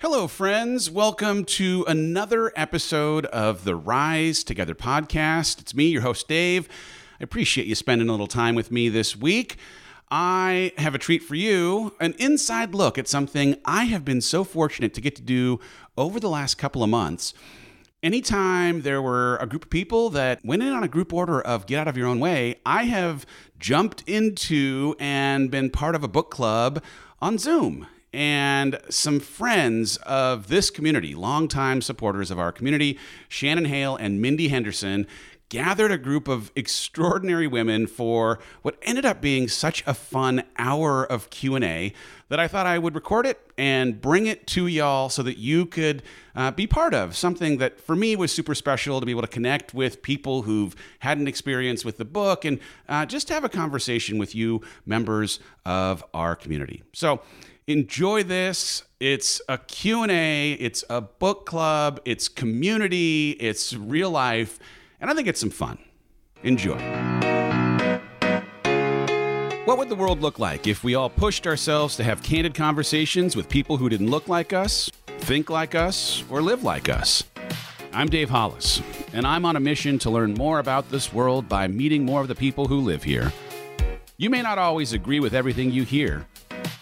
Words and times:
Hello, 0.00 0.28
friends. 0.28 0.88
Welcome 0.88 1.44
to 1.46 1.84
another 1.88 2.52
episode 2.54 3.26
of 3.26 3.64
the 3.64 3.74
Rise 3.74 4.44
Together 4.44 4.76
podcast. 4.76 5.60
It's 5.60 5.74
me, 5.74 5.88
your 5.88 6.02
host, 6.02 6.28
Dave. 6.28 6.68
I 7.20 7.24
appreciate 7.24 7.66
you 7.66 7.74
spending 7.74 8.08
a 8.08 8.12
little 8.12 8.28
time 8.28 8.54
with 8.54 8.70
me 8.70 8.88
this 8.88 9.16
week. 9.16 9.56
I 10.08 10.70
have 10.78 10.94
a 10.94 10.98
treat 10.98 11.24
for 11.24 11.34
you 11.34 11.96
an 11.98 12.14
inside 12.20 12.76
look 12.76 12.96
at 12.96 13.08
something 13.08 13.56
I 13.64 13.86
have 13.86 14.04
been 14.04 14.20
so 14.20 14.44
fortunate 14.44 14.94
to 14.94 15.00
get 15.00 15.16
to 15.16 15.22
do 15.22 15.58
over 15.96 16.20
the 16.20 16.30
last 16.30 16.58
couple 16.58 16.84
of 16.84 16.90
months. 16.90 17.34
Anytime 18.00 18.82
there 18.82 19.02
were 19.02 19.36
a 19.38 19.48
group 19.48 19.64
of 19.64 19.70
people 19.70 20.10
that 20.10 20.44
went 20.44 20.62
in 20.62 20.72
on 20.72 20.84
a 20.84 20.88
group 20.88 21.12
order 21.12 21.40
of 21.40 21.66
Get 21.66 21.80
Out 21.80 21.88
of 21.88 21.96
Your 21.96 22.06
Own 22.06 22.20
Way, 22.20 22.60
I 22.64 22.84
have 22.84 23.26
jumped 23.58 24.04
into 24.06 24.94
and 25.00 25.50
been 25.50 25.70
part 25.70 25.96
of 25.96 26.04
a 26.04 26.08
book 26.08 26.30
club 26.30 26.84
on 27.20 27.36
Zoom 27.36 27.88
and 28.12 28.78
some 28.88 29.20
friends 29.20 29.96
of 29.98 30.48
this 30.48 30.70
community, 30.70 31.14
longtime 31.14 31.82
supporters 31.82 32.30
of 32.30 32.38
our 32.38 32.52
community, 32.52 32.98
Shannon 33.28 33.66
Hale 33.66 33.96
and 33.96 34.22
Mindy 34.22 34.48
Henderson, 34.48 35.06
gathered 35.48 35.90
a 35.90 35.98
group 35.98 36.28
of 36.28 36.52
extraordinary 36.54 37.46
women 37.46 37.86
for 37.86 38.38
what 38.62 38.76
ended 38.82 39.06
up 39.06 39.20
being 39.20 39.48
such 39.48 39.82
a 39.86 39.94
fun 39.94 40.42
hour 40.58 41.04
of 41.06 41.30
q&a 41.30 41.92
that 42.28 42.38
i 42.38 42.46
thought 42.46 42.66
i 42.66 42.78
would 42.78 42.94
record 42.94 43.24
it 43.24 43.50
and 43.56 44.00
bring 44.00 44.26
it 44.26 44.46
to 44.46 44.66
y'all 44.66 45.08
so 45.08 45.22
that 45.22 45.38
you 45.38 45.64
could 45.64 46.02
uh, 46.34 46.50
be 46.50 46.66
part 46.66 46.92
of 46.92 47.16
something 47.16 47.56
that 47.56 47.80
for 47.80 47.96
me 47.96 48.14
was 48.14 48.30
super 48.30 48.54
special 48.54 49.00
to 49.00 49.06
be 49.06 49.12
able 49.12 49.22
to 49.22 49.26
connect 49.26 49.72
with 49.72 50.02
people 50.02 50.42
who've 50.42 50.76
had 50.98 51.18
an 51.18 51.26
experience 51.26 51.84
with 51.84 51.96
the 51.96 52.04
book 52.04 52.44
and 52.44 52.60
uh, 52.88 53.06
just 53.06 53.30
have 53.30 53.42
a 53.42 53.48
conversation 53.48 54.18
with 54.18 54.34
you 54.34 54.60
members 54.86 55.40
of 55.64 56.04
our 56.14 56.36
community. 56.36 56.82
So 56.92 57.20
enjoy 57.68 58.22
this. 58.22 58.82
It's 58.98 59.40
a 59.48 59.58
q&a 59.58 60.52
it's 60.54 60.82
a 60.90 61.00
book 61.00 61.46
club. 61.46 62.00
It's 62.04 62.26
community. 62.26 63.32
It's 63.32 63.74
real 63.74 64.10
life. 64.10 64.58
And 65.00 65.08
i 65.10 65.14
think 65.14 65.28
it's 65.28 65.38
some 65.38 65.50
fun. 65.50 65.78
Enjoy. 66.42 66.78
What 69.66 69.76
would 69.76 69.90
the 69.90 69.96
world 69.96 70.22
look 70.22 70.38
like 70.38 70.66
if 70.66 70.82
we 70.82 70.94
all 70.94 71.10
pushed 71.10 71.46
ourselves 71.46 71.94
to 71.96 72.04
have 72.04 72.22
candid 72.22 72.54
conversations 72.54 73.36
with 73.36 73.50
people 73.50 73.76
who 73.76 73.90
didn't 73.90 74.10
look 74.10 74.26
like 74.26 74.54
us 74.54 74.90
think 75.20 75.50
like 75.50 75.74
us 75.74 76.24
or 76.30 76.40
live 76.40 76.64
like 76.64 76.88
us? 76.88 77.22
I'm 77.92 78.08
dave 78.08 78.30
hollis 78.30 78.80
and 79.12 79.26
i'm 79.26 79.44
on 79.44 79.56
a 79.56 79.60
mission 79.60 79.98
to 80.00 80.10
learn 80.10 80.34
more 80.34 80.58
about 80.58 80.90
this 80.90 81.12
world 81.12 81.48
by 81.48 81.68
meeting 81.68 82.04
more 82.04 82.22
of 82.22 82.28
the 82.28 82.34
people 82.34 82.66
who 82.66 82.80
live 82.80 83.02
here. 83.02 83.30
You 84.16 84.30
may 84.30 84.42
not 84.42 84.58
always 84.58 84.94
agree 84.94 85.20
with 85.20 85.34
everything 85.34 85.70
you 85.70 85.84
hear 85.84 86.26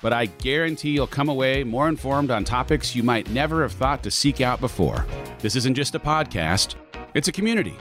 but 0.02 0.12
I 0.12 0.26
guarantee 0.26 0.90
you'll 0.90 1.06
come 1.06 1.28
away 1.28 1.64
more 1.64 1.88
informed 1.88 2.30
on 2.30 2.44
topics 2.44 2.94
you 2.94 3.02
might 3.02 3.30
never 3.30 3.62
have 3.62 3.72
thought 3.72 4.02
to 4.04 4.10
seek 4.10 4.40
out 4.40 4.60
before. 4.60 5.06
This 5.40 5.56
isn't 5.56 5.74
just 5.74 5.94
a 5.94 5.98
podcast, 5.98 6.74
it's 7.14 7.28
a 7.28 7.32
community. 7.32 7.76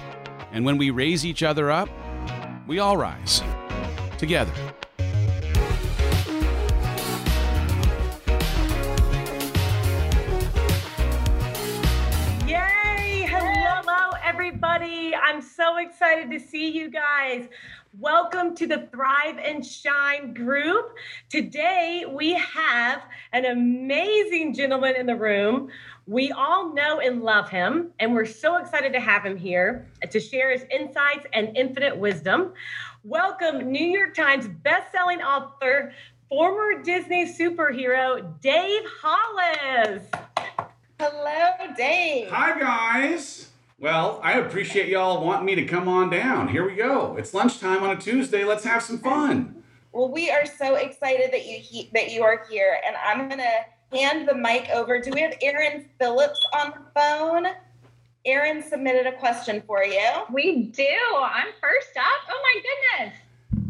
And 0.52 0.66
when 0.66 0.77
we 0.77 0.89
raise 0.89 1.25
each 1.25 1.43
other 1.43 1.69
up, 1.69 1.89
we 2.67 2.80
all 2.80 2.97
rise 2.97 3.41
together. 4.17 4.53
Yay! 12.47 13.27
Hello, 13.30 14.11
everybody. 14.23 15.13
I'm 15.16 15.41
so 15.41 15.77
excited 15.77 16.31
to 16.31 16.39
see 16.39 16.69
you 16.69 16.89
guys. 16.89 17.47
Welcome 17.99 18.55
to 18.55 18.67
the 18.67 18.89
Thrive 18.91 19.38
and 19.38 19.65
Shine 19.65 20.33
group. 20.33 20.95
Today 21.29 22.03
we 22.09 22.33
have 22.33 23.03
an 23.31 23.45
amazing 23.45 24.53
gentleman 24.53 24.95
in 24.97 25.05
the 25.05 25.15
room. 25.15 25.69
We 26.05 26.31
all 26.31 26.73
know 26.73 26.99
and 26.99 27.23
love 27.23 27.49
him, 27.49 27.91
and 27.99 28.13
we're 28.13 28.25
so 28.25 28.57
excited 28.57 28.91
to 28.93 28.99
have 28.99 29.25
him 29.25 29.37
here 29.37 29.87
to 30.09 30.19
share 30.19 30.52
his 30.52 30.65
insights 30.69 31.25
and 31.31 31.55
infinite 31.55 31.95
wisdom. 31.95 32.52
Welcome, 33.05 33.71
New 33.71 33.87
York 33.87 34.14
Times 34.14 34.47
bestselling 34.47 35.23
author, 35.23 35.93
former 36.27 36.83
Disney 36.83 37.25
superhero, 37.25 38.41
Dave 38.41 38.83
Hollis. 39.02 40.03
Hello, 40.99 41.73
Dave. 41.77 42.30
Hi, 42.30 42.59
guys. 42.59 43.52
Well, 43.80 44.21
I 44.23 44.39
appreciate 44.39 44.87
y'all 44.87 45.25
wanting 45.25 45.45
me 45.45 45.55
to 45.55 45.65
come 45.65 45.87
on 45.89 46.09
down. 46.09 46.47
Here 46.47 46.65
we 46.67 46.75
go. 46.75 47.17
It's 47.17 47.33
lunchtime 47.33 47.83
on 47.83 47.91
a 47.91 47.99
Tuesday. 47.99 48.45
Let's 48.45 48.63
have 48.63 48.81
some 48.81 48.99
fun. 48.99 49.63
Well, 49.91 50.09
we 50.09 50.30
are 50.30 50.45
so 50.45 50.75
excited 50.75 51.31
that 51.31 51.45
you 51.45 51.58
he- 51.58 51.89
that 51.93 52.11
you 52.11 52.23
are 52.23 52.45
here, 52.49 52.80
and 52.85 52.95
I'm 52.95 53.27
gonna 53.30 53.65
hand 53.91 54.27
the 54.27 54.33
mic 54.33 54.69
over. 54.69 54.99
Do 54.99 55.11
we 55.11 55.21
have 55.21 55.33
Aaron 55.41 55.89
Phillips 55.99 56.39
on 56.53 56.71
the 56.71 56.99
phone? 56.99 57.47
Aaron 58.25 58.64
submitted 58.64 59.08
a 59.08 59.11
question 59.11 59.61
for 59.67 59.83
you. 59.83 60.09
We 60.31 60.64
do. 60.64 60.87
I'm 61.21 61.47
first 61.61 61.95
up. 61.97 62.21
Oh 62.30 62.41
my 62.41 62.61
goodness. 62.61 63.19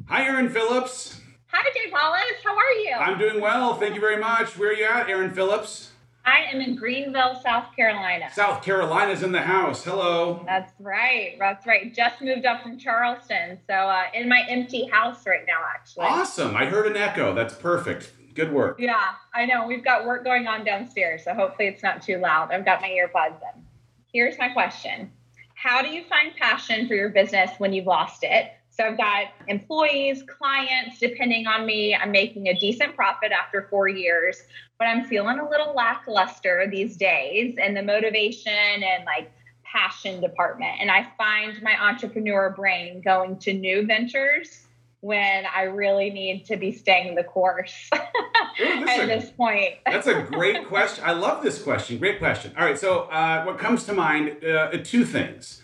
Hi, 0.08 0.24
Aaron 0.26 0.50
Phillips. 0.50 1.20
Hi, 1.48 1.70
Dave 1.74 1.92
Hollis. 1.94 2.44
How 2.44 2.56
are 2.56 2.72
you? 2.74 2.94
I'm 2.94 3.18
doing 3.18 3.42
well. 3.42 3.74
Thank 3.76 3.96
you 3.96 4.02
very 4.02 4.18
much. 4.18 4.58
Where 4.58 4.70
are 4.70 4.74
you 4.74 4.86
at, 4.86 5.10
Aaron 5.10 5.32
Phillips? 5.34 5.92
I 6.26 6.46
am 6.52 6.60
in 6.60 6.76
Greenville, 6.76 7.40
South 7.44 7.76
Carolina. 7.76 8.30
South 8.34 8.64
Carolina's 8.64 9.22
in 9.22 9.32
the 9.32 9.42
house. 9.42 9.84
Hello. 9.84 10.44
That's 10.46 10.74
right. 10.80 11.36
That's 11.40 11.68
right. 11.68 11.94
Just 11.94 12.22
moved 12.22 12.46
up 12.46 12.64
from 12.64 12.80
Charleston. 12.80 13.60
So, 13.68 13.74
uh, 13.74 14.06
in 14.14 14.28
my 14.28 14.44
empty 14.50 14.88
house 14.88 15.28
right 15.28 15.46
now, 15.48 15.60
actually. 15.74 16.06
Awesome. 16.06 16.56
I 16.56 16.66
heard 16.66 16.88
an 16.88 16.98
echo. 16.98 17.36
That's 17.36 17.54
perfect. 17.54 18.14
Good 18.34 18.52
work. 18.52 18.78
Yeah, 18.80 19.12
I 19.34 19.46
know. 19.46 19.68
We've 19.68 19.84
got 19.84 20.06
work 20.06 20.24
going 20.24 20.48
on 20.48 20.66
downstairs. 20.66 21.24
So, 21.24 21.34
hopefully, 21.36 21.68
it's 21.68 21.84
not 21.84 22.02
too 22.02 22.18
loud. 22.18 22.52
I've 22.52 22.66
got 22.66 22.82
my 22.82 22.90
earbuds 22.90 23.40
in. 23.54 23.64
Here's 24.12 24.38
my 24.40 24.50
question 24.50 25.12
How 25.54 25.84
do 25.84 25.90
you 25.90 26.04
find 26.06 26.36
passion 26.36 26.88
for 26.88 26.96
your 26.96 27.10
business 27.10 27.52
when 27.60 27.72
you've 27.72 27.86
lost 27.86 28.24
it? 28.24 28.52
So 28.76 28.84
I've 28.84 28.98
got 28.98 29.28
employees, 29.48 30.24
clients 30.24 31.00
depending 31.00 31.48
on 31.48 31.66
me. 31.66 31.96
I'm 31.96 32.12
making 32.12 32.48
a 32.48 32.54
decent 32.54 32.96
profit 32.96 33.32
after 33.32 33.68
four 33.70 33.88
years, 33.88 34.42
but 34.78 34.86
I'm 34.86 35.06
feeling 35.06 35.40
a 35.40 35.50
little 35.50 35.74
lackluster 35.74 36.68
these 36.70 36.98
days 36.98 37.56
and 37.62 37.76
the 37.76 37.84
motivation 37.84 38.52
and 38.52 39.06
like 39.06 39.32
passion 39.64 40.20
department. 40.20 40.78
And 40.82 40.92
I 40.92 41.08
find 41.18 41.62
my 41.62 41.82
entrepreneur 41.82 42.50
brain 42.50 43.02
going 43.02 43.38
to 43.40 43.54
new 43.54 43.86
ventures 43.86 44.66
when 45.00 45.46
I 45.56 45.64
really 45.64 46.10
need 46.10 46.46
to 46.46 46.58
be 46.58 46.72
staying 46.72 47.16
the 47.16 47.24
course 47.24 47.90
Ooh, 47.94 48.86
at 48.88 49.04
a- 49.04 49.06
this 49.06 49.30
point. 49.30 49.76
That's 49.86 50.08
a 50.08 50.24
great 50.24 50.68
question. 50.68 51.04
I 51.06 51.14
love 51.14 51.44
this 51.44 51.62
question. 51.62 51.98
Great 51.98 52.20
question. 52.20 52.52
All 52.58 52.66
right. 52.66 52.78
So, 52.78 53.02
uh, 53.04 53.44
what 53.44 53.58
comes 53.58 53.86
to 53.86 53.94
mind? 53.94 54.44
Uh, 54.44 54.72
two 54.84 55.06
things. 55.06 55.62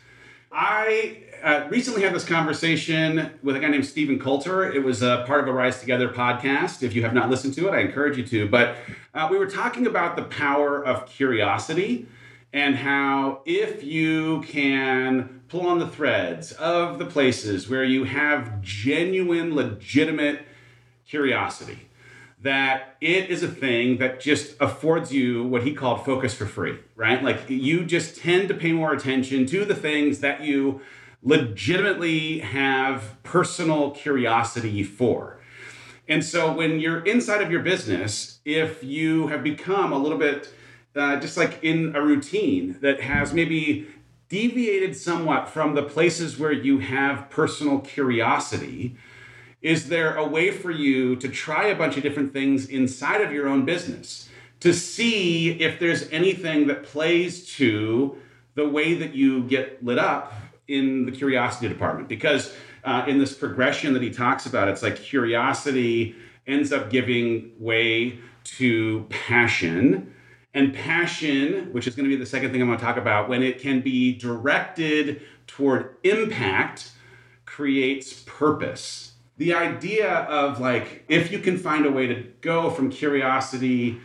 I 0.52 1.24
uh, 1.44 1.68
recently 1.70 2.02
had 2.02 2.14
this 2.14 2.26
conversation 2.26 3.32
with 3.44 3.56
a 3.56 3.60
guy 3.60 3.70
named 3.70 3.86
Steven 3.86 4.20
Kotler. 4.20 4.74
It 4.74 4.80
was 4.80 5.02
a 5.02 5.24
part 5.28 5.42
of 5.42 5.48
a 5.48 5.54
Rise 5.54 5.80
Together 5.80 6.10
podcast. 6.10 6.84
If 6.84 6.94
you 6.94 7.02
have 7.04 7.14
not 7.14 7.30
listened 7.30 7.54
to 7.56 7.68
it, 7.68 7.72
I 7.72 7.80
encourage 7.80 8.18
you 8.18 8.26
to. 8.28 8.48
But 8.48 8.76
uh, 9.14 9.28
we 9.30 9.38
were 9.38 9.48
talking 9.48 9.88
about 9.88 10.16
the 10.16 10.24
power 10.24 10.84
of 10.84 11.06
curiosity 11.08 12.08
and 12.54 12.76
how 12.76 13.42
if 13.46 13.84
you 13.84 14.42
can 14.42 15.42
pull 15.48 15.68
on 15.68 15.80
the 15.80 15.88
threads 15.88 16.52
of 16.54 17.00
the 17.00 17.06
places 17.06 17.70
where 17.70 17.84
you 17.84 18.04
have 18.04 18.62
genuine, 18.62 19.56
legitimate 19.56 20.42
curiosity, 21.08 21.88
that 22.42 22.96
it 23.02 23.30
is 23.30 23.44
a 23.44 23.48
thing 23.48 23.98
that 23.98 24.20
just 24.20 24.56
affords 24.60 25.14
you 25.14 25.44
what 25.44 25.64
he 25.64 25.74
called 25.74 26.04
focus 26.06 26.34
for 26.34 26.46
free, 26.46 26.78
right? 26.96 27.24
Like 27.24 27.50
you 27.50 27.86
just 27.86 28.18
tend 28.18 28.48
to 28.50 28.54
pay 28.54 28.72
more 28.72 28.94
attention 28.94 29.46
to 29.48 29.66
the 29.66 29.76
things 29.76 30.20
that 30.20 30.42
you 30.42 30.82
legitimately 31.24 32.40
have 32.40 33.22
personal 33.24 33.92
curiosity 33.92 34.84
for. 34.84 35.40
And 36.08 36.26
so 36.26 36.52
when 36.52 36.80
you're 36.80 37.04
inside 37.06 37.42
of 37.42 37.52
your 37.52 37.62
business, 37.62 38.40
if 38.44 38.84
you 38.84 39.28
have 39.28 39.44
become 39.44 39.94
a 39.94 39.98
little 39.98 40.18
bit 40.18 40.54
uh, 40.96 41.20
just 41.20 41.38
like 41.38 41.64
in 41.64 41.96
a 41.96 42.02
routine 42.02 42.78
that 42.82 43.02
has 43.02 43.34
maybe 43.34 43.88
deviated 44.28 44.96
somewhat 44.96 45.48
from 45.48 45.76
the 45.76 45.84
places 45.84 46.38
where 46.38 46.52
you 46.52 46.80
have 46.80 47.30
personal 47.30 47.80
curiosity, 47.80 48.96
is 49.62 49.90
there 49.90 50.16
a 50.16 50.28
way 50.28 50.52
for 50.52 50.72
you 50.72 51.16
to 51.18 51.30
try 51.30 51.68
a 51.68 51.76
bunch 51.76 51.96
of 51.96 52.04
different 52.04 52.34
things 52.34 52.66
inside 52.66 53.22
of 53.22 53.32
your 53.32 53.48
own 53.48 53.64
business 53.64 54.28
to 54.60 54.74
see 54.74 55.52
if 55.62 55.80
there's 55.80 56.10
anything 56.10 56.68
that 56.68 56.84
plays 56.84 57.46
to 57.56 58.18
the 58.56 58.68
way 58.68 58.94
that 58.94 59.14
you 59.16 59.44
get 59.44 59.84
lit 59.84 59.98
up 60.00 60.34
in 60.72 61.06
the 61.06 61.12
curiosity 61.12 61.68
department? 61.68 62.08
Because 62.08 62.54
uh, 62.84 63.06
in 63.08 63.20
this 63.20 63.34
progression 63.34 63.94
that 63.94 64.02
he 64.02 64.10
talks 64.10 64.46
about, 64.46 64.68
it's 64.68 64.82
like 64.82 64.96
curiosity 64.96 66.16
ends 66.48 66.72
up 66.72 66.90
giving 66.90 67.52
way 67.60 68.20
to 68.44 69.06
passion. 69.10 70.14
And 70.54 70.74
passion, 70.74 71.72
which 71.72 71.88
is 71.88 71.96
going 71.96 72.10
to 72.10 72.16
be 72.16 72.20
the 72.20 72.26
second 72.26 72.52
thing 72.52 72.62
I'm 72.62 72.68
going 72.68 72.80
to 72.80 72.84
talk 72.84 72.98
about, 72.98 73.30
when 73.30 73.42
it 73.42 73.60
can 73.60 73.82
be 73.82 74.14
directed 74.18 75.22
toward 75.48 75.96
impact, 76.04 76.92
creates 77.46 78.24
purpose. 78.26 79.14
The 79.38 79.54
idea 79.54 80.10
of 80.10 80.60
like, 80.60 81.06
if 81.08 81.32
you 81.32 81.40
can 81.40 81.58
find 81.58 81.86
a 81.86 81.92
way 81.92 82.08
to 82.08 82.24
go 82.42 82.70
from 82.70 82.90
curiosity 82.90 84.00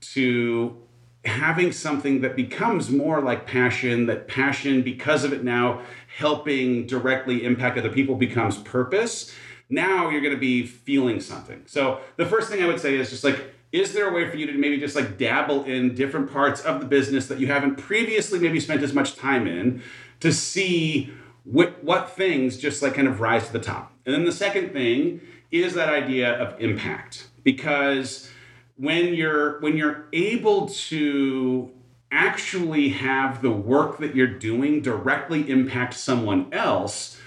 to 0.00 0.76
having 1.24 1.72
something 1.72 2.20
that 2.20 2.36
becomes 2.36 2.90
more 2.90 3.20
like 3.20 3.46
passion, 3.46 4.06
that 4.06 4.28
passion, 4.28 4.82
because 4.82 5.24
of 5.24 5.32
it 5.32 5.42
now 5.42 5.82
helping 6.18 6.84
directly 6.84 7.44
impact 7.44 7.78
other 7.78 7.88
people, 7.88 8.16
becomes 8.16 8.58
purpose. 8.58 9.32
Now 9.70 10.08
you're 10.10 10.20
going 10.20 10.34
to 10.34 10.40
be 10.40 10.66
feeling 10.66 11.20
something. 11.20 11.62
So 11.66 12.00
the 12.16 12.26
first 12.26 12.50
thing 12.50 12.60
I 12.60 12.66
would 12.66 12.80
say 12.80 12.96
is 12.96 13.10
just 13.10 13.22
like, 13.22 13.54
is 13.70 13.92
there 13.92 14.10
a 14.10 14.12
way 14.12 14.28
for 14.28 14.36
you 14.36 14.44
to 14.46 14.52
maybe 14.52 14.80
just 14.80 14.96
like 14.96 15.16
dabble 15.16 15.62
in 15.62 15.94
different 15.94 16.32
parts 16.32 16.60
of 16.62 16.80
the 16.80 16.86
business 16.86 17.28
that 17.28 17.38
you 17.38 17.46
haven't 17.46 17.76
previously 17.76 18.40
maybe 18.40 18.58
spent 18.58 18.82
as 18.82 18.92
much 18.92 19.14
time 19.14 19.46
in 19.46 19.80
to 20.18 20.32
see 20.32 21.12
what, 21.44 21.84
what 21.84 22.10
things 22.10 22.58
just 22.58 22.82
like 22.82 22.94
kind 22.94 23.06
of 23.06 23.20
rise 23.20 23.46
to 23.46 23.52
the 23.52 23.60
top? 23.60 23.92
And 24.04 24.12
then 24.12 24.24
the 24.24 24.32
second 24.32 24.72
thing 24.72 25.20
is 25.52 25.74
that 25.74 25.88
idea 25.88 26.32
of 26.32 26.60
impact 26.60 27.28
because 27.44 28.28
when 28.76 29.14
you're 29.14 29.60
when 29.60 29.76
you're 29.76 30.06
able 30.12 30.68
to 30.68 31.70
actually 32.10 32.90
have 32.90 33.42
the 33.42 33.50
work 33.50 33.98
that 33.98 34.14
you're 34.14 34.26
doing 34.26 34.80
directly 34.80 35.48
impact 35.50 35.94
someone 35.94 36.52
else 36.52 37.20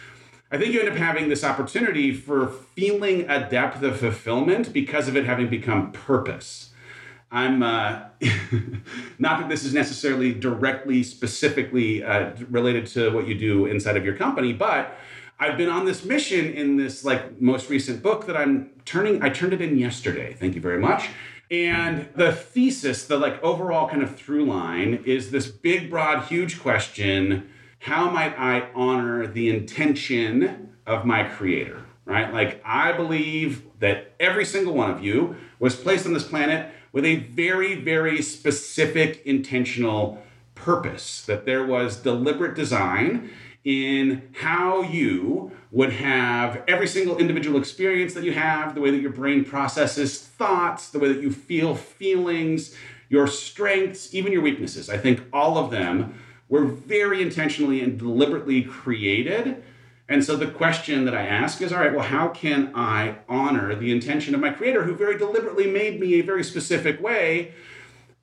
i 0.52 0.58
think 0.58 0.74
you 0.74 0.80
end 0.80 0.90
up 0.90 0.96
having 0.96 1.30
this 1.30 1.44
opportunity 1.44 2.14
for 2.14 2.48
feeling 2.48 3.30
a 3.30 3.50
depth 3.50 3.82
of 3.84 4.00
fulfillment 4.00 4.74
because 4.74 5.08
of 5.08 5.16
it 5.16 5.26
having 5.26 5.48
become 5.50 5.92
purpose 5.92 6.72
i'm 7.32 7.62
uh, 7.62 8.02
not 9.20 9.40
that 9.40 9.50
this 9.50 9.64
is 9.64 9.74
necessarily 9.74 10.34
directly 10.34 11.04
specifically 11.04 12.04
uh, 12.04 12.32
related 12.50 12.86
to 12.88 13.12
what 13.12 13.28
you 13.28 13.36
do 13.36 13.66
inside 13.66 13.96
of 13.96 14.04
your 14.04 14.16
company 14.16 14.52
but 14.52 14.98
I've 15.42 15.58
been 15.58 15.70
on 15.70 15.86
this 15.86 16.06
mission 16.06 16.54
in 16.54 16.78
this 16.78 17.04
like 17.04 17.42
most 17.42 17.68
recent 17.68 18.04
book 18.04 18.28
that 18.28 18.38
I'm 18.38 18.70
turning. 18.86 19.24
I 19.24 19.30
turned 19.30 19.54
it 19.54 19.62
in 19.62 19.76
yesterday. 19.76 20.34
Thank 20.34 20.54
you 20.54 20.62
very 20.62 20.78
much. 20.78 21.10
And 21.52 22.08
the 22.16 22.32
thesis, 22.32 23.06
the 23.06 23.18
like 23.18 23.44
overall 23.44 23.90
kind 23.90 24.02
of 24.02 24.16
through 24.16 24.46
line 24.46 25.04
is 25.06 25.32
this 25.32 25.48
big, 25.48 25.90
broad, 25.90 26.24
huge 26.24 26.60
question 26.62 27.50
how 27.80 28.12
might 28.12 28.38
I 28.38 28.70
honor 28.76 29.26
the 29.26 29.50
intention 29.50 30.70
of 30.86 31.04
my 31.04 31.24
creator? 31.24 31.84
Right? 32.06 32.32
Like, 32.32 32.62
I 32.64 32.92
believe 32.92 33.64
that 33.80 34.14
every 34.20 34.46
single 34.46 34.76
one 34.76 34.92
of 34.92 35.04
you 35.04 35.36
was 35.60 35.76
placed 35.76 36.06
on 36.06 36.14
this 36.14 36.28
planet 36.28 36.72
with 36.92 37.06
a 37.06 37.16
very, 37.16 37.76
very 37.76 38.22
specific 38.22 39.24
intentional 39.26 40.22
purpose, 40.54 41.24
that 41.26 41.46
there 41.46 41.66
was 41.66 41.98
deliberate 41.98 42.56
design 42.56 43.32
in 43.64 44.30
how 44.34 44.82
you 44.82 45.52
would 45.72 45.94
have 45.94 46.64
every 46.68 46.88
single 46.88 47.18
individual 47.18 47.60
experience 47.60 48.14
that 48.14 48.24
you 48.24 48.34
have, 48.34 48.76
the 48.76 48.82
way 48.82 48.92
that 48.92 49.02
your 49.02 49.12
brain 49.12 49.46
processes 49.46 50.20
thoughts, 50.20 50.90
the 50.90 51.00
way 51.00 51.08
that 51.08 51.22
you 51.22 51.32
feel 51.32 51.76
feelings, 51.76 52.76
your 53.10 53.28
strengths, 53.28 54.14
even 54.14 54.32
your 54.32 54.42
weaknesses. 54.42 54.90
I 54.90 54.98
think 54.98 55.22
all 55.32 55.58
of 55.58 55.72
them 55.72 56.20
were 56.50 56.66
very 56.66 57.22
intentionally 57.22 57.82
and 57.82 57.98
deliberately 57.98 58.64
created. 58.64 59.64
And 60.10 60.26
so 60.26 60.36
the 60.36 60.48
question 60.48 61.06
that 61.06 61.16
I 61.16 61.26
ask 61.26 61.62
is 61.62 61.72
all 61.72 61.80
right, 61.80 61.94
well, 61.94 62.06
how 62.06 62.28
can 62.30 62.72
I 62.76 63.16
honor 63.30 63.76
the 63.76 63.92
intention 63.92 64.36
of 64.36 64.42
my 64.42 64.50
creator 64.50 64.84
who 64.84 64.94
very 64.94 65.18
deliberately 65.18 65.72
made 65.72 66.00
me 66.02 66.16
a 66.16 66.22
very 66.22 66.44
specific 66.44 67.02
way? 67.02 67.54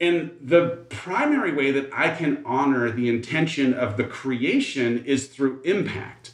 And 0.00 0.36
the 0.40 0.84
primary 0.90 1.52
way 1.52 1.72
that 1.72 1.90
I 1.92 2.14
can 2.14 2.42
honor 2.46 2.90
the 2.90 3.08
intention 3.08 3.74
of 3.74 3.96
the 3.96 4.04
creation 4.04 5.04
is 5.04 5.26
through 5.26 5.60
impact. 5.62 6.32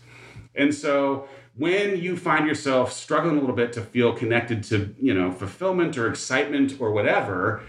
And 0.54 0.74
so 0.74 1.28
when 1.56 1.98
you 1.98 2.16
find 2.16 2.46
yourself 2.46 2.92
struggling 2.92 3.38
a 3.38 3.40
little 3.40 3.56
bit 3.56 3.72
to 3.74 3.80
feel 3.80 4.12
connected 4.12 4.64
to, 4.64 4.94
you 5.00 5.14
know, 5.14 5.32
fulfillment 5.32 5.96
or 5.96 6.08
excitement 6.08 6.80
or 6.80 6.92
whatever, 6.92 7.62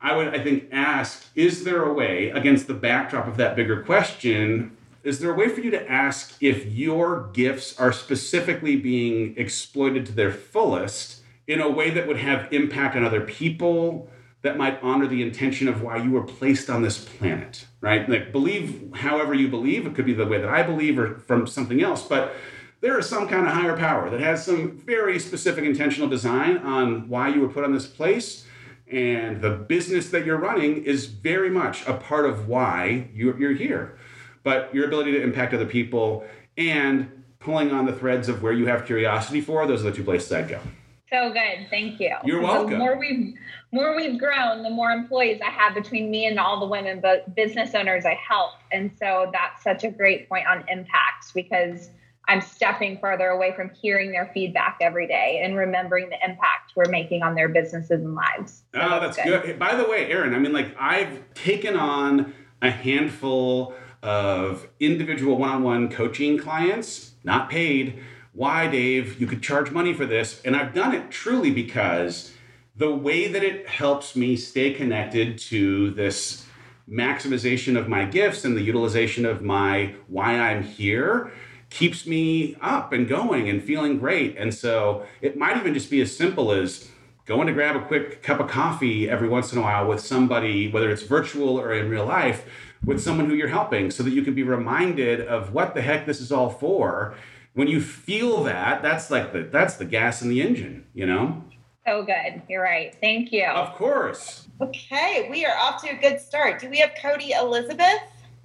I 0.00 0.16
would, 0.16 0.28
I 0.28 0.42
think, 0.42 0.68
ask 0.70 1.26
is 1.34 1.64
there 1.64 1.82
a 1.82 1.92
way, 1.92 2.30
against 2.30 2.66
the 2.66 2.74
backdrop 2.74 3.26
of 3.26 3.36
that 3.36 3.56
bigger 3.56 3.82
question, 3.82 4.76
is 5.02 5.18
there 5.18 5.32
a 5.32 5.34
way 5.34 5.48
for 5.48 5.60
you 5.60 5.70
to 5.70 5.90
ask 5.90 6.40
if 6.40 6.66
your 6.66 7.30
gifts 7.32 7.78
are 7.78 7.92
specifically 7.92 8.76
being 8.76 9.34
exploited 9.36 10.06
to 10.06 10.12
their 10.12 10.30
fullest 10.30 11.22
in 11.46 11.60
a 11.60 11.68
way 11.68 11.90
that 11.90 12.06
would 12.06 12.18
have 12.18 12.52
impact 12.52 12.96
on 12.96 13.04
other 13.04 13.20
people? 13.20 14.10
That 14.42 14.56
might 14.56 14.82
honor 14.82 15.06
the 15.06 15.22
intention 15.22 15.68
of 15.68 15.82
why 15.82 15.96
you 15.96 16.12
were 16.12 16.22
placed 16.22 16.70
on 16.70 16.82
this 16.82 16.98
planet, 17.04 17.66
right? 17.80 18.08
Like, 18.08 18.30
believe 18.30 18.94
however 18.94 19.34
you 19.34 19.48
believe. 19.48 19.86
It 19.86 19.94
could 19.94 20.06
be 20.06 20.12
the 20.14 20.26
way 20.26 20.40
that 20.40 20.48
I 20.48 20.62
believe 20.62 20.98
or 20.98 21.16
from 21.18 21.46
something 21.46 21.82
else, 21.82 22.06
but 22.06 22.34
there 22.80 22.98
is 22.98 23.08
some 23.08 23.26
kind 23.26 23.46
of 23.46 23.52
higher 23.52 23.76
power 23.76 24.08
that 24.10 24.20
has 24.20 24.44
some 24.44 24.78
very 24.78 25.18
specific 25.18 25.64
intentional 25.64 26.08
design 26.08 26.58
on 26.58 27.08
why 27.08 27.28
you 27.28 27.40
were 27.40 27.48
put 27.48 27.64
on 27.64 27.72
this 27.72 27.86
place. 27.86 28.46
And 28.90 29.42
the 29.42 29.50
business 29.50 30.10
that 30.10 30.24
you're 30.24 30.38
running 30.38 30.84
is 30.84 31.06
very 31.06 31.50
much 31.50 31.86
a 31.86 31.94
part 31.94 32.24
of 32.24 32.48
why 32.48 33.08
you're, 33.12 33.38
you're 33.38 33.52
here. 33.52 33.98
But 34.44 34.72
your 34.72 34.86
ability 34.86 35.12
to 35.12 35.22
impact 35.22 35.52
other 35.52 35.66
people 35.66 36.24
and 36.56 37.24
pulling 37.40 37.72
on 37.72 37.86
the 37.86 37.92
threads 37.92 38.28
of 38.28 38.42
where 38.42 38.52
you 38.52 38.66
have 38.66 38.86
curiosity 38.86 39.40
for, 39.40 39.66
those 39.66 39.84
are 39.84 39.90
the 39.90 39.96
two 39.96 40.04
places 40.04 40.32
I'd 40.32 40.48
go. 40.48 40.60
So 41.10 41.32
good. 41.32 41.68
Thank 41.70 42.00
you. 42.00 42.14
You're 42.24 42.42
welcome. 42.42 42.72
The 42.72 42.78
more 42.78 42.98
we've 42.98 43.34
more 43.72 43.96
we've 43.96 44.18
grown, 44.18 44.62
the 44.62 44.70
more 44.70 44.90
employees 44.90 45.40
I 45.44 45.50
have 45.50 45.74
between 45.74 46.10
me 46.10 46.26
and 46.26 46.38
all 46.38 46.60
the 46.60 46.66
women 46.66 47.00
but 47.00 47.34
business 47.34 47.74
owners 47.74 48.04
I 48.04 48.14
help. 48.14 48.52
And 48.72 48.90
so 48.98 49.30
that's 49.32 49.62
such 49.62 49.84
a 49.84 49.90
great 49.90 50.28
point 50.28 50.46
on 50.46 50.64
impact 50.68 51.32
because 51.34 51.90
I'm 52.28 52.42
stepping 52.42 52.98
further 52.98 53.28
away 53.28 53.54
from 53.56 53.70
hearing 53.70 54.12
their 54.12 54.30
feedback 54.34 54.78
every 54.82 55.06
day 55.06 55.40
and 55.42 55.56
remembering 55.56 56.10
the 56.10 56.16
impact 56.22 56.72
we're 56.76 56.90
making 56.90 57.22
on 57.22 57.34
their 57.34 57.48
businesses 57.48 58.02
and 58.02 58.14
lives. 58.14 58.64
So 58.74 58.80
oh, 58.80 59.00
that's, 59.00 59.16
that's 59.16 59.28
good. 59.28 59.42
good. 59.44 59.58
By 59.58 59.74
the 59.74 59.88
way, 59.88 60.10
Erin, 60.10 60.34
I 60.34 60.38
mean, 60.38 60.52
like 60.52 60.76
I've 60.78 61.22
taken 61.32 61.74
on 61.74 62.34
a 62.60 62.70
handful 62.70 63.74
of 64.02 64.68
individual 64.78 65.38
one 65.38 65.50
on 65.50 65.62
one 65.62 65.88
coaching 65.88 66.38
clients, 66.38 67.12
not 67.24 67.48
paid 67.48 67.98
why, 68.38 68.68
Dave, 68.68 69.20
you 69.20 69.26
could 69.26 69.42
charge 69.42 69.72
money 69.72 69.92
for 69.92 70.06
this. 70.06 70.40
And 70.44 70.54
I've 70.54 70.72
done 70.72 70.94
it 70.94 71.10
truly 71.10 71.50
because 71.50 72.32
the 72.76 72.94
way 72.94 73.26
that 73.26 73.42
it 73.42 73.68
helps 73.68 74.14
me 74.14 74.36
stay 74.36 74.72
connected 74.72 75.38
to 75.38 75.90
this 75.90 76.46
maximization 76.88 77.76
of 77.76 77.88
my 77.88 78.04
gifts 78.04 78.44
and 78.44 78.56
the 78.56 78.62
utilization 78.62 79.26
of 79.26 79.42
my 79.42 79.92
why 80.06 80.38
I'm 80.38 80.62
here 80.62 81.32
keeps 81.68 82.06
me 82.06 82.54
up 82.60 82.92
and 82.92 83.08
going 83.08 83.48
and 83.48 83.60
feeling 83.60 83.98
great. 83.98 84.36
And 84.38 84.54
so 84.54 85.04
it 85.20 85.36
might 85.36 85.56
even 85.56 85.74
just 85.74 85.90
be 85.90 86.00
as 86.00 86.16
simple 86.16 86.52
as 86.52 86.88
going 87.26 87.48
to 87.48 87.52
grab 87.52 87.74
a 87.74 87.84
quick 87.84 88.22
cup 88.22 88.38
of 88.38 88.48
coffee 88.48 89.10
every 89.10 89.28
once 89.28 89.52
in 89.52 89.58
a 89.58 89.62
while 89.62 89.88
with 89.88 89.98
somebody, 89.98 90.70
whether 90.70 90.90
it's 90.90 91.02
virtual 91.02 91.58
or 91.58 91.72
in 91.74 91.90
real 91.90 92.06
life, 92.06 92.46
with 92.84 93.02
someone 93.02 93.28
who 93.28 93.34
you're 93.34 93.48
helping 93.48 93.90
so 93.90 94.04
that 94.04 94.12
you 94.12 94.22
can 94.22 94.34
be 94.34 94.44
reminded 94.44 95.22
of 95.22 95.52
what 95.52 95.74
the 95.74 95.82
heck 95.82 96.06
this 96.06 96.20
is 96.20 96.30
all 96.30 96.48
for 96.48 97.16
when 97.58 97.66
you 97.66 97.80
feel 97.80 98.44
that, 98.44 98.82
that's 98.82 99.10
like 99.10 99.32
the 99.32 99.42
that's 99.42 99.74
the 99.74 99.84
gas 99.84 100.22
in 100.22 100.28
the 100.28 100.40
engine, 100.40 100.86
you 100.94 101.04
know? 101.04 101.42
So 101.84 102.04
good. 102.04 102.40
You're 102.48 102.62
right. 102.62 102.94
Thank 103.00 103.32
you. 103.32 103.46
Of 103.46 103.74
course. 103.74 104.46
Okay, 104.60 105.26
we 105.28 105.44
are 105.44 105.56
off 105.56 105.82
to 105.82 105.88
a 105.88 105.96
good 105.96 106.20
start. 106.20 106.60
Do 106.60 106.70
we 106.70 106.78
have 106.78 106.92
Cody 107.02 107.32
Elizabeth? 107.32 107.98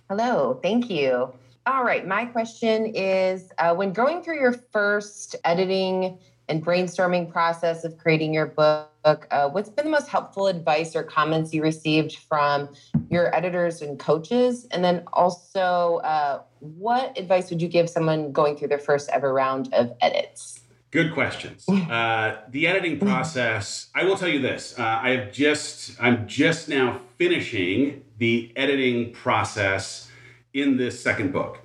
Hello, 0.09 0.59
thank 0.63 0.89
you. 0.89 1.31
All 1.67 1.83
right, 1.83 2.07
my 2.07 2.25
question 2.25 2.87
is 2.87 3.51
uh, 3.59 3.75
when 3.75 3.93
going 3.93 4.23
through 4.23 4.39
your 4.39 4.53
first 4.71 5.35
editing 5.45 6.17
and 6.49 6.65
brainstorming 6.65 7.31
process 7.31 7.83
of 7.83 7.97
creating 7.97 8.33
your 8.33 8.47
book, 8.47 9.27
uh, 9.31 9.49
what's 9.49 9.69
been 9.69 9.85
the 9.85 9.91
most 9.91 10.07
helpful 10.07 10.47
advice 10.47 10.95
or 10.95 11.03
comments 11.03 11.53
you 11.53 11.61
received 11.61 12.17
from 12.17 12.69
your 13.09 13.33
editors 13.35 13.81
and 13.81 13.99
coaches? 13.99 14.65
And 14.71 14.83
then 14.83 15.03
also, 15.13 15.97
uh, 16.03 16.41
what 16.59 17.17
advice 17.17 17.49
would 17.49 17.61
you 17.61 17.67
give 17.67 17.89
someone 17.89 18.31
going 18.31 18.57
through 18.57 18.69
their 18.69 18.79
first 18.79 19.09
ever 19.09 19.33
round 19.33 19.73
of 19.73 19.93
edits? 20.01 20.61
Good 20.91 21.13
questions. 21.13 21.67
Uh, 21.67 22.41
the 22.49 22.67
editing 22.67 22.99
process. 22.99 23.89
I 23.95 24.03
will 24.03 24.15
tell 24.15 24.27
you 24.27 24.39
this. 24.39 24.77
Uh, 24.77 24.99
I 25.01 25.09
have 25.09 25.31
just. 25.33 25.99
I'm 25.99 26.27
just 26.27 26.69
now 26.69 27.01
finishing 27.17 28.03
the 28.19 28.53
editing 28.55 29.11
process 29.11 30.11
in 30.53 30.77
this 30.77 31.01
second 31.01 31.33
book, 31.33 31.61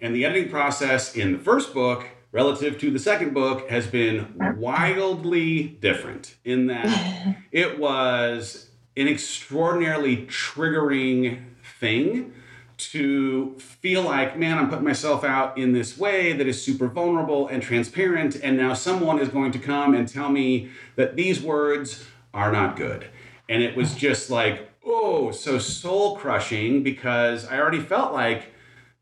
and 0.00 0.12
the 0.16 0.24
editing 0.24 0.50
process 0.50 1.14
in 1.14 1.32
the 1.32 1.38
first 1.38 1.72
book 1.72 2.08
relative 2.32 2.78
to 2.80 2.90
the 2.90 2.98
second 2.98 3.34
book 3.34 3.68
has 3.68 3.86
been 3.86 4.34
wildly 4.56 5.64
different 5.80 6.34
in 6.44 6.66
that 6.66 7.36
it 7.52 7.78
was 7.78 8.70
an 8.96 9.06
extraordinarily 9.06 10.16
triggering 10.26 11.44
thing 11.78 12.32
to 12.76 13.54
feel 13.58 14.02
like, 14.02 14.36
man, 14.36 14.58
I'm 14.58 14.68
putting 14.68 14.84
myself 14.84 15.22
out 15.24 15.56
in 15.56 15.72
this 15.72 15.96
way 15.96 16.32
that 16.32 16.46
is 16.46 16.62
super 16.62 16.88
vulnerable 16.88 17.46
and 17.46 17.62
transparent. 17.62 18.36
And 18.42 18.56
now 18.56 18.74
someone 18.74 19.20
is 19.20 19.28
going 19.28 19.52
to 19.52 19.58
come 19.58 19.94
and 19.94 20.08
tell 20.08 20.28
me 20.28 20.70
that 20.96 21.14
these 21.14 21.40
words 21.40 22.04
are 22.34 22.50
not 22.50 22.76
good. 22.76 23.06
And 23.48 23.62
it 23.62 23.76
was 23.76 23.94
just 23.94 24.30
like, 24.30 24.68
oh, 24.84 25.30
so 25.30 25.58
soul 25.58 26.16
crushing 26.16 26.82
because 26.82 27.46
I 27.46 27.58
already 27.58 27.80
felt 27.80 28.12
like, 28.12 28.51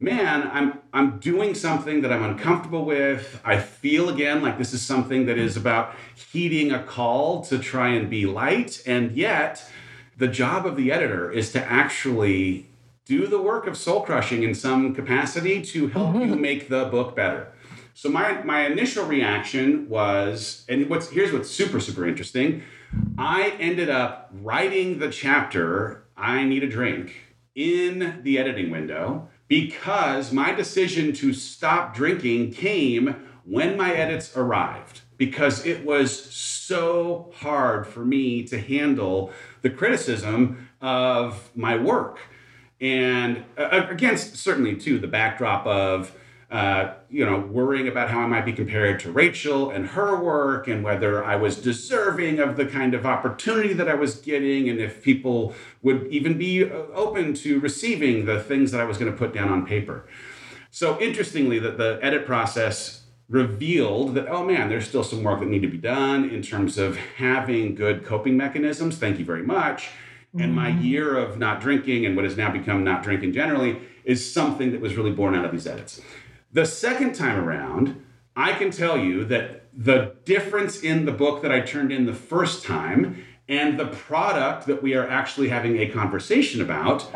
man, 0.01 0.51
I'm 0.53 0.81
I'm 0.93 1.19
doing 1.19 1.55
something 1.55 2.01
that 2.01 2.13
I'm 2.13 2.25
uncomfortable 2.25 2.85
with. 2.85 3.41
I 3.45 3.59
feel 3.59 4.09
again 4.09 4.43
like 4.43 4.59
this 4.59 4.73
is 4.73 4.83
something 4.83 5.27
that 5.27 5.39
is 5.39 5.57
about 5.57 5.95
heeding 6.33 6.73
a 6.73 6.83
call 6.83 7.43
to 7.45 7.59
try 7.59 7.89
and 7.89 8.09
be 8.09 8.27
light, 8.27 8.83
and 8.87 9.13
yet 9.13 9.71
the 10.17 10.29
job 10.29 10.67
of 10.67 10.77
the 10.77 10.91
editor 10.91 11.31
is 11.31 11.53
to 11.53 11.65
actually 11.65 12.67
do 13.05 13.27
the 13.27 13.41
work 13.41 13.67
of 13.67 13.77
soul 13.77 14.03
crushing 14.03 14.43
in 14.43 14.55
some 14.55 14.95
capacity 14.95 15.63
to 15.63 15.89
help 15.89 16.15
you 16.15 16.21
mm-hmm. 16.23 16.41
make 16.41 16.69
the 16.69 16.87
book 16.87 17.15
better. 17.15 17.53
So 17.93 18.09
my 18.09 18.43
my 18.43 18.67
initial 18.67 19.05
reaction 19.05 19.89
was, 19.89 20.65
and 20.69 20.89
what's 20.89 21.11
here's 21.11 21.33
what's 21.33 21.51
super 21.51 21.79
super 21.79 22.07
interesting. 22.07 22.63
I 23.19 23.51
ended 23.61 23.91
up 23.91 24.31
writing 24.33 24.99
the 24.99 25.11
chapter 25.11 26.05
I 26.17 26.45
need 26.45 26.65
a 26.65 26.69
drink 26.69 27.15
in 27.55 28.21
the 28.23 28.39
editing 28.39 28.71
window 28.71 29.29
because 29.51 30.33
my 30.33 30.53
decision 30.53 31.13
to 31.13 31.35
stop 31.35 31.93
drinking 31.93 32.53
came 32.53 33.17
when 33.45 33.77
my 33.77 33.93
edits 33.93 34.35
arrived 34.37 35.01
because 35.17 35.67
it 35.67 35.85
was 35.85 36.25
so 36.33 37.33
hard 37.35 37.85
for 37.85 38.05
me 38.05 38.45
to 38.45 38.61
handle 38.61 39.33
the 39.63 39.69
criticism 39.69 40.69
of 40.81 41.51
my 41.57 41.77
work. 41.77 42.21
And 42.81 43.45
uh, 43.59 43.87
against 43.91 44.37
certainly 44.37 44.77
too 44.77 45.01
the 45.01 45.09
backdrop 45.09 45.67
of 45.67 46.15
uh, 46.51 46.95
you 47.09 47.25
know, 47.25 47.39
worrying 47.39 47.87
about 47.87 48.11
how 48.11 48.19
I 48.21 48.27
might 48.27 48.45
be 48.45 48.53
compared 48.53 48.99
to 49.01 49.13
Rachel 49.13 49.71
and 49.71 49.87
her 49.89 50.21
work 50.21 50.67
and 50.67 50.83
whether 50.83 51.25
I 51.25 51.37
was 51.37 51.57
deserving 51.57 52.41
of 52.41 52.57
the 52.57 52.67
kind 52.67 52.93
of 52.93 53.07
opportunity 53.07 53.73
that 53.75 53.89
I 53.89 53.95
was 53.95 54.17
getting 54.17 54.69
and 54.69 54.81
if 54.81 55.03
people 55.03 55.55
would 55.83 56.09
even 56.09 56.37
be 56.37 56.65
uh, 56.65 56.69
open 56.93 57.35
to 57.35 57.61
receiving 57.61 58.25
the 58.25 58.43
things 58.43 58.73
that 58.73 58.81
I 58.81 58.85
was 58.85 58.99
going 58.99 59.13
to 59.13 59.17
put 59.17 59.33
down 59.33 59.49
on 59.49 59.65
paper. 59.65 60.09
So 60.73 61.01
interestingly, 61.01 61.61
that 61.61 61.79
the 61.79 62.01
edit 62.03 62.27
process 62.27 63.01
revealed 63.29 64.15
that 64.15 64.27
oh 64.29 64.45
man 64.45 64.69
there's 64.69 64.89
still 64.89 65.05
some 65.05 65.23
work 65.23 65.39
that 65.39 65.47
need 65.47 65.63
to 65.63 65.69
be 65.69 65.79
done 65.79 66.29
in 66.29 66.43
terms 66.43 66.77
of 66.77 66.97
having 66.97 67.77
good 67.77 68.05
coping 68.05 68.37
mechanisms 68.37 68.99
thank 68.99 69.21
you 69.21 69.25
very 69.25 69.45
much 69.45 69.91
and 70.37 70.53
my 70.53 70.71
mm-hmm. 70.71 70.83
year 70.83 71.17
of 71.17 71.39
not 71.39 71.61
drinking 71.61 72.05
and 72.05 72.17
what 72.17 72.25
has 72.25 72.37
now 72.37 72.51
become 72.51 72.83
not 72.83 73.05
drinking 73.05 73.33
generally 73.33 73.81
is 74.05 74.33
something 74.33 74.73
that 74.73 74.81
was 74.81 74.97
really 74.97 75.13
born 75.13 75.37
out 75.37 75.45
of 75.45 75.53
these 75.53 75.69
edits 75.69 76.01
the 76.53 76.67
second 76.67 77.15
time 77.15 77.39
around, 77.39 78.05
I 78.37 78.53
can 78.53 78.71
tell 78.71 78.99
you 78.99 79.25
that 79.27 79.69
the 79.73 80.17
difference 80.25 80.83
in 80.83 81.05
the 81.05 81.13
book 81.13 81.43
that 81.43 81.53
I 81.53 81.61
turned 81.61 81.93
in 81.93 82.07
the 82.07 82.15
first 82.15 82.65
time 82.65 83.25
and 83.49 83.79
the 83.79 83.87
product 83.87 84.67
that 84.67 84.83
we 84.83 84.95
are 84.95 85.09
actually 85.09 85.49
having 85.49 85.79
a 85.79 85.89
conversation 85.89 86.61
about 86.61 87.11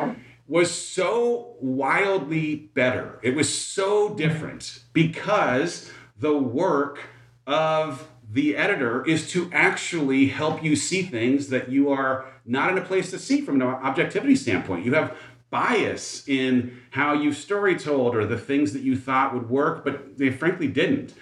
was 0.46 0.70
so 0.70 1.56
wildly 1.60 2.70
better. 2.74 3.18
It 3.22 3.34
was 3.34 3.56
so 3.56 4.14
different 4.14 4.84
because 4.92 5.90
the 6.18 6.36
work 6.36 7.00
of 7.46 8.08
the 8.30 8.56
editor 8.56 9.04
is 9.04 9.30
to 9.30 9.50
actually 9.52 10.26
help 10.26 10.62
you 10.62 10.76
see 10.76 11.02
things 11.02 11.48
that 11.48 11.70
you 11.70 11.90
are 11.90 12.26
not 12.44 12.70
in 12.72 12.78
a 12.78 12.84
place 12.84 13.10
to 13.10 13.18
see 13.18 13.40
from 13.40 13.60
an 13.60 13.62
objectivity 13.62 14.36
standpoint. 14.36 14.84
You 14.84 14.94
have 14.94 15.16
bias 15.54 16.26
in 16.26 16.76
how 16.90 17.12
you 17.12 17.32
story 17.32 17.78
told 17.78 18.16
or 18.16 18.26
the 18.26 18.36
things 18.36 18.72
that 18.72 18.82
you 18.82 18.96
thought 18.96 19.32
would 19.32 19.48
work, 19.48 19.84
but 19.84 20.18
they 20.18 20.28
frankly 20.28 20.66
didn't. 20.66 21.14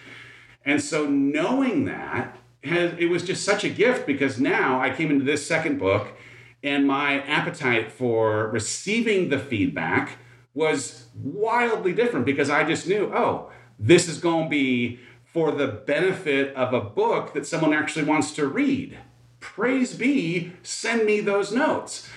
And 0.65 0.81
so 0.81 1.07
knowing 1.07 1.85
that 1.85 2.39
has 2.65 2.95
it 2.99 3.11
was 3.11 3.25
just 3.25 3.45
such 3.45 3.63
a 3.63 3.69
gift 3.69 4.07
because 4.07 4.41
now 4.41 4.81
I 4.81 4.89
came 4.89 5.11
into 5.11 5.27
this 5.27 5.47
second 5.47 5.79
book 5.79 6.17
and 6.63 6.87
my 6.87 7.21
appetite 7.25 7.93
for 7.93 8.49
receiving 8.49 9.29
the 9.29 9.39
feedback 9.39 10.17
was 10.55 11.09
wildly 11.15 11.93
different 11.93 12.25
because 12.25 12.49
I 12.49 12.65
just 12.65 12.89
knew, 12.89 13.13
oh, 13.15 13.51
this 13.79 14.09
is 14.09 14.19
going 14.19 14.45
to 14.45 14.51
be 14.51 14.99
for 15.27 15.53
the 15.53 15.67
benefit 15.67 16.57
of 16.57 16.73
a 16.73 16.81
book 16.81 17.35
that 17.35 17.47
someone 17.47 17.75
actually 17.75 18.07
wants 18.07 18.33
to 18.33 18.47
read. 18.47 18.97
Praise 19.41 19.95
be, 19.95 20.53
send 20.63 21.05
me 21.05 21.21
those 21.21 21.53
notes. 21.53 22.09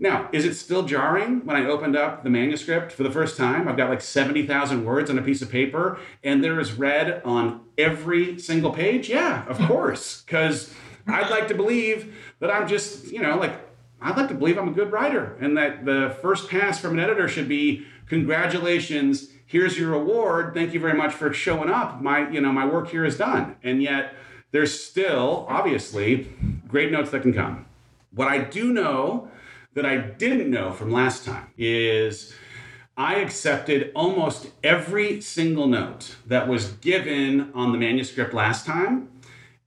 Now, 0.00 0.28
is 0.32 0.44
it 0.44 0.54
still 0.54 0.84
jarring 0.84 1.44
when 1.44 1.56
I 1.56 1.66
opened 1.66 1.96
up 1.96 2.22
the 2.22 2.30
manuscript 2.30 2.92
for 2.92 3.02
the 3.02 3.10
first 3.10 3.36
time? 3.36 3.66
I've 3.66 3.76
got 3.76 3.90
like 3.90 4.00
70,000 4.00 4.84
words 4.84 5.10
on 5.10 5.18
a 5.18 5.22
piece 5.22 5.42
of 5.42 5.50
paper, 5.50 5.98
and 6.22 6.42
there 6.42 6.60
is 6.60 6.74
red 6.74 7.20
on 7.24 7.62
every 7.76 8.38
single 8.38 8.70
page? 8.70 9.08
Yeah, 9.08 9.44
of 9.46 9.58
course, 9.58 10.22
because 10.22 10.72
I'd 11.06 11.30
like 11.30 11.48
to 11.48 11.54
believe 11.54 12.14
that 12.38 12.50
I'm 12.50 12.68
just, 12.68 13.10
you 13.10 13.20
know, 13.20 13.36
like, 13.36 13.54
I'd 14.00 14.16
like 14.16 14.28
to 14.28 14.34
believe 14.34 14.56
I'm 14.56 14.68
a 14.68 14.72
good 14.72 14.92
writer, 14.92 15.36
and 15.40 15.56
that 15.56 15.84
the 15.84 16.16
first 16.22 16.48
pass 16.48 16.78
from 16.78 16.92
an 16.92 17.00
editor 17.00 17.26
should 17.26 17.48
be 17.48 17.84
congratulations, 18.06 19.30
here's 19.46 19.76
your 19.76 19.94
award, 19.94 20.54
thank 20.54 20.72
you 20.72 20.78
very 20.78 20.96
much 20.96 21.12
for 21.12 21.32
showing 21.32 21.70
up. 21.70 22.00
My, 22.00 22.28
you 22.30 22.40
know, 22.40 22.52
my 22.52 22.66
work 22.66 22.88
here 22.88 23.04
is 23.04 23.16
done. 23.16 23.56
And 23.64 23.82
yet, 23.82 24.14
there's 24.52 24.82
still, 24.82 25.44
obviously, 25.48 26.28
great 26.68 26.92
notes 26.92 27.10
that 27.10 27.22
can 27.22 27.32
come. 27.32 27.66
What 28.14 28.28
I 28.28 28.38
do 28.38 28.72
know 28.72 29.28
that 29.74 29.86
I 29.86 29.96
didn't 29.96 30.50
know 30.50 30.72
from 30.72 30.90
last 30.90 31.24
time 31.24 31.48
is 31.56 32.34
I 32.96 33.16
accepted 33.16 33.92
almost 33.94 34.50
every 34.64 35.20
single 35.20 35.66
note 35.66 36.16
that 36.26 36.48
was 36.48 36.72
given 36.72 37.52
on 37.54 37.72
the 37.72 37.78
manuscript 37.78 38.34
last 38.34 38.66
time. 38.66 39.08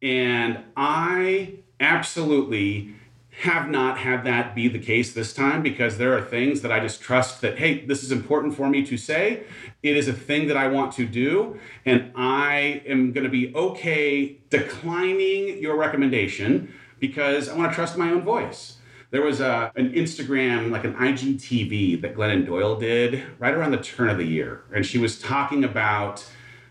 And 0.02 0.60
I 0.76 1.54
absolutely 1.80 2.96
have 3.42 3.70
not 3.70 3.98
had 3.98 4.26
that 4.26 4.54
be 4.54 4.68
the 4.68 4.80
case 4.80 5.14
this 5.14 5.34
time 5.34 5.64
because 5.64 5.98
there 5.98 6.16
are 6.18 6.22
things 6.22 6.62
that 6.62 6.72
I 6.72 6.80
just 6.82 7.02
trust 7.02 7.40
that, 7.42 7.58
hey, 7.58 7.86
this 7.86 8.04
is 8.04 8.12
important 8.12 8.56
for 8.56 8.70
me 8.70 8.86
to 8.86 8.98
say. 8.98 9.44
It 9.82 9.96
is 9.96 10.08
a 10.08 10.14
thing 10.14 10.48
that 10.48 10.58
I 10.58 10.68
want 10.68 10.92
to 10.94 11.06
do. 11.06 11.58
And 11.86 12.12
I 12.16 12.84
am 12.86 13.14
going 13.14 13.24
to 13.24 13.30
be 13.30 13.56
okay 13.56 14.38
declining 14.50 15.60
your 15.60 15.78
recommendation 15.78 16.74
because 17.00 17.48
I 17.48 17.56
want 17.56 17.72
to 17.72 17.76
trust 17.76 17.98
my 17.98 18.12
own 18.12 18.22
voice. 18.22 18.78
There 19.12 19.22
was 19.22 19.42
a, 19.42 19.74
an 19.76 19.92
Instagram, 19.92 20.72
like 20.72 20.86
an 20.86 20.96
IGTV 20.96 22.02
that 22.02 22.16
Glennon 22.16 22.46
Doyle 22.46 22.78
did 22.78 23.22
right 23.40 23.54
around 23.54 23.72
the 23.72 23.78
turn 23.78 24.10
of 24.10 24.18
the 24.18 24.26
year. 24.26 24.64
And 24.74 24.86
she 24.86 24.98
was 24.98 25.20
talking 25.20 25.66
about 25.66 26.26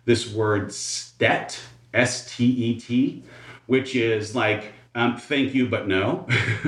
this 0.06 0.32
word 0.32 0.72
STET, 0.72 1.60
S 1.92 2.34
T 2.34 2.46
E 2.46 2.80
T, 2.80 3.22
which 3.66 3.94
is 3.94 4.34
like, 4.34 4.72
um, 4.94 5.18
thank 5.18 5.54
you, 5.54 5.68
but 5.68 5.86
no. 5.86 6.26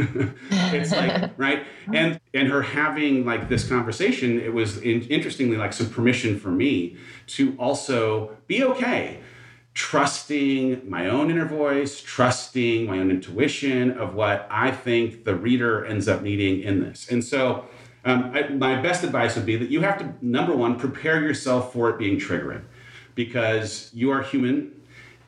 it's 0.50 0.92
like, 0.92 1.32
right? 1.38 1.64
And 1.92 2.20
and 2.34 2.48
her 2.48 2.62
having 2.62 3.24
like 3.24 3.48
this 3.48 3.66
conversation, 3.66 4.38
it 4.40 4.52
was 4.52 4.76
in, 4.76 5.02
interestingly 5.08 5.56
like 5.56 5.72
some 5.72 5.88
permission 5.88 6.38
for 6.38 6.50
me 6.50 6.98
to 7.28 7.56
also 7.58 8.36
be 8.46 8.62
okay 8.62 9.20
trusting 9.74 10.88
my 10.88 11.08
own 11.08 11.30
inner 11.30 11.46
voice, 11.46 12.00
trusting 12.00 12.86
my 12.86 12.98
own 12.98 13.10
intuition 13.10 13.92
of 13.92 14.14
what 14.14 14.46
I 14.50 14.70
think 14.70 15.24
the 15.24 15.34
reader 15.34 15.84
ends 15.84 16.08
up 16.08 16.22
needing 16.22 16.60
in 16.62 16.80
this. 16.80 17.10
And 17.10 17.24
so, 17.24 17.64
um, 18.04 18.32
I, 18.34 18.48
my 18.48 18.80
best 18.82 19.04
advice 19.04 19.36
would 19.36 19.46
be 19.46 19.56
that 19.56 19.70
you 19.70 19.80
have 19.80 19.98
to, 19.98 20.14
number 20.20 20.54
one, 20.54 20.78
prepare 20.78 21.22
yourself 21.22 21.72
for 21.72 21.88
it 21.88 21.98
being 21.98 22.18
triggering 22.18 22.62
because 23.14 23.90
you 23.94 24.10
are 24.10 24.22
human. 24.22 24.72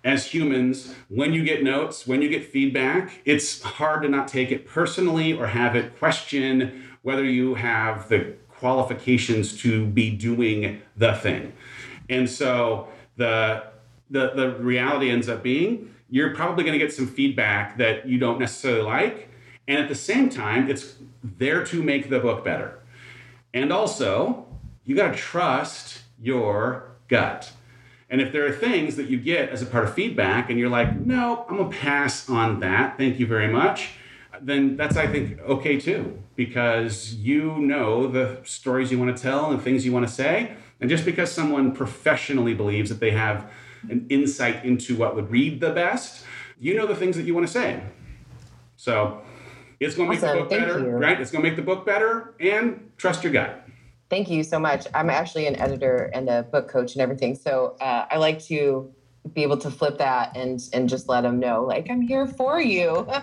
As 0.02 0.26
humans, 0.26 0.94
when 1.08 1.32
you 1.32 1.44
get 1.44 1.62
notes, 1.62 2.06
when 2.06 2.20
you 2.20 2.28
get 2.28 2.44
feedback, 2.44 3.22
it's 3.24 3.62
hard 3.62 4.02
to 4.02 4.08
not 4.08 4.28
take 4.28 4.50
it 4.50 4.66
personally 4.66 5.32
or 5.32 5.46
have 5.46 5.74
it 5.76 5.98
question 5.98 6.84
whether 7.00 7.24
you 7.24 7.54
have 7.54 8.08
the 8.10 8.34
qualifications 8.48 9.58
to 9.62 9.86
be 9.86 10.10
doing 10.10 10.82
the 10.96 11.14
thing. 11.14 11.54
And 12.10 12.28
so, 12.28 12.88
the 13.16 13.62
the, 14.10 14.30
the 14.34 14.56
reality 14.56 15.10
ends 15.10 15.28
up 15.28 15.42
being 15.42 15.94
you're 16.14 16.32
probably 16.32 16.62
going 16.62 16.78
to 16.78 16.84
get 16.84 16.92
some 16.92 17.08
feedback 17.08 17.76
that 17.78 18.06
you 18.06 18.18
don't 18.18 18.38
necessarily 18.38 18.82
like. 18.82 19.28
And 19.66 19.78
at 19.78 19.88
the 19.88 19.96
same 19.96 20.28
time, 20.28 20.70
it's 20.70 20.94
there 21.24 21.64
to 21.66 21.82
make 21.82 22.08
the 22.08 22.20
book 22.20 22.44
better. 22.44 22.78
And 23.52 23.72
also, 23.72 24.46
you 24.84 24.94
got 24.94 25.12
to 25.12 25.16
trust 25.16 26.02
your 26.20 26.92
gut. 27.08 27.50
And 28.10 28.20
if 28.20 28.30
there 28.30 28.46
are 28.46 28.52
things 28.52 28.94
that 28.94 29.08
you 29.08 29.18
get 29.18 29.48
as 29.48 29.60
a 29.60 29.66
part 29.66 29.84
of 29.84 29.94
feedback 29.94 30.50
and 30.50 30.58
you're 30.58 30.68
like, 30.68 31.00
no, 31.00 31.46
I'm 31.48 31.56
going 31.56 31.70
to 31.70 31.76
pass 31.76 32.28
on 32.28 32.60
that, 32.60 32.96
thank 32.96 33.18
you 33.18 33.26
very 33.26 33.48
much, 33.48 33.90
then 34.40 34.76
that's, 34.76 34.96
I 34.96 35.08
think, 35.08 35.40
okay 35.40 35.80
too, 35.80 36.22
because 36.36 37.14
you 37.14 37.58
know 37.58 38.06
the 38.06 38.38
stories 38.44 38.92
you 38.92 39.00
want 39.00 39.16
to 39.16 39.20
tell 39.20 39.50
and 39.50 39.58
the 39.58 39.62
things 39.64 39.84
you 39.84 39.92
want 39.92 40.06
to 40.06 40.12
say. 40.12 40.54
And 40.80 40.88
just 40.88 41.04
because 41.04 41.32
someone 41.32 41.72
professionally 41.72 42.54
believes 42.54 42.88
that 42.90 43.00
they 43.00 43.12
have 43.12 43.50
an 43.90 44.06
insight 44.08 44.64
into 44.64 44.96
what 44.96 45.14
would 45.14 45.30
read 45.30 45.60
the 45.60 45.70
best, 45.70 46.24
you 46.58 46.76
know 46.76 46.86
the 46.86 46.96
things 46.96 47.16
that 47.16 47.24
you 47.24 47.34
want 47.34 47.46
to 47.46 47.52
say. 47.52 47.82
So 48.76 49.22
it's 49.80 49.94
going 49.94 50.08
to 50.08 50.14
make 50.14 50.22
awesome. 50.22 50.36
the 50.36 50.42
book 50.42 50.50
Thank 50.50 50.66
better, 50.66 50.78
you. 50.80 50.90
right? 50.90 51.20
It's 51.20 51.30
going 51.30 51.42
to 51.42 51.48
make 51.48 51.56
the 51.56 51.62
book 51.62 51.84
better 51.84 52.34
and 52.40 52.90
trust 52.96 53.22
your 53.22 53.32
gut. 53.32 53.66
Thank 54.10 54.30
you 54.30 54.44
so 54.44 54.58
much. 54.58 54.86
I'm 54.94 55.10
actually 55.10 55.46
an 55.46 55.56
editor 55.56 56.10
and 56.14 56.28
a 56.28 56.42
book 56.42 56.68
coach 56.68 56.94
and 56.94 57.02
everything. 57.02 57.34
So 57.34 57.76
uh, 57.80 58.06
I 58.10 58.18
like 58.18 58.38
to 58.44 58.92
be 59.32 59.42
able 59.42 59.56
to 59.56 59.70
flip 59.70 59.96
that 59.98 60.36
and 60.36 60.60
and 60.74 60.88
just 60.88 61.08
let 61.08 61.22
them 61.22 61.40
know 61.40 61.64
like 61.64 61.88
i'm 61.90 62.02
here 62.02 62.26
for 62.26 62.60
you. 62.60 63.06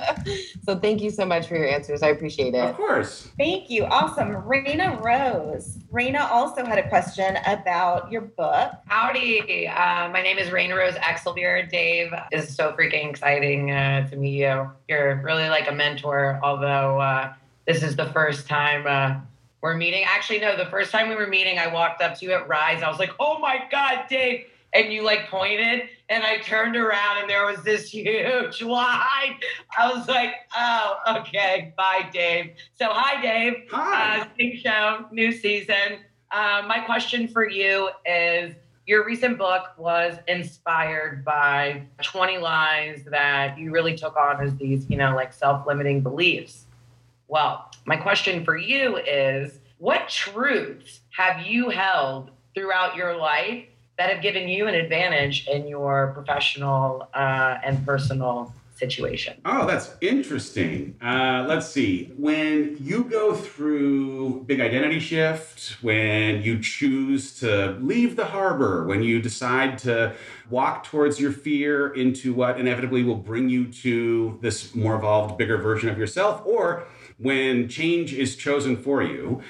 So 0.63 0.77
thank 0.77 1.01
you 1.01 1.09
so 1.09 1.25
much 1.25 1.47
for 1.47 1.55
your 1.55 1.67
answers. 1.67 2.03
I 2.03 2.09
appreciate 2.09 2.53
it. 2.53 2.63
Of 2.63 2.77
course. 2.77 3.27
Thank 3.37 3.69
you. 3.69 3.85
Awesome. 3.85 4.29
Raina 4.29 5.01
rose. 5.03 5.79
Raina 5.91 6.29
also 6.29 6.63
had 6.63 6.77
a 6.77 6.87
question 6.87 7.37
about 7.47 8.11
your 8.11 8.21
book. 8.21 8.73
Howdy. 8.85 9.67
Uh, 9.67 10.09
my 10.09 10.21
name 10.21 10.37
is 10.37 10.49
raina 10.49 10.77
rose 10.77 10.93
exelbier 10.95 11.69
dave 11.69 12.13
is 12.31 12.55
so 12.55 12.71
freaking 12.73 13.09
exciting 13.09 13.71
uh, 13.71 14.07
to 14.09 14.15
meet 14.15 14.37
you. 14.37 14.69
You're 14.87 15.21
really 15.23 15.49
like 15.49 15.67
a 15.67 15.73
mentor 15.73 16.39
although 16.43 16.99
uh, 16.99 17.33
this 17.65 17.81
is 17.81 17.95
the 17.95 18.05
first 18.11 18.47
time 18.47 18.85
uh, 18.87 19.19
we're 19.61 19.75
meeting. 19.75 20.03
Actually, 20.07 20.39
no, 20.39 20.57
the 20.57 20.65
first 20.65 20.91
time 20.91 21.09
we 21.09 21.15
were 21.15 21.27
meeting, 21.27 21.59
I 21.59 21.67
walked 21.67 22.01
up 22.01 22.17
to 22.19 22.25
you 22.25 22.33
at 22.33 22.47
Rise. 22.47 22.81
I 22.81 22.89
was 22.89 22.99
like, 22.99 23.11
oh 23.19 23.39
my 23.39 23.63
God, 23.71 24.05
Dave. 24.09 24.45
And 24.73 24.93
you 24.93 25.03
like 25.03 25.27
pointed, 25.27 25.89
and 26.07 26.23
I 26.23 26.37
turned 26.39 26.77
around, 26.77 27.19
and 27.19 27.29
there 27.29 27.45
was 27.45 27.61
this 27.63 27.89
huge 27.93 28.61
line. 28.61 29.35
I 29.77 29.91
was 29.93 30.07
like, 30.07 30.33
oh, 30.55 30.97
okay, 31.19 31.73
bye, 31.75 32.09
Dave. 32.11 32.51
So, 32.75 32.87
hi, 32.89 33.21
Dave. 33.21 33.67
Hi. 33.71 34.21
Uh, 34.21 34.25
Sing 34.37 34.59
Show, 34.63 35.05
new 35.11 35.31
season. 35.31 35.99
Uh, 36.31 36.63
my 36.65 36.79
question 36.79 37.27
for 37.27 37.47
you 37.49 37.89
is 38.05 38.55
your 38.87 39.05
recent 39.05 39.37
book 39.37 39.67
was 39.77 40.17
inspired 40.27 41.23
by 41.23 41.83
20 42.01 42.37
lies 42.39 43.03
that 43.05 43.57
you 43.57 43.71
really 43.71 43.95
took 43.95 44.15
on 44.15 44.41
as 44.45 44.55
these, 44.55 44.89
you 44.89 44.97
know, 44.97 45.15
like 45.15 45.33
self 45.33 45.67
limiting 45.67 46.01
beliefs. 46.01 46.65
Well, 47.27 47.69
my 47.85 47.95
question 47.95 48.43
for 48.43 48.57
you 48.57 48.97
is 48.97 49.59
what 49.77 50.09
truths 50.09 51.01
have 51.11 51.45
you 51.45 51.69
held 51.69 52.31
throughout 52.53 52.95
your 52.95 53.15
life 53.15 53.65
that 53.97 54.09
have 54.11 54.21
given 54.21 54.47
you 54.47 54.67
an 54.67 54.73
advantage 54.73 55.47
in 55.47 55.67
your 55.67 56.11
professional 56.13 57.07
uh, 57.13 57.57
and 57.63 57.85
personal 57.85 58.53
situation? 58.81 59.39
Oh, 59.45 59.67
that's 59.67 59.91
interesting. 60.01 60.95
Uh, 61.01 61.45
let's 61.47 61.67
see. 61.67 62.11
When 62.17 62.77
you 62.79 63.03
go 63.03 63.35
through 63.35 64.43
big 64.47 64.59
identity 64.59 64.99
shift, 64.99 65.77
when 65.83 66.41
you 66.41 66.59
choose 66.59 67.39
to 67.41 67.77
leave 67.79 68.15
the 68.15 68.25
harbor, 68.25 68.85
when 68.87 69.03
you 69.03 69.21
decide 69.21 69.77
to 69.79 70.15
walk 70.49 70.83
towards 70.83 71.19
your 71.19 71.31
fear 71.31 71.93
into 71.93 72.33
what 72.33 72.59
inevitably 72.59 73.03
will 73.03 73.15
bring 73.15 73.49
you 73.49 73.71
to 73.71 74.39
this 74.41 74.73
more 74.73 74.95
evolved, 74.95 75.37
bigger 75.37 75.57
version 75.57 75.87
of 75.89 75.99
yourself, 75.99 76.41
or 76.43 76.87
when 77.19 77.69
change 77.69 78.13
is 78.13 78.35
chosen 78.35 78.75
for 78.75 79.03
you, 79.03 79.43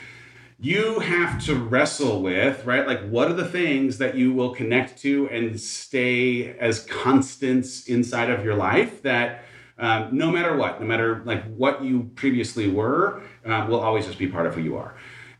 you 0.61 0.99
have 0.99 1.43
to 1.45 1.55
wrestle 1.55 2.21
with, 2.21 2.65
right? 2.65 2.85
Like, 2.85 3.01
what 3.09 3.29
are 3.31 3.33
the 3.33 3.47
things 3.47 3.97
that 3.97 4.15
you 4.15 4.31
will 4.31 4.53
connect 4.53 5.01
to 5.01 5.27
and 5.29 5.59
stay 5.59 6.55
as 6.59 6.85
constants 6.85 7.87
inside 7.87 8.29
of 8.29 8.45
your 8.45 8.53
life 8.53 9.01
that 9.01 9.43
um, 9.79 10.09
no 10.11 10.29
matter 10.31 10.55
what, 10.55 10.79
no 10.79 10.85
matter 10.85 11.23
like 11.25 11.43
what 11.55 11.83
you 11.83 12.11
previously 12.13 12.69
were, 12.69 13.23
uh, 13.43 13.65
will 13.67 13.79
always 13.79 14.05
just 14.05 14.19
be 14.19 14.27
part 14.27 14.45
of 14.45 14.53
who 14.53 14.61
you 14.61 14.77
are. 14.77 14.95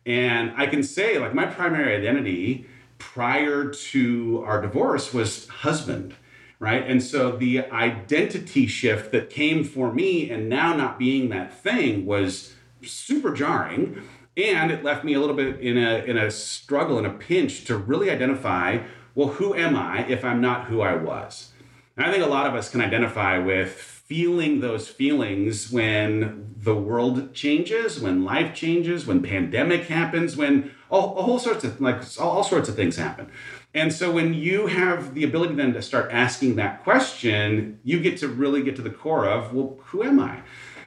And 0.08 0.54
I 0.58 0.66
can 0.66 0.82
say, 0.82 1.20
like, 1.20 1.36
my 1.36 1.46
primary 1.46 1.96
identity 1.96 2.66
prior 2.98 3.70
to 3.70 4.44
our 4.48 4.60
divorce 4.60 5.14
was 5.14 5.48
husband 5.48 6.16
right? 6.62 6.88
And 6.88 7.02
so 7.02 7.32
the 7.32 7.66
identity 7.72 8.68
shift 8.68 9.12
that 9.14 9.32
came 9.32 9.64
for 9.64 9.92
me 9.92 10.30
and 10.30 10.48
now 10.48 10.76
not 10.76 11.00
being 11.00 11.30
that 11.30 11.60
thing 11.60 12.06
was 12.06 12.54
super 12.84 13.34
jarring. 13.34 14.04
And 14.38 14.72
it 14.72 14.84
left 14.84 15.04
me 15.04 15.14
a 15.14 15.20
little 15.20 15.36
bit 15.36 15.60
in 15.60 15.78
a, 15.78 16.04
in 16.06 16.18
a 16.18 16.32
struggle 16.32 16.98
and 16.98 17.06
a 17.06 17.12
pinch 17.12 17.66
to 17.66 17.78
really 17.78 18.10
identify 18.10 18.80
well, 19.14 19.30
who 19.30 19.54
am 19.54 19.76
I 19.76 20.06
if 20.08 20.24
I'm 20.24 20.42
not 20.42 20.66
who 20.68 20.82
I 20.82 20.96
was? 20.96 21.52
And 21.98 22.06
I 22.06 22.12
think 22.12 22.24
a 22.24 22.30
lot 22.30 22.48
of 22.48 22.56
us 22.56 22.70
can 22.70 22.82
identify 22.82 23.38
with 23.38 23.74
feeling 23.74 24.62
those 24.62 24.88
feelings 24.88 25.72
when 25.72 26.54
the 26.58 26.76
world 26.76 27.34
changes, 27.34 28.00
when 28.00 28.24
life 28.24 28.54
changes, 28.54 29.06
when 29.06 29.22
pandemic 29.22 29.88
happens, 29.88 30.38
when 30.38 30.72
all, 30.90 31.18
a 31.18 31.24
whole 31.24 31.40
sorts 31.40 31.64
of 31.64 31.82
like 31.82 32.02
all, 32.20 32.30
all 32.30 32.44
sorts 32.44 32.70
of 32.70 32.76
things 32.76 32.96
happen. 32.96 33.30
And 33.74 33.92
so 33.92 34.12
when 34.12 34.34
you 34.34 34.68
have 34.68 35.14
the 35.14 35.24
ability 35.24 35.56
then 35.56 35.74
to 35.74 35.82
start 35.82 36.12
asking 36.12 36.56
that 36.56 36.84
question, 36.84 37.80
you 37.84 38.00
get 38.00 38.18
to 38.18 38.28
really 38.28 38.64
get 38.64 38.76
to 38.78 38.82
the 38.82 38.90
core 38.90 39.26
of, 39.26 39.54
well, 39.54 39.78
who 39.86 40.04
am 40.04 40.20
I? 40.20 40.42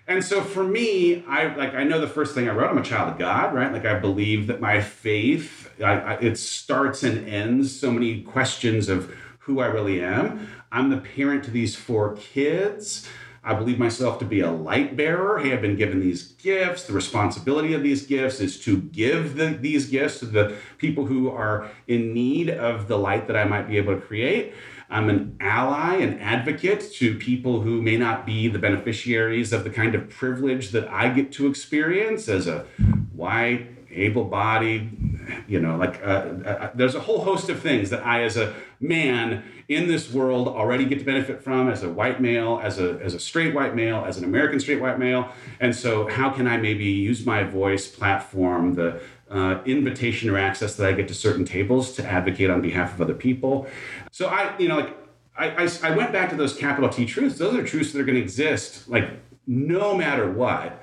And 0.06 0.22
so 0.22 0.42
for 0.42 0.62
me, 0.62 1.24
I 1.26 1.54
like 1.54 1.74
I 1.74 1.84
know 1.84 2.00
the 2.00 2.08
first 2.08 2.34
thing 2.34 2.48
I 2.48 2.52
wrote. 2.52 2.70
I'm 2.70 2.78
a 2.78 2.82
child 2.82 3.12
of 3.12 3.18
God, 3.18 3.54
right? 3.54 3.72
Like 3.72 3.86
I 3.86 3.98
believe 3.98 4.48
that 4.48 4.60
my 4.60 4.80
faith, 4.80 5.72
I, 5.80 5.92
I, 5.92 6.12
it 6.20 6.36
starts 6.36 7.02
and 7.02 7.26
ends 7.26 7.78
so 7.78 7.90
many 7.90 8.20
questions 8.22 8.88
of 8.88 9.14
who 9.40 9.60
I 9.60 9.66
really 9.66 10.02
am. 10.02 10.48
I'm 10.70 10.90
the 10.90 10.98
parent 10.98 11.44
to 11.44 11.50
these 11.50 11.74
four 11.74 12.16
kids. 12.16 13.08
I 13.46 13.52
believe 13.54 13.78
myself 13.78 14.18
to 14.20 14.24
be 14.24 14.40
a 14.40 14.50
light 14.50 14.96
bearer. 14.96 15.38
Hey, 15.38 15.52
I've 15.52 15.60
been 15.60 15.76
given 15.76 16.00
these 16.00 16.32
gifts. 16.32 16.84
The 16.84 16.94
responsibility 16.94 17.74
of 17.74 17.82
these 17.82 18.06
gifts 18.06 18.40
is 18.40 18.58
to 18.64 18.78
give 18.78 19.36
the, 19.36 19.48
these 19.48 19.86
gifts 19.86 20.20
to 20.20 20.26
the 20.26 20.56
people 20.78 21.04
who 21.04 21.30
are 21.30 21.70
in 21.86 22.14
need 22.14 22.48
of 22.48 22.88
the 22.88 22.98
light 22.98 23.26
that 23.26 23.36
I 23.36 23.44
might 23.44 23.68
be 23.68 23.76
able 23.76 23.94
to 23.94 24.00
create. 24.00 24.54
I'm 24.94 25.10
an 25.10 25.36
ally, 25.40 25.96
an 25.96 26.20
advocate 26.20 26.92
to 26.94 27.16
people 27.16 27.62
who 27.62 27.82
may 27.82 27.96
not 27.96 28.24
be 28.24 28.46
the 28.46 28.60
beneficiaries 28.60 29.52
of 29.52 29.64
the 29.64 29.70
kind 29.70 29.96
of 29.96 30.08
privilege 30.08 30.70
that 30.70 30.86
I 30.86 31.08
get 31.08 31.32
to 31.32 31.48
experience 31.48 32.28
as 32.28 32.46
a 32.46 32.64
white, 33.12 33.66
able 33.90 34.24
bodied, 34.26 35.44
you 35.48 35.58
know, 35.60 35.76
like 35.76 36.00
uh, 36.00 36.06
uh, 36.46 36.70
there's 36.76 36.94
a 36.94 37.00
whole 37.00 37.22
host 37.24 37.48
of 37.48 37.60
things 37.60 37.90
that 37.90 38.06
I, 38.06 38.22
as 38.22 38.36
a 38.36 38.54
man 38.78 39.42
in 39.66 39.88
this 39.88 40.12
world, 40.12 40.46
already 40.46 40.84
get 40.84 41.00
to 41.00 41.04
benefit 41.04 41.42
from 41.42 41.68
as 41.68 41.82
a 41.82 41.88
white 41.88 42.20
male, 42.20 42.60
as 42.62 42.78
a, 42.78 43.00
as 43.02 43.14
a 43.14 43.20
straight 43.20 43.52
white 43.52 43.74
male, 43.74 44.04
as 44.06 44.16
an 44.18 44.22
American 44.22 44.60
straight 44.60 44.80
white 44.80 45.00
male. 45.00 45.32
And 45.58 45.74
so, 45.74 46.08
how 46.08 46.30
can 46.30 46.46
I 46.46 46.56
maybe 46.56 46.84
use 46.84 47.26
my 47.26 47.42
voice, 47.42 47.88
platform, 47.88 48.74
the 48.74 49.00
uh, 49.30 49.60
invitation 49.64 50.30
or 50.30 50.38
access 50.38 50.76
that 50.76 50.86
I 50.86 50.92
get 50.92 51.08
to 51.08 51.14
certain 51.14 51.44
tables 51.44 51.92
to 51.96 52.04
advocate 52.04 52.50
on 52.50 52.60
behalf 52.60 52.94
of 52.94 53.00
other 53.00 53.14
people? 53.14 53.66
So, 54.10 54.26
I, 54.26 54.56
you 54.58 54.68
know, 54.68 54.76
like, 54.76 54.96
I, 55.36 55.64
I, 55.64 55.68
I 55.82 55.96
went 55.96 56.12
back 56.12 56.30
to 56.30 56.36
those 56.36 56.54
capital 56.56 56.88
T 56.88 57.06
truths. 57.06 57.38
Those 57.38 57.54
are 57.54 57.64
truths 57.64 57.92
that 57.92 58.00
are 58.00 58.04
going 58.04 58.16
to 58.16 58.22
exist, 58.22 58.88
like, 58.88 59.10
no 59.46 59.96
matter 59.96 60.30
what. 60.30 60.80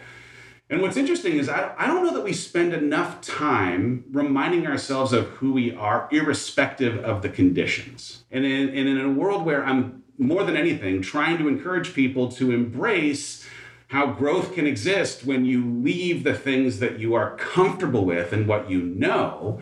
And 0.70 0.82
what's 0.82 0.96
interesting 0.96 1.38
is 1.38 1.50
I, 1.50 1.74
I 1.78 1.86
don't 1.86 2.04
know 2.04 2.14
that 2.14 2.24
we 2.24 2.32
spend 2.32 2.74
enough 2.74 3.20
time 3.22 4.06
reminding 4.12 4.68
ourselves 4.68 5.12
of 5.12 5.28
who 5.28 5.52
we 5.52 5.76
are, 5.76 6.08
irrespective 6.12 7.04
of 7.04 7.22
the 7.22 7.30
conditions. 7.30 8.24
And 8.32 8.46
in, 8.46 8.70
and 8.70 8.88
in 8.88 9.02
a 9.02 9.10
world 9.10 9.46
where 9.46 9.66
I'm 9.66 10.04
more 10.18 10.44
than 10.44 10.56
anything 10.56 11.02
trying 11.02 11.38
to 11.40 11.48
encourage 11.48 11.94
people 11.94 12.32
to 12.34 12.52
embrace 12.52 13.46
how 13.92 14.08
growth 14.08 14.54
can 14.54 14.66
exist 14.66 15.26
when 15.26 15.44
you 15.44 15.70
leave 15.70 16.24
the 16.24 16.34
things 16.34 16.80
that 16.80 16.98
you 16.98 17.14
are 17.14 17.36
comfortable 17.36 18.06
with 18.06 18.32
and 18.32 18.48
what 18.48 18.70
you 18.70 18.82
know. 18.82 19.60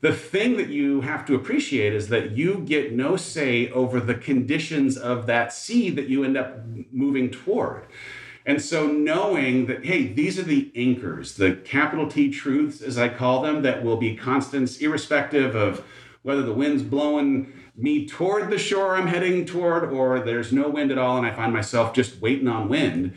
The 0.00 0.12
thing 0.12 0.56
that 0.58 0.68
you 0.68 1.00
have 1.00 1.26
to 1.26 1.34
appreciate 1.34 1.92
is 1.92 2.06
that 2.08 2.30
you 2.36 2.58
get 2.60 2.92
no 2.92 3.16
say 3.16 3.68
over 3.70 3.98
the 3.98 4.14
conditions 4.14 4.96
of 4.96 5.26
that 5.26 5.52
seed 5.52 5.96
that 5.96 6.08
you 6.08 6.22
end 6.22 6.36
up 6.36 6.60
moving 6.92 7.30
toward. 7.30 7.86
And 8.46 8.62
so 8.62 8.86
knowing 8.86 9.66
that, 9.66 9.84
hey, 9.84 10.06
these 10.06 10.38
are 10.38 10.44
the 10.44 10.70
anchors, 10.76 11.34
the 11.34 11.56
capital 11.56 12.06
T 12.06 12.30
truths, 12.30 12.80
as 12.80 12.96
I 12.96 13.08
call 13.08 13.42
them, 13.42 13.62
that 13.62 13.82
will 13.82 13.96
be 13.96 14.14
constants, 14.14 14.76
irrespective 14.76 15.56
of 15.56 15.84
whether 16.22 16.42
the 16.42 16.52
wind's 16.52 16.84
blowing 16.84 17.52
me 17.76 18.06
toward 18.06 18.50
the 18.50 18.58
shore 18.58 18.94
I'm 18.94 19.08
heading 19.08 19.44
toward 19.44 19.92
or 19.92 20.20
there's 20.20 20.52
no 20.52 20.68
wind 20.68 20.92
at 20.92 20.98
all 20.98 21.18
and 21.18 21.26
I 21.26 21.32
find 21.32 21.52
myself 21.52 21.92
just 21.92 22.20
waiting 22.20 22.46
on 22.46 22.68
wind. 22.68 23.16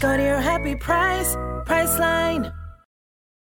Go 0.00 0.16
to 0.16 0.22
your 0.22 0.40
happy 0.40 0.76
price, 0.76 1.36
Priceline. 1.66 2.54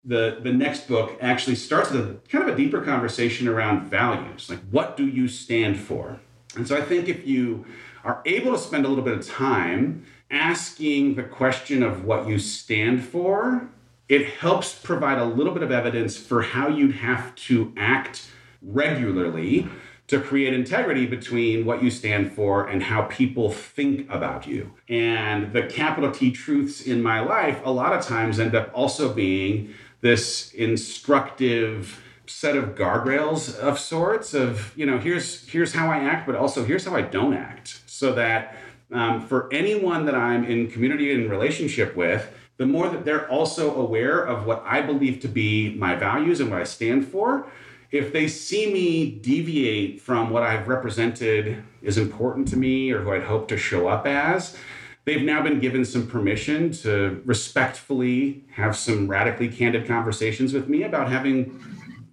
The 0.04 0.40
the 0.42 0.52
next 0.52 0.86
book 0.86 1.16
actually 1.22 1.56
starts 1.56 1.90
with 1.90 2.02
a 2.02 2.28
kind 2.28 2.46
of 2.46 2.54
a 2.54 2.56
deeper 2.56 2.82
conversation 2.82 3.48
around 3.48 3.86
values. 3.86 4.50
Like 4.50 4.60
what 4.70 4.96
do 4.96 5.06
you 5.06 5.26
stand 5.26 5.78
for? 5.78 6.20
And 6.56 6.68
so 6.68 6.76
i 6.76 6.82
think 6.82 7.08
if 7.08 7.26
you 7.26 7.64
are 8.04 8.20
able 8.26 8.52
to 8.52 8.58
spend 8.58 8.84
a 8.84 8.88
little 8.88 9.04
bit 9.04 9.18
of 9.18 9.26
time 9.26 10.04
asking 10.30 11.14
the 11.14 11.22
question 11.22 11.82
of 11.82 12.04
what 12.04 12.28
you 12.28 12.38
stand 12.38 13.02
for 13.02 13.68
it 14.08 14.26
helps 14.26 14.78
provide 14.78 15.18
a 15.18 15.24
little 15.24 15.54
bit 15.54 15.62
of 15.62 15.72
evidence 15.72 16.16
for 16.16 16.42
how 16.42 16.68
you'd 16.68 16.96
have 16.96 17.34
to 17.34 17.72
act 17.76 18.28
regularly 18.62 19.66
to 20.06 20.20
create 20.20 20.52
integrity 20.52 21.06
between 21.06 21.64
what 21.64 21.82
you 21.82 21.90
stand 21.90 22.32
for 22.32 22.66
and 22.66 22.82
how 22.82 23.02
people 23.02 23.50
think 23.50 24.08
about 24.10 24.46
you. 24.46 24.72
And 24.88 25.52
the 25.52 25.62
capital 25.62 26.10
T 26.10 26.30
truths 26.30 26.82
in 26.82 27.02
my 27.02 27.20
life, 27.20 27.60
a 27.64 27.70
lot 27.70 27.92
of 27.92 28.04
times 28.04 28.38
end 28.38 28.54
up 28.54 28.70
also 28.74 29.12
being 29.12 29.74
this 30.02 30.52
instructive 30.52 32.02
set 32.26 32.56
of 32.56 32.74
guardrails 32.74 33.54
of 33.58 33.78
sorts 33.78 34.32
of 34.32 34.72
you 34.76 34.86
know 34.86 34.96
here's 34.96 35.46
here's 35.46 35.74
how 35.74 35.90
i 35.90 35.98
act 35.98 36.26
but 36.26 36.34
also 36.34 36.64
here's 36.64 36.86
how 36.86 36.96
i 36.96 37.02
don't 37.02 37.34
act 37.34 37.82
so 37.84 38.14
that 38.14 38.56
um, 38.92 39.20
for 39.26 39.46
anyone 39.52 40.06
that 40.06 40.14
i'm 40.14 40.42
in 40.42 40.70
community 40.70 41.12
and 41.12 41.30
relationship 41.30 41.94
with 41.94 42.26
the 42.56 42.66
more 42.66 42.88
that 42.88 43.04
they're 43.04 43.28
also 43.28 43.74
aware 43.74 44.20
of 44.20 44.46
what 44.46 44.62
I 44.66 44.80
believe 44.80 45.20
to 45.20 45.28
be 45.28 45.74
my 45.74 45.96
values 45.96 46.40
and 46.40 46.50
what 46.50 46.60
I 46.60 46.64
stand 46.64 47.06
for, 47.08 47.46
if 47.94 48.12
they 48.12 48.26
see 48.26 48.72
me 48.72 49.08
deviate 49.08 50.00
from 50.00 50.30
what 50.30 50.42
I've 50.42 50.66
represented 50.66 51.62
is 51.80 51.96
important 51.96 52.48
to 52.48 52.56
me 52.56 52.90
or 52.90 52.98
who 53.02 53.12
I'd 53.12 53.22
hope 53.22 53.46
to 53.48 53.56
show 53.56 53.86
up 53.86 54.04
as, 54.04 54.56
they've 55.04 55.22
now 55.22 55.40
been 55.42 55.60
given 55.60 55.84
some 55.84 56.08
permission 56.08 56.72
to 56.72 57.22
respectfully 57.24 58.46
have 58.54 58.76
some 58.76 59.06
radically 59.06 59.48
candid 59.48 59.86
conversations 59.86 60.52
with 60.52 60.68
me 60.68 60.82
about 60.82 61.08
having 61.08 61.56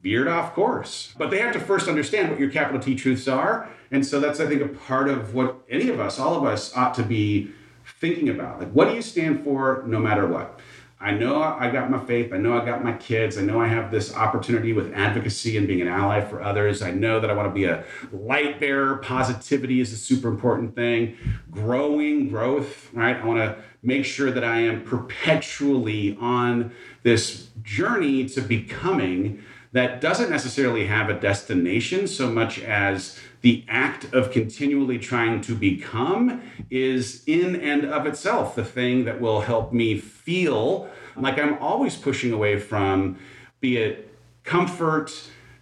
veered 0.04 0.28
off 0.28 0.54
course. 0.54 1.16
But 1.18 1.32
they 1.32 1.40
have 1.40 1.54
to 1.54 1.60
first 1.60 1.88
understand 1.88 2.30
what 2.30 2.40
your 2.40 2.52
capital 2.52 2.80
T 2.80 2.94
truths 2.94 3.28
are. 3.28 3.68
And 3.90 4.06
so 4.06 4.20
that's, 4.20 4.40
I 4.40 4.46
think, 4.46 4.62
a 4.62 4.68
part 4.68 5.10
of 5.10 5.34
what 5.34 5.62
any 5.68 5.90
of 5.90 6.00
us, 6.00 6.20
all 6.20 6.36
of 6.36 6.44
us, 6.44 6.78
ought 6.78 6.94
to 6.94 7.04
be 7.04 7.52
thinking 8.00 8.30
about. 8.30 8.60
Like, 8.60 8.72
what 8.72 8.88
do 8.88 8.94
you 8.94 9.02
stand 9.02 9.44
for 9.44 9.84
no 9.88 9.98
matter 9.98 10.28
what? 10.28 10.60
I 11.02 11.12
know 11.12 11.42
I 11.42 11.72
got 11.72 11.90
my 11.90 12.00
faith. 12.06 12.32
I 12.32 12.38
know 12.38 12.54
I 12.54 12.64
got 12.64 12.84
my 12.84 12.94
kids. 12.94 13.38
I 13.38 13.42
know 13.42 13.60
I 13.60 13.68
have 13.68 13.90
this 13.90 14.16
opportunity 14.16 14.72
with 14.72 14.94
advocacy 14.94 15.58
and 15.58 15.68
being 15.68 15.82
an 15.82 15.88
ally 15.88 16.22
for 16.22 16.44
others. 16.44 16.84
I 16.84 16.92
know 16.92 17.20
that 17.20 17.30
I 17.30 17.34
want 17.34 17.50
to 17.50 17.54
be 17.54 17.66
a 17.66 17.84
light 18.12 18.60
bearer. 18.60 18.98
Positivity 18.98 19.82
is 19.82 19.92
a 19.92 19.98
super 19.98 20.28
important 20.28 20.76
thing. 20.76 21.18
Growing, 21.50 22.30
growth, 22.30 22.94
right? 22.94 23.18
I 23.18 23.26
want 23.26 23.40
to 23.40 23.58
make 23.82 24.06
sure 24.06 24.30
that 24.30 24.44
I 24.44 24.60
am 24.60 24.84
perpetually 24.84 26.16
on 26.22 26.72
this 27.02 27.48
journey 27.64 28.30
to 28.30 28.42
becoming 28.42 29.44
that 29.72 30.02
doesn't 30.02 30.30
necessarily 30.30 30.86
have 30.86 31.10
a 31.10 31.20
destination 31.20 32.06
so 32.06 32.30
much 32.30 32.60
as 32.60 33.18
the 33.42 33.66
act 33.68 34.14
of 34.14 34.32
continually 34.32 35.00
trying 35.00 35.42
to 35.42 35.56
become 35.56 36.42
is 36.70 37.24
in 37.26 37.56
and 37.56 37.86
of 37.86 38.06
itself 38.06 38.56
the 38.56 38.64
thing 38.64 39.06
that 39.06 39.20
will 39.20 39.42
help 39.42 39.74
me 39.74 39.98
feel 39.98 40.90
like 41.16 41.38
I'm 41.40 41.58
always 41.58 41.96
pushing 41.96 42.32
away 42.32 42.60
from, 42.60 43.20
be 43.60 43.78
it 43.78 44.14
comfort, 44.44 45.12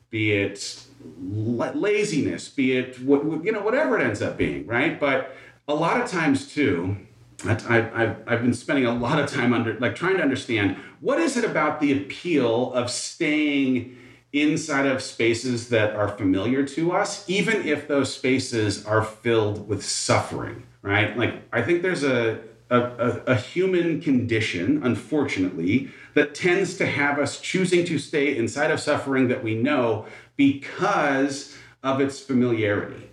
be 0.10 0.34
it 0.34 0.84
laziness, 1.24 2.50
be 2.50 2.78
it 2.78 3.00
what 3.02 3.24
you 3.46 3.52
know 3.52 3.62
whatever 3.62 3.98
it 3.98 4.04
ends 4.04 4.22
up 4.22 4.38
being, 4.38 4.66
right? 4.68 5.00
But 5.00 5.36
a 5.68 5.74
lot 5.74 6.02
of 6.02 6.10
times 6.10 6.52
too, 6.54 6.98
I, 7.46 7.54
have 7.54 8.24
I've 8.28 8.42
been 8.42 8.54
spending 8.54 8.86
a 8.86 8.94
lot 8.94 9.20
of 9.20 9.30
time 9.30 9.54
under 9.54 9.80
like 9.80 9.96
trying 9.96 10.18
to 10.18 10.24
understand 10.24 10.76
what 11.00 11.20
is 11.20 11.38
it 11.38 11.46
about 11.46 11.80
the 11.80 11.94
appeal 11.94 12.74
of 12.74 12.90
staying 12.90 13.96
inside 14.32 14.86
of 14.86 15.02
spaces 15.02 15.70
that 15.70 15.96
are 15.96 16.08
familiar 16.08 16.64
to 16.64 16.92
us, 16.92 17.28
even 17.28 17.68
if 17.68 17.88
those 17.88 18.14
spaces 18.14 18.86
are 18.86 19.04
filled 19.04 19.68
with 19.68 19.84
suffering, 19.84 20.64
right? 20.82 21.18
Like, 21.18 21.42
I 21.52 21.62
think 21.64 21.82
there's 21.82 22.04
a, 22.04 22.40
a, 22.70 23.22
a, 23.26 23.36
human 23.36 24.00
condition, 24.00 24.84
unfortunately, 24.84 25.90
that 26.14 26.36
tends 26.36 26.78
to 26.78 26.86
have 26.86 27.18
us 27.18 27.40
choosing 27.40 27.84
to 27.86 27.98
stay 27.98 28.38
inside 28.38 28.70
of 28.70 28.80
suffering 28.80 29.28
that 29.30 29.44
we 29.44 29.56
know 29.56 30.06
because 30.36 31.58
of 31.82 32.00
its 32.00 32.20
familiarity. 32.20 33.10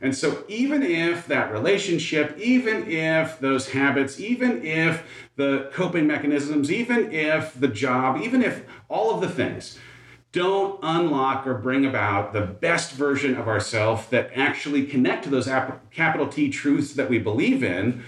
And 0.00 0.14
so, 0.14 0.44
even 0.46 0.82
if 0.82 1.26
that 1.26 1.50
relationship, 1.50 2.38
even 2.38 2.88
if 2.88 3.40
those 3.40 3.70
habits, 3.70 4.20
even 4.20 4.64
if 4.64 5.02
the 5.34 5.70
coping 5.72 6.06
mechanisms, 6.06 6.70
even 6.70 7.10
if 7.12 7.58
the 7.58 7.66
job, 7.66 8.20
even 8.22 8.42
if 8.42 8.64
all 8.88 9.12
of 9.12 9.20
the 9.20 9.28
things 9.28 9.78
don't 10.38 10.78
unlock 10.84 11.48
or 11.48 11.54
bring 11.54 11.84
about 11.84 12.32
the 12.32 12.40
best 12.40 12.92
version 12.92 13.36
of 13.36 13.48
ourselves 13.48 14.06
that 14.10 14.30
actually 14.36 14.86
connect 14.86 15.24
to 15.24 15.30
those 15.30 15.46
capital 15.90 16.28
T 16.28 16.48
truths 16.48 16.92
that 16.94 17.10
we 17.10 17.18
believe 17.18 17.64
in 17.64 18.04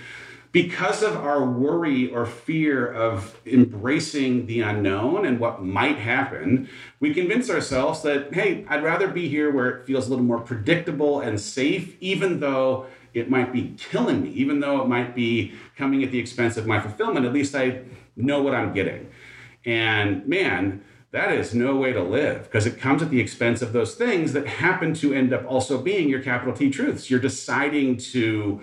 because 0.52 1.02
of 1.02 1.16
our 1.16 1.44
worry 1.44 2.08
or 2.08 2.26
fear 2.26 2.92
of 2.92 3.36
embracing 3.46 4.46
the 4.46 4.60
unknown 4.60 5.26
and 5.26 5.40
what 5.40 5.62
might 5.62 5.98
happen, 5.98 6.68
we 7.00 7.12
convince 7.12 7.50
ourselves 7.50 8.02
that, 8.02 8.32
hey, 8.32 8.64
I'd 8.68 8.82
rather 8.82 9.08
be 9.08 9.28
here 9.28 9.50
where 9.50 9.68
it 9.68 9.86
feels 9.86 10.06
a 10.06 10.10
little 10.10 10.24
more 10.24 10.40
predictable 10.40 11.20
and 11.20 11.40
safe, 11.40 11.96
even 12.00 12.38
though 12.38 12.86
it 13.12 13.28
might 13.28 13.52
be 13.52 13.74
killing 13.76 14.22
me, 14.22 14.30
even 14.30 14.60
though 14.60 14.80
it 14.82 14.88
might 14.88 15.16
be 15.16 15.52
coming 15.76 16.04
at 16.04 16.12
the 16.12 16.18
expense 16.20 16.56
of 16.56 16.66
my 16.66 16.78
fulfillment. 16.80 17.26
At 17.26 17.32
least 17.32 17.56
I 17.56 17.82
know 18.14 18.40
what 18.40 18.54
I'm 18.54 18.72
getting. 18.72 19.10
And 19.64 20.26
man, 20.26 20.84
that 21.12 21.32
is 21.32 21.54
no 21.54 21.76
way 21.76 21.92
to 21.92 22.02
live 22.02 22.44
because 22.44 22.66
it 22.66 22.78
comes 22.78 23.02
at 23.02 23.10
the 23.10 23.20
expense 23.20 23.62
of 23.62 23.72
those 23.72 23.94
things 23.94 24.32
that 24.32 24.46
happen 24.46 24.94
to 24.94 25.12
end 25.12 25.32
up 25.32 25.44
also 25.50 25.80
being 25.80 26.08
your 26.08 26.22
capital 26.22 26.54
T 26.54 26.70
truths. 26.70 27.10
You're 27.10 27.20
deciding 27.20 27.96
to 27.98 28.62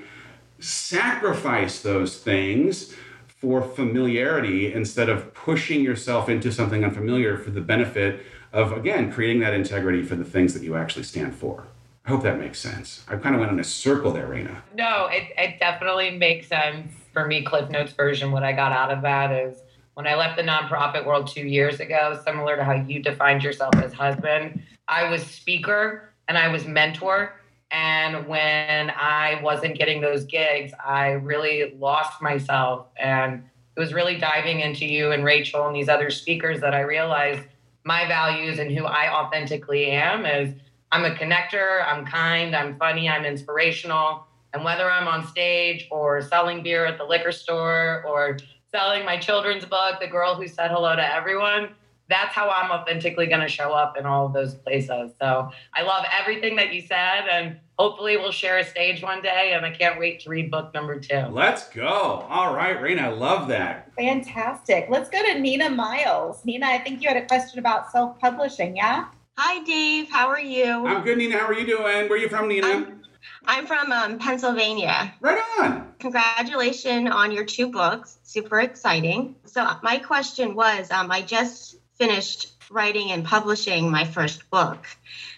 sacrifice 0.60 1.82
those 1.82 2.18
things 2.18 2.96
for 3.28 3.62
familiarity 3.62 4.74
instead 4.74 5.10
of 5.10 5.34
pushing 5.34 5.82
yourself 5.82 6.30
into 6.30 6.52
something 6.52 6.84
unfamiliar 6.84 7.38
for 7.38 7.52
the 7.52 7.62
benefit 7.62 8.22
of, 8.54 8.72
again, 8.72 9.12
creating 9.12 9.42
that 9.42 9.54
integrity 9.54 10.02
for 10.02 10.16
the 10.16 10.24
things 10.24 10.54
that 10.54 10.64
you 10.64 10.76
actually 10.76 11.04
stand 11.04 11.36
for. 11.36 11.68
I 12.06 12.10
hope 12.10 12.24
that 12.24 12.40
makes 12.40 12.58
sense. 12.60 13.04
I 13.10 13.18
kind 13.18 13.36
of 13.36 13.42
went 13.42 13.52
in 13.52 13.60
a 13.60 13.64
circle 13.66 14.12
there, 14.12 14.28
Raina. 14.28 14.62
No, 14.74 15.08
it, 15.12 15.34
it 15.38 15.60
definitely 15.60 16.12
makes 16.12 16.48
sense. 16.48 16.94
For 17.12 17.28
me, 17.28 17.44
Cliff 17.44 17.70
Notes 17.70 17.92
version, 17.92 18.32
what 18.32 18.44
I 18.44 18.54
got 18.54 18.72
out 18.72 18.92
of 18.92 19.02
that 19.02 19.32
is 19.32 19.62
when 19.98 20.06
I 20.06 20.14
left 20.14 20.38
the 20.38 20.44
nonprofit 20.44 21.08
world 21.08 21.26
two 21.26 21.48
years 21.48 21.80
ago, 21.80 22.22
similar 22.24 22.56
to 22.56 22.64
how 22.64 22.74
you 22.74 23.02
defined 23.02 23.42
yourself 23.42 23.74
as 23.78 23.92
husband, 23.94 24.62
I 24.88 25.10
was 25.10 25.26
speaker 25.26 26.14
and 26.28 26.38
I 26.38 26.50
was 26.50 26.68
mentor. 26.68 27.34
And 27.72 28.28
when 28.28 28.92
I 28.92 29.40
wasn't 29.42 29.76
getting 29.76 30.00
those 30.00 30.26
gigs, 30.26 30.72
I 30.86 31.14
really 31.14 31.76
lost 31.80 32.22
myself. 32.22 32.86
And 33.00 33.44
it 33.76 33.80
was 33.80 33.92
really 33.92 34.20
diving 34.20 34.60
into 34.60 34.86
you 34.86 35.14
and 35.14 35.26
Rachel 35.26 35.66
and 35.66 35.76
these 35.76 35.90
other 35.90 36.12
speakers 36.12 36.62
that 36.62 36.76
I 36.76 36.82
realized 36.82 37.42
my 37.84 38.08
values 38.08 38.60
and 38.60 38.72
who 38.72 38.86
I 38.86 39.12
authentically 39.12 39.88
am 39.88 40.28
is 40.28 40.54
I'm 40.92 41.06
a 41.06 41.16
connector, 41.16 41.84
I'm 41.88 42.06
kind, 42.06 42.56
I'm 42.56 42.78
funny, 42.78 43.10
I'm 43.10 43.26
inspirational. 43.26 44.28
And 44.54 44.64
whether 44.64 44.92
I'm 44.92 45.08
on 45.08 45.26
stage 45.26 45.88
or 45.90 46.22
selling 46.22 46.62
beer 46.62 46.86
at 46.86 47.00
the 47.00 47.04
liquor 47.04 47.32
store 47.32 48.04
or 48.08 48.38
selling 48.72 49.06
my 49.06 49.18
children's 49.18 49.66
book, 49.66 50.00
The 50.00 50.08
Girl 50.08 50.36
Who 50.36 50.48
Said 50.48 50.72
Hello 50.72 50.96
to 50.96 51.16
Everyone. 51.16 51.70
That's 52.10 52.34
how 52.34 52.50
I'm 52.50 52.72
authentically 52.72 53.28
going 53.28 53.42
to 53.42 53.50
show 53.50 53.74
up 53.74 53.98
in 53.98 54.06
all 54.06 54.28
of 54.28 54.34
those 54.34 54.56
places. 54.56 55.12
So 55.20 55.52
I 55.74 55.82
love 55.82 56.06
everything 56.18 56.56
that 56.56 56.74
you 56.74 56.82
said, 56.82 57.28
and 57.30 57.60
hopefully 57.78 58.16
we'll 58.16 58.32
share 58.32 58.60
a 58.60 58.64
stage 58.64 59.04
one 59.04 59.22
day. 59.22 59.52
And 59.54 59.66
I 59.66 59.72
can't 59.72 60.00
wait 60.00 60.22
to 60.22 60.30
read 60.30 60.50
book 60.50 60.74
number 60.74 61.00
two. 61.00 61.26
Let's 61.32 61.68
go. 61.70 61.86
All 62.30 62.56
right, 62.56 62.78
Raina, 62.78 63.00
I 63.00 63.08
love 63.10 63.50
that. 63.50 63.92
Fantastic. 63.98 64.88
Let's 64.90 65.10
go 65.10 65.22
to 65.22 65.38
Nina 65.38 65.70
Miles. 65.70 66.46
Nina, 66.46 66.68
I 66.68 66.78
think 66.78 67.02
you 67.02 67.10
had 67.10 67.18
a 67.18 67.26
question 67.26 67.60
about 67.60 67.92
self 67.92 68.18
publishing, 68.20 68.78
yeah? 68.78 69.08
Hi, 69.38 69.64
Dave. 69.66 70.10
How 70.10 70.28
are 70.30 70.40
you? 70.40 70.88
I'm 70.88 71.04
good, 71.04 71.18
Nina. 71.18 71.38
How 71.38 71.48
are 71.48 71.54
you 71.54 71.68
doing? 71.68 71.84
Where 71.84 72.14
are 72.14 72.18
you 72.18 72.30
from, 72.30 72.48
Nina? 72.48 72.68
I'm, 72.68 73.02
I'm 73.46 73.66
from 73.66 73.92
um, 73.92 74.20
Pennsylvania. 74.20 75.14
Right 75.22 75.42
on. 75.60 75.94
Congratulations 76.00 77.10
on 77.12 77.32
your 77.32 77.46
two 77.46 77.68
books. 77.68 78.18
Super 78.24 78.60
exciting. 78.60 79.36
So, 79.46 79.68
my 79.84 80.00
question 80.00 80.56
was 80.56 80.92
um, 80.92 81.12
I 81.12 81.22
just 81.22 81.78
finished 81.96 82.54
writing 82.70 83.12
and 83.12 83.24
publishing 83.24 83.90
my 83.90 84.04
first 84.04 84.50
book. 84.50 84.86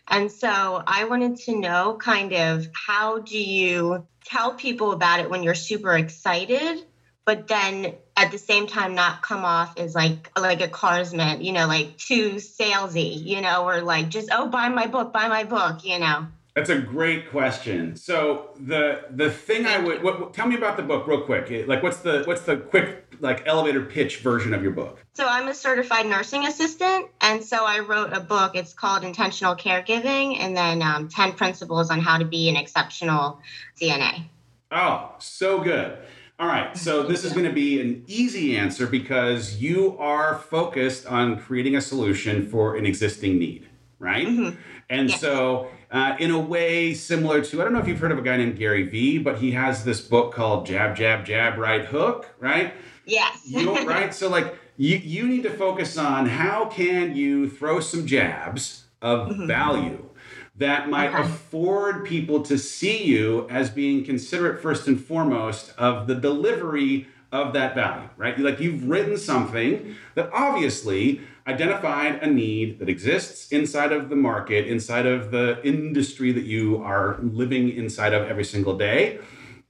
And 0.07 0.31
so, 0.31 0.83
I 0.85 1.05
wanted 1.05 1.37
to 1.41 1.59
know 1.59 1.97
kind 1.99 2.33
of 2.33 2.67
how 2.73 3.19
do 3.19 3.39
you 3.39 4.07
tell 4.25 4.53
people 4.53 4.91
about 4.91 5.19
it 5.19 5.29
when 5.29 5.43
you're 5.43 5.55
super 5.55 5.95
excited, 5.95 6.83
but 7.25 7.47
then 7.47 7.95
at 8.15 8.31
the 8.31 8.37
same 8.37 8.67
time 8.67 8.95
not 8.95 9.21
come 9.21 9.45
off 9.45 9.77
as 9.77 9.95
like 9.95 10.29
like 10.37 10.61
a 10.61 10.67
carsman, 10.67 11.41
you 11.41 11.53
know, 11.53 11.67
like 11.67 11.97
too 11.97 12.35
salesy, 12.35 13.23
you 13.23 13.41
know, 13.41 13.65
or 13.65 13.81
like 13.81 14.09
just 14.09 14.29
oh 14.31 14.47
buy 14.47 14.69
my 14.69 14.87
book, 14.87 15.13
buy 15.13 15.27
my 15.27 15.43
book, 15.43 15.85
you 15.85 15.99
know. 15.99 16.27
That's 16.59 16.71
a 16.71 16.77
great 16.77 17.29
question. 17.29 17.95
So 17.95 18.49
the 18.59 19.05
the 19.11 19.31
thing 19.31 19.65
I 19.65 19.79
would 19.79 20.03
what, 20.03 20.33
tell 20.33 20.45
me 20.45 20.55
about 20.55 20.75
the 20.75 20.83
book 20.83 21.07
real 21.07 21.21
quick. 21.21 21.65
Like 21.69 21.81
what's 21.81 21.99
the 21.99 22.23
what's 22.25 22.41
the 22.41 22.57
quick 22.57 23.15
like 23.21 23.47
elevator 23.47 23.81
pitch 23.81 24.17
version 24.17 24.53
of 24.53 24.61
your 24.61 24.73
book? 24.73 24.99
So 25.13 25.25
I'm 25.25 25.47
a 25.47 25.53
certified 25.53 26.05
nursing 26.05 26.45
assistant, 26.45 27.07
and 27.21 27.41
so 27.41 27.63
I 27.65 27.79
wrote 27.79 28.11
a 28.11 28.19
book. 28.19 28.57
It's 28.57 28.73
called 28.73 29.05
Intentional 29.05 29.55
Caregiving, 29.55 30.37
and 30.37 30.57
then 30.57 30.81
um, 30.81 31.07
ten 31.07 31.31
principles 31.31 31.89
on 31.89 32.01
how 32.01 32.17
to 32.17 32.25
be 32.25 32.49
an 32.49 32.57
exceptional 32.57 33.39
CNA. 33.81 34.25
Oh, 34.69 35.15
so 35.19 35.61
good. 35.61 35.97
All 36.39 36.47
right, 36.47 36.75
so 36.77 37.03
this 37.03 37.23
is 37.23 37.31
going 37.31 37.45
to 37.45 37.53
be 37.53 37.79
an 37.79 38.03
easy 38.07 38.57
answer 38.57 38.85
because 38.85 39.61
you 39.61 39.97
are 39.97 40.37
focused 40.37 41.05
on 41.05 41.39
creating 41.39 41.77
a 41.77 41.81
solution 41.81 42.49
for 42.49 42.75
an 42.75 42.85
existing 42.85 43.39
need, 43.39 43.67
right? 43.97 44.27
Mm-hmm. 44.27 44.57
And 44.89 45.09
yes. 45.09 45.21
so 45.21 45.69
uh, 45.91 46.15
in 46.19 46.31
a 46.31 46.39
way 46.39 46.93
similar 46.93 47.43
to 47.43 47.61
I 47.61 47.63
don't 47.63 47.73
know 47.73 47.79
if 47.79 47.87
you've 47.87 47.99
heard 47.99 48.11
of 48.11 48.17
a 48.17 48.21
guy 48.21 48.37
named 48.37 48.57
Gary 48.57 48.83
Vee, 48.83 49.17
but 49.17 49.37
he 49.37 49.51
has 49.51 49.83
this 49.83 50.01
book 50.01 50.33
called 50.33 50.65
Jab 50.65 50.95
Jab 50.95 51.25
Jab 51.25 51.57
Right 51.57 51.85
Hook, 51.85 52.33
right? 52.39 52.73
Yes. 53.05 53.41
you 53.45 53.73
right? 53.87 54.13
So 54.13 54.29
like 54.29 54.55
you 54.77 54.97
you 54.97 55.27
need 55.27 55.43
to 55.43 55.51
focus 55.51 55.97
on 55.97 56.25
how 56.27 56.65
can 56.65 57.15
you 57.15 57.49
throw 57.49 57.79
some 57.79 58.05
jabs 58.07 58.85
of 59.01 59.29
mm-hmm. 59.29 59.47
value 59.47 60.09
that 60.55 60.89
might 60.89 61.13
okay. 61.13 61.23
afford 61.23 62.05
people 62.05 62.43
to 62.43 62.57
see 62.57 63.03
you 63.03 63.47
as 63.49 63.69
being 63.69 64.03
considerate 64.03 64.61
first 64.61 64.87
and 64.87 65.01
foremost 65.01 65.73
of 65.77 66.07
the 66.07 66.15
delivery 66.15 67.07
of 67.31 67.53
that 67.53 67.75
value, 67.75 68.09
right? 68.17 68.37
Like 68.37 68.59
you've 68.59 68.89
written 68.89 69.17
something 69.17 69.95
that 70.15 70.29
obviously 70.33 71.21
identified 71.53 72.21
a 72.21 72.27
need 72.27 72.79
that 72.79 72.89
exists 72.89 73.51
inside 73.51 73.91
of 73.91 74.09
the 74.09 74.15
market, 74.15 74.67
inside 74.67 75.07
of 75.07 75.31
the 75.31 75.59
industry 75.65 76.31
that 76.31 76.43
you 76.43 76.77
are 76.83 77.17
living 77.21 77.69
inside 77.69 78.13
of 78.13 78.27
every 78.27 78.43
single 78.43 78.77
day. 78.77 79.19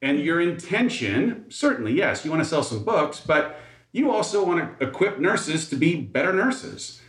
And 0.02 0.20
your 0.20 0.42
intention, 0.42 1.46
certainly, 1.50 1.94
yes, 1.94 2.24
you 2.26 2.32
want 2.32 2.44
to 2.44 2.50
sell 2.50 2.63
some 2.63 2.84
books, 2.84 3.22
but 3.22 3.60
you 3.94 4.12
also 4.12 4.46
want 4.46 4.80
to 4.80 4.88
equip 4.88 5.20
nurses 5.20 5.70
to 5.70 5.76
be 5.76 5.96
better 5.96 6.34
nurses. 6.34 7.02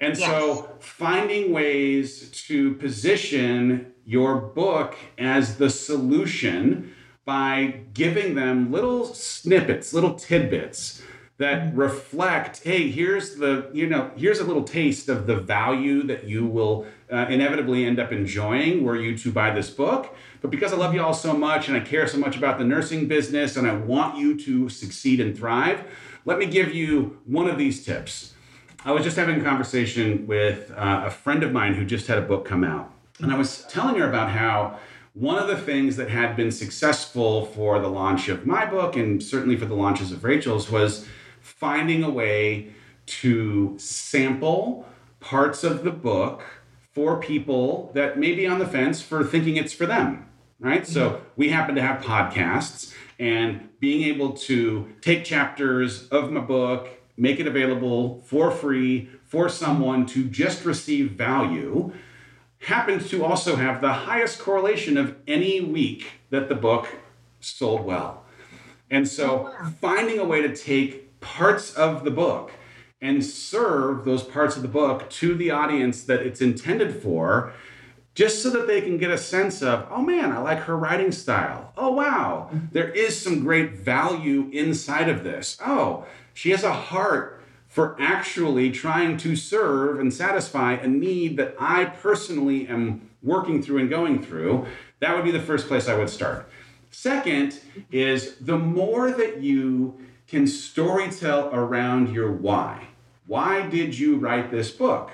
And 0.00 0.18
Yes. 0.18 0.28
so 0.28 0.68
finding 0.80 1.52
ways 1.52 2.30
to 2.48 2.74
position 2.74 3.92
your 4.04 4.36
book 4.40 4.94
as 5.18 5.56
the 5.56 5.70
solution 5.70 6.92
by 7.24 7.80
giving 7.94 8.34
them 8.34 8.70
little 8.70 9.06
snippets, 9.06 9.92
little 9.94 10.14
tidbits 10.14 10.95
that 11.38 11.74
reflect, 11.76 12.62
hey, 12.64 12.90
here's 12.90 13.36
the, 13.36 13.68
you 13.72 13.86
know, 13.86 14.10
here's 14.16 14.38
a 14.38 14.44
little 14.44 14.64
taste 14.64 15.08
of 15.08 15.26
the 15.26 15.36
value 15.36 16.02
that 16.04 16.24
you 16.24 16.46
will 16.46 16.86
uh, 17.12 17.26
inevitably 17.28 17.84
end 17.84 18.00
up 18.00 18.10
enjoying 18.10 18.82
were 18.82 18.96
you 18.96 19.16
to 19.18 19.30
buy 19.30 19.50
this 19.50 19.68
book. 19.68 20.16
But 20.40 20.50
because 20.50 20.72
I 20.72 20.76
love 20.76 20.94
you 20.94 21.02
all 21.02 21.12
so 21.12 21.34
much 21.34 21.68
and 21.68 21.76
I 21.76 21.80
care 21.80 22.08
so 22.08 22.16
much 22.16 22.36
about 22.36 22.58
the 22.58 22.64
nursing 22.64 23.06
business 23.06 23.56
and 23.56 23.66
I 23.66 23.74
want 23.74 24.16
you 24.16 24.38
to 24.40 24.68
succeed 24.70 25.20
and 25.20 25.36
thrive, 25.36 25.84
let 26.24 26.38
me 26.38 26.46
give 26.46 26.74
you 26.74 27.18
one 27.26 27.48
of 27.48 27.58
these 27.58 27.84
tips. 27.84 28.32
I 28.84 28.92
was 28.92 29.04
just 29.04 29.16
having 29.16 29.40
a 29.40 29.44
conversation 29.44 30.26
with 30.26 30.70
uh, 30.70 31.02
a 31.06 31.10
friend 31.10 31.42
of 31.42 31.52
mine 31.52 31.74
who 31.74 31.84
just 31.84 32.06
had 32.06 32.18
a 32.18 32.22
book 32.22 32.46
come 32.46 32.64
out. 32.64 32.92
And 33.20 33.32
I 33.32 33.36
was 33.36 33.64
telling 33.64 33.96
her 33.96 34.08
about 34.08 34.30
how 34.30 34.78
one 35.12 35.38
of 35.38 35.48
the 35.48 35.56
things 35.56 35.96
that 35.96 36.10
had 36.10 36.36
been 36.36 36.50
successful 36.50 37.46
for 37.46 37.78
the 37.78 37.88
launch 37.88 38.28
of 38.28 38.46
my 38.46 38.66
book 38.66 38.96
and 38.96 39.22
certainly 39.22 39.56
for 39.56 39.64
the 39.64 39.74
launches 39.74 40.12
of 40.12 40.24
Rachel's 40.24 40.70
was 40.70 41.06
finding 41.46 42.02
a 42.02 42.10
way 42.10 42.72
to 43.06 43.74
sample 43.78 44.84
parts 45.20 45.62
of 45.62 45.84
the 45.84 45.90
book 45.92 46.42
for 46.92 47.20
people 47.20 47.90
that 47.94 48.18
may 48.18 48.34
be 48.34 48.46
on 48.46 48.58
the 48.58 48.66
fence 48.66 49.00
for 49.00 49.22
thinking 49.22 49.56
it's 49.56 49.72
for 49.72 49.86
them, 49.86 50.26
right? 50.58 50.86
So 50.86 51.10
mm-hmm. 51.10 51.24
we 51.36 51.48
happen 51.50 51.74
to 51.76 51.82
have 51.82 52.02
podcasts 52.02 52.92
and 53.18 53.68
being 53.78 54.02
able 54.02 54.32
to 54.32 54.92
take 55.00 55.24
chapters 55.24 56.08
of 56.08 56.32
my 56.32 56.40
book, 56.40 56.88
make 57.16 57.38
it 57.38 57.46
available 57.46 58.22
for 58.26 58.50
free 58.50 59.08
for 59.24 59.48
someone 59.48 60.04
to 60.06 60.24
just 60.24 60.64
receive 60.64 61.12
value 61.12 61.92
happens 62.60 63.08
to 63.10 63.24
also 63.24 63.56
have 63.56 63.80
the 63.80 63.92
highest 63.92 64.40
correlation 64.40 64.96
of 64.96 65.14
any 65.28 65.60
week 65.60 66.06
that 66.30 66.48
the 66.48 66.54
book 66.54 66.88
sold 67.40 67.84
well. 67.84 68.24
And 68.90 69.06
so 69.06 69.52
oh, 69.60 69.70
finding 69.80 70.18
a 70.18 70.24
way 70.24 70.42
to 70.42 70.54
take 70.54 71.05
parts 71.20 71.72
of 71.74 72.04
the 72.04 72.10
book 72.10 72.52
and 73.00 73.24
serve 73.24 74.04
those 74.04 74.22
parts 74.22 74.56
of 74.56 74.62
the 74.62 74.68
book 74.68 75.08
to 75.10 75.34
the 75.34 75.50
audience 75.50 76.04
that 76.04 76.20
it's 76.20 76.40
intended 76.40 77.02
for 77.02 77.52
just 78.14 78.42
so 78.42 78.48
that 78.48 78.66
they 78.66 78.80
can 78.80 78.96
get 78.96 79.10
a 79.10 79.18
sense 79.18 79.62
of, 79.62 79.86
oh 79.90 80.00
man, 80.00 80.32
I 80.32 80.38
like 80.38 80.60
her 80.60 80.76
writing 80.76 81.12
style. 81.12 81.72
Oh 81.76 81.92
wow, 81.92 82.50
there 82.72 82.88
is 82.90 83.20
some 83.20 83.40
great 83.40 83.72
value 83.72 84.48
inside 84.52 85.10
of 85.10 85.22
this. 85.22 85.58
Oh, 85.64 86.06
she 86.32 86.50
has 86.50 86.64
a 86.64 86.72
heart 86.72 87.44
for 87.68 87.94
actually 88.00 88.70
trying 88.70 89.18
to 89.18 89.36
serve 89.36 90.00
and 90.00 90.12
satisfy 90.12 90.72
a 90.72 90.88
need 90.88 91.36
that 91.36 91.54
I 91.60 91.84
personally 91.84 92.66
am 92.68 93.10
working 93.22 93.62
through 93.62 93.78
and 93.78 93.90
going 93.90 94.22
through. 94.22 94.66
That 95.00 95.14
would 95.14 95.24
be 95.24 95.30
the 95.30 95.42
first 95.42 95.68
place 95.68 95.86
I 95.86 95.98
would 95.98 96.08
start. 96.08 96.48
Second 96.90 97.60
is 97.92 98.36
the 98.36 98.56
more 98.56 99.10
that 99.10 99.42
you 99.42 100.00
can 100.26 100.44
storytell 100.44 101.52
around 101.52 102.12
your 102.12 102.32
why. 102.32 102.88
Why 103.26 103.68
did 103.68 103.98
you 103.98 104.16
write 104.16 104.50
this 104.50 104.70
book? 104.70 105.10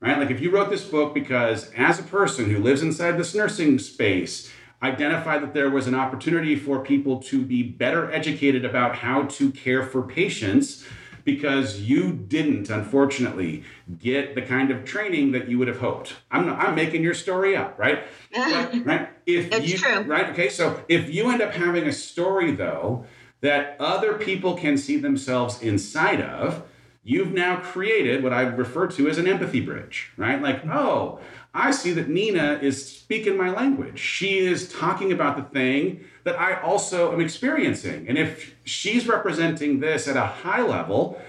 Right? 0.00 0.18
Like 0.18 0.30
if 0.30 0.40
you 0.40 0.50
wrote 0.50 0.70
this 0.70 0.84
book 0.84 1.14
because 1.14 1.70
as 1.72 1.98
a 1.98 2.04
person 2.04 2.50
who 2.50 2.58
lives 2.58 2.82
inside 2.82 3.12
this 3.12 3.34
nursing 3.34 3.78
space, 3.78 4.50
identified 4.82 5.42
that 5.42 5.54
there 5.54 5.70
was 5.70 5.86
an 5.86 5.94
opportunity 5.94 6.54
for 6.54 6.80
people 6.80 7.20
to 7.22 7.42
be 7.42 7.62
better 7.62 8.10
educated 8.12 8.64
about 8.64 8.96
how 8.96 9.22
to 9.22 9.50
care 9.50 9.82
for 9.82 10.02
patients 10.02 10.84
because 11.24 11.80
you 11.80 12.12
didn't 12.12 12.70
unfortunately 12.70 13.64
get 13.98 14.34
the 14.36 14.42
kind 14.42 14.70
of 14.70 14.84
training 14.84 15.32
that 15.32 15.48
you 15.48 15.58
would 15.58 15.66
have 15.66 15.80
hoped. 15.80 16.14
I'm 16.30 16.46
not, 16.46 16.60
I'm 16.60 16.76
making 16.76 17.02
your 17.02 17.14
story 17.14 17.56
up, 17.56 17.78
right? 17.78 18.04
But, 18.32 18.84
right? 18.84 19.08
If 19.24 19.50
It's 19.50 19.72
you, 19.72 19.78
true. 19.78 20.02
Right? 20.02 20.30
Okay, 20.30 20.50
so 20.50 20.84
if 20.88 21.12
you 21.12 21.30
end 21.30 21.42
up 21.42 21.52
having 21.52 21.84
a 21.84 21.92
story 21.92 22.52
though 22.52 23.06
that 23.40 23.76
other 23.78 24.14
people 24.14 24.54
can 24.54 24.78
see 24.78 24.96
themselves 24.96 25.60
inside 25.62 26.20
of, 26.20 26.64
you've 27.04 27.32
now 27.32 27.56
created 27.60 28.22
what 28.22 28.32
I 28.32 28.42
refer 28.42 28.88
to 28.88 29.08
as 29.08 29.18
an 29.18 29.28
empathy 29.28 29.60
bridge, 29.60 30.10
right? 30.16 30.40
Like, 30.42 30.66
oh, 30.66 31.20
I 31.54 31.70
see 31.70 31.92
that 31.92 32.08
Nina 32.08 32.58
is 32.60 32.84
speaking 32.86 33.36
my 33.36 33.50
language. 33.50 33.98
She 33.98 34.38
is 34.38 34.68
talking 34.68 35.12
about 35.12 35.36
the 35.36 35.44
thing 35.44 36.04
that 36.24 36.38
I 36.38 36.60
also 36.60 37.12
am 37.12 37.20
experiencing. 37.20 38.08
And 38.08 38.18
if 38.18 38.54
she's 38.64 39.06
representing 39.06 39.80
this 39.80 40.08
at 40.08 40.16
a 40.16 40.26
high 40.26 40.62
level, 40.62 41.20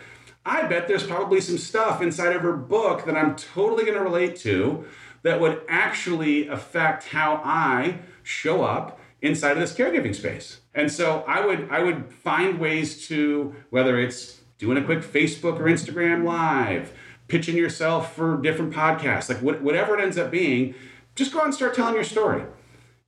I 0.45 0.63
bet 0.63 0.87
there's 0.87 1.05
probably 1.05 1.41
some 1.41 1.57
stuff 1.57 2.01
inside 2.01 2.35
of 2.35 2.41
her 2.41 2.53
book 2.53 3.05
that 3.05 3.15
I'm 3.15 3.35
totally 3.35 3.83
going 3.83 3.97
to 3.97 4.03
relate 4.03 4.37
to 4.37 4.85
that 5.23 5.39
would 5.39 5.61
actually 5.69 6.47
affect 6.47 7.09
how 7.09 7.41
I 7.43 7.99
show 8.23 8.63
up 8.63 8.96
inside 9.21 9.51
of 9.51 9.59
this 9.59 9.73
caregiving 9.73 10.15
space. 10.15 10.61
And 10.75 10.91
so 10.91 11.23
I 11.27 11.45
would 11.45 11.69
I 11.71 11.83
would 11.83 12.11
find 12.11 12.59
ways 12.59 13.07
to 13.07 13.55
whether 13.69 13.99
it's 13.99 14.41
doing 14.57 14.77
a 14.77 14.83
quick 14.83 14.99
Facebook 14.99 15.59
or 15.59 15.65
Instagram 15.65 16.23
live, 16.23 16.93
pitching 17.27 17.55
yourself 17.55 18.15
for 18.15 18.37
different 18.37 18.73
podcasts, 18.73 19.29
like 19.29 19.41
what, 19.41 19.61
whatever 19.61 19.97
it 19.97 20.01
ends 20.01 20.17
up 20.17 20.31
being, 20.31 20.73
just 21.15 21.31
go 21.31 21.39
out 21.39 21.45
and 21.45 21.53
start 21.53 21.75
telling 21.75 21.93
your 21.93 22.03
story. 22.03 22.43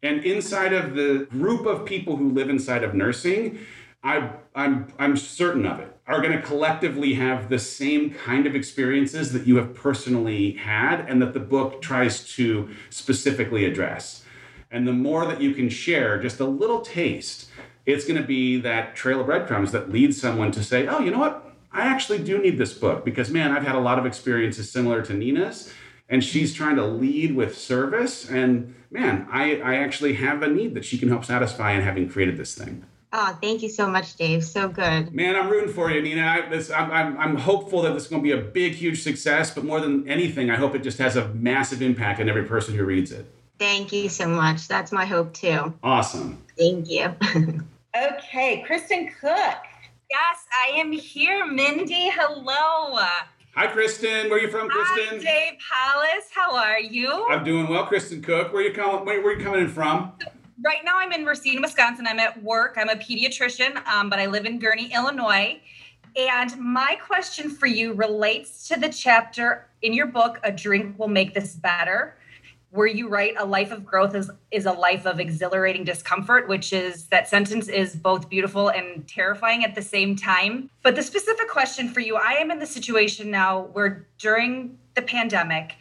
And 0.01 0.23
inside 0.23 0.73
of 0.73 0.95
the 0.95 1.27
group 1.29 1.65
of 1.65 1.85
people 1.85 2.15
who 2.15 2.29
live 2.29 2.49
inside 2.49 2.83
of 2.83 2.93
nursing, 2.93 3.59
I, 4.03 4.31
I'm, 4.55 4.93
I'm 4.97 5.17
certain 5.17 5.65
of 5.65 5.79
it, 5.79 5.93
are 6.07 6.21
going 6.21 6.31
to 6.31 6.41
collectively 6.41 7.15
have 7.15 7.49
the 7.49 7.59
same 7.59 8.11
kind 8.11 8.47
of 8.47 8.55
experiences 8.55 9.33
that 9.33 9.45
you 9.45 9.57
have 9.57 9.73
personally 9.73 10.53
had 10.53 11.01
and 11.01 11.21
that 11.21 11.33
the 11.33 11.39
book 11.39 11.81
tries 11.81 12.23
to 12.35 12.69
specifically 12.89 13.65
address. 13.65 14.23
And 14.71 14.87
the 14.87 14.93
more 14.93 15.25
that 15.25 15.41
you 15.41 15.53
can 15.53 15.69
share, 15.69 16.21
just 16.21 16.39
a 16.39 16.45
little 16.45 16.81
taste, 16.81 17.49
it's 17.85 18.05
going 18.05 18.21
to 18.21 18.27
be 18.27 18.59
that 18.61 18.95
trail 18.95 19.19
of 19.21 19.25
breadcrumbs 19.25 19.71
that 19.71 19.91
leads 19.91 20.21
someone 20.21 20.51
to 20.51 20.63
say, 20.63 20.87
oh, 20.87 20.99
you 20.99 21.11
know 21.11 21.19
what? 21.19 21.45
I 21.71 21.81
actually 21.81 22.23
do 22.23 22.37
need 22.39 22.57
this 22.57 22.73
book 22.73 23.03
because, 23.05 23.29
man, 23.29 23.51
I've 23.51 23.65
had 23.65 23.75
a 23.75 23.79
lot 23.79 23.99
of 23.99 24.05
experiences 24.05 24.71
similar 24.71 25.01
to 25.03 25.13
Nina's 25.13 25.73
and 26.09 26.23
she's 26.23 26.53
trying 26.53 26.75
to 26.75 26.85
lead 26.85 27.35
with 27.35 27.57
service. 27.57 28.29
And 28.29 28.75
man, 28.89 29.27
I, 29.31 29.57
I 29.57 29.75
actually 29.75 30.13
have 30.13 30.41
a 30.41 30.47
need 30.47 30.73
that 30.73 30.83
she 30.83 30.97
can 30.97 31.09
help 31.09 31.23
satisfy 31.23 31.73
in 31.73 31.81
having 31.81 32.09
created 32.09 32.37
this 32.37 32.55
thing. 32.55 32.85
Oh, 33.11 33.37
thank 33.41 33.63
you 33.63 33.69
so 33.69 33.87
much, 33.87 34.15
Dave. 34.17 34.43
So 34.43 34.67
good. 34.67 35.13
Man, 35.13 35.35
I'm 35.35 35.49
rooting 35.49 35.73
for 35.73 35.89
you, 35.89 36.01
Nina. 36.01 36.21
I, 36.21 36.49
this, 36.49 36.69
I'm, 36.69 36.91
I'm, 36.91 37.17
I'm 37.17 37.35
hopeful 37.37 37.81
that 37.83 37.93
this 37.93 38.03
is 38.03 38.09
going 38.09 38.21
to 38.21 38.23
be 38.23 38.39
a 38.39 38.43
big, 38.43 38.73
huge 38.73 39.01
success. 39.01 39.51
But 39.53 39.65
more 39.65 39.79
than 39.79 40.07
anything, 40.07 40.51
I 40.51 40.55
hope 40.55 40.75
it 40.75 40.83
just 40.83 40.99
has 40.99 41.15
a 41.15 41.29
massive 41.29 41.81
impact 41.81 42.19
on 42.19 42.29
every 42.29 42.43
person 42.43 42.75
who 42.75 42.85
reads 42.85 43.11
it. 43.11 43.31
Thank 43.59 43.91
you 43.91 44.09
so 44.09 44.27
much. 44.27 44.67
That's 44.67 44.91
my 44.91 45.05
hope 45.05 45.33
too. 45.33 45.73
Awesome. 45.83 46.41
Thank 46.57 46.89
you. 46.89 47.13
Okay, 47.97 48.63
Kristen 48.67 49.09
Cook. 49.19 49.57
Yes, 50.11 50.45
I 50.63 50.77
am 50.77 50.91
here. 50.91 51.47
Mindy, 51.47 52.11
hello. 52.13 52.99
Hi, 53.55 53.65
Kristen. 53.65 54.29
Where 54.29 54.37
are 54.37 54.39
you 54.39 54.51
from, 54.51 54.69
Kristen? 54.69 55.05
Hi, 55.05 55.09
Kristen? 55.09 55.19
Dave 55.21 55.53
Hollis. 55.69 56.25
How 56.31 56.55
are 56.55 56.79
you? 56.79 57.25
I'm 57.29 57.43
doing 57.43 57.67
well, 57.67 57.87
Kristen 57.87 58.21
Cook. 58.21 58.53
Where 58.53 58.61
are 58.61 58.67
you 58.67 58.73
coming? 58.73 59.05
Where, 59.05 59.23
where 59.23 59.33
are 59.33 59.39
you 59.39 59.43
coming 59.43 59.61
in 59.61 59.69
from? 59.69 60.13
right 60.63 60.83
now, 60.83 60.93
I'm 60.97 61.11
in 61.11 61.25
Racine, 61.25 61.61
Wisconsin. 61.61 62.05
I'm 62.07 62.19
at 62.19 62.41
work. 62.43 62.75
I'm 62.77 62.89
a 62.89 62.95
pediatrician, 62.95 63.85
um, 63.87 64.09
but 64.09 64.19
I 64.19 64.27
live 64.27 64.45
in 64.45 64.59
Gurnee, 64.59 64.93
Illinois. 64.93 65.59
And 66.15 66.55
my 66.59 66.95
question 66.95 67.49
for 67.49 67.67
you 67.67 67.93
relates 67.93 68.67
to 68.67 68.79
the 68.79 68.89
chapter 68.89 69.67
in 69.81 69.93
your 69.93 70.07
book, 70.07 70.39
A 70.43 70.51
Drink 70.51 70.97
Will 70.99 71.07
Make 71.07 71.33
This 71.33 71.55
Better, 71.55 72.15
where 72.71 72.87
you 72.87 73.07
write 73.07 73.33
a 73.37 73.45
life 73.45 73.71
of 73.71 73.83
growth 73.83 74.13
is, 74.13 74.29
is 74.51 74.65
a 74.65 74.71
life 74.71 75.05
of 75.05 75.19
exhilarating 75.19 75.83
discomfort, 75.83 76.47
which 76.47 76.71
is 76.71 77.07
that 77.07 77.27
sentence 77.27 77.67
is 77.67 77.95
both 77.95 78.29
beautiful 78.29 78.69
and 78.69 79.07
terrifying 79.07 79.63
at 79.63 79.73
the 79.73 79.81
same 79.81 80.15
time. 80.15 80.69
But 80.83 80.95
the 80.95 81.03
specific 81.03 81.49
question 81.49 81.89
for 81.89 81.99
you, 81.99 82.15
I 82.15 82.33
am 82.33 82.51
in 82.51 82.59
the 82.59 82.67
situation 82.67 83.31
now 83.31 83.61
where 83.73 84.07
during 84.19 84.77
the 84.95 85.01
pandemic, 85.01 85.75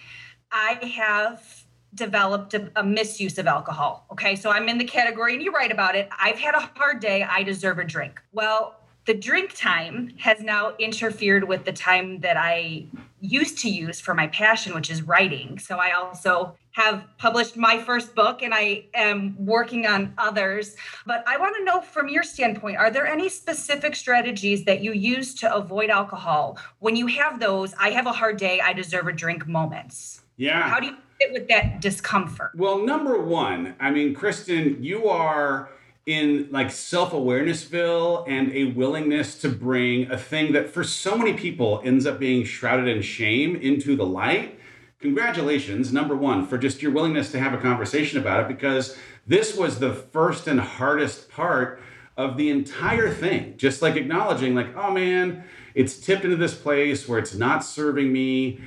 I 0.51 0.79
have 0.97 1.65
developed 1.95 2.55
a, 2.55 2.71
a, 2.77 2.85
misuse 2.85 3.39
of 3.39 3.47
alcohol. 3.47 4.07
Okay. 4.13 4.37
So 4.37 4.51
I'm 4.51 4.69
in 4.69 4.79
the 4.79 4.85
category, 4.85 5.35
and 5.35 5.43
you 5.43 5.53
write 5.53 5.73
about 5.73 5.97
it. 5.97 6.09
I've 6.19 6.39
had 6.39 6.55
a 6.55 6.61
hard 6.61 7.01
day. 7.01 7.23
I 7.23 7.43
deserve 7.43 7.79
a 7.79 7.85
drink. 7.85 8.21
Well, 8.33 8.77
the 9.07 9.15
drink 9.15 9.55
time 9.55 10.13
has 10.19 10.41
now 10.41 10.75
interfered 10.79 11.45
with 11.45 11.65
the 11.65 11.73
time 11.73 12.21
that 12.21 12.37
I 12.37 12.85
used 13.21 13.59
to 13.61 13.71
use 13.71 14.01
for 14.01 14.15
my 14.15 14.27
passion, 14.27 14.75
which 14.75 14.91
is 14.91 15.01
writing. 15.03 15.59
So 15.59 15.79
I 15.79 15.93
also 15.93 16.55
have 16.79 17.03
published 17.19 17.57
my 17.57 17.77
first 17.77 18.15
book 18.15 18.41
and 18.41 18.55
I 18.55 18.85
am 18.95 19.35
working 19.45 19.85
on 19.85 20.15
others. 20.17 20.77
But 21.07 21.25
I 21.27 21.37
want 21.37 21.57
to 21.57 21.65
know 21.65 21.81
from 21.81 22.09
your 22.09 22.23
standpoint 22.23 22.77
are 22.77 22.89
there 22.89 23.05
any 23.05 23.29
specific 23.29 23.97
strategies 23.97 24.65
that 24.67 24.81
you 24.81 24.93
use 24.93 25.35
to 25.37 25.53
avoid 25.53 25.91
alcohol? 25.91 26.57
When 26.79 26.95
you 26.95 27.09
have 27.09 27.41
those, 27.41 27.75
I 27.81 27.91
have 27.91 28.07
a 28.07 28.13
hard 28.13 28.37
day, 28.37 28.61
I 28.61 28.73
deserve 28.73 29.09
a 29.09 29.13
drink 29.13 29.49
moments. 29.49 30.23
Yeah. 30.37 30.69
How 30.69 30.79
do 30.79 30.87
you 30.87 30.97
fit 31.21 31.33
with 31.33 31.49
that 31.49 31.81
discomfort? 31.81 32.53
Well, 32.55 32.79
number 32.79 33.21
one, 33.21 33.75
I 33.81 33.91
mean, 33.91 34.15
Kristen, 34.15 34.81
you 34.81 35.09
are 35.09 35.71
in 36.07 36.47
like 36.53 36.71
self-awarenessville 36.71 38.25
and 38.29 38.53
a 38.53 38.67
willingness 38.67 39.37
to 39.39 39.49
bring 39.49 40.09
a 40.13 40.17
thing 40.17 40.53
that 40.53 40.71
for 40.71 40.85
so 40.85 41.19
many 41.19 41.33
people 41.33 41.83
ends 41.85 42.07
up 42.07 42.21
being 42.21 42.45
shrouded 42.45 42.87
in 42.87 43.03
shame 43.03 43.57
into 43.57 43.97
the 43.97 44.07
light 44.07 44.58
congratulations 45.01 45.93
number 45.93 46.17
one 46.17 46.47
for 46.47 46.59
just 46.59 46.83
your 46.83 46.91
willingness 46.91 47.31
to 47.31 47.39
have 47.39 47.55
a 47.55 47.59
conversation 47.59 48.19
about 48.19 48.41
it 48.41 48.49
because 48.49 48.97
this 49.27 49.57
was 49.57 49.79
the 49.79 49.95
first 49.95 50.49
and 50.49 50.59
hardest 50.59 51.29
part 51.29 51.81
of 52.17 52.37
the 52.37 52.51
entire 52.51 53.13
thing 53.13 53.55
just 53.57 53.81
like 53.81 53.95
acknowledging 53.95 54.55
like 54.55 54.75
oh 54.77 54.91
man 54.91 55.45
it's 55.75 55.99
tipped 55.99 56.25
into 56.25 56.37
this 56.37 56.55
place 56.55 57.07
where 57.07 57.19
it's 57.19 57.35
not 57.35 57.65
serving 57.65 58.13
me 58.13 58.61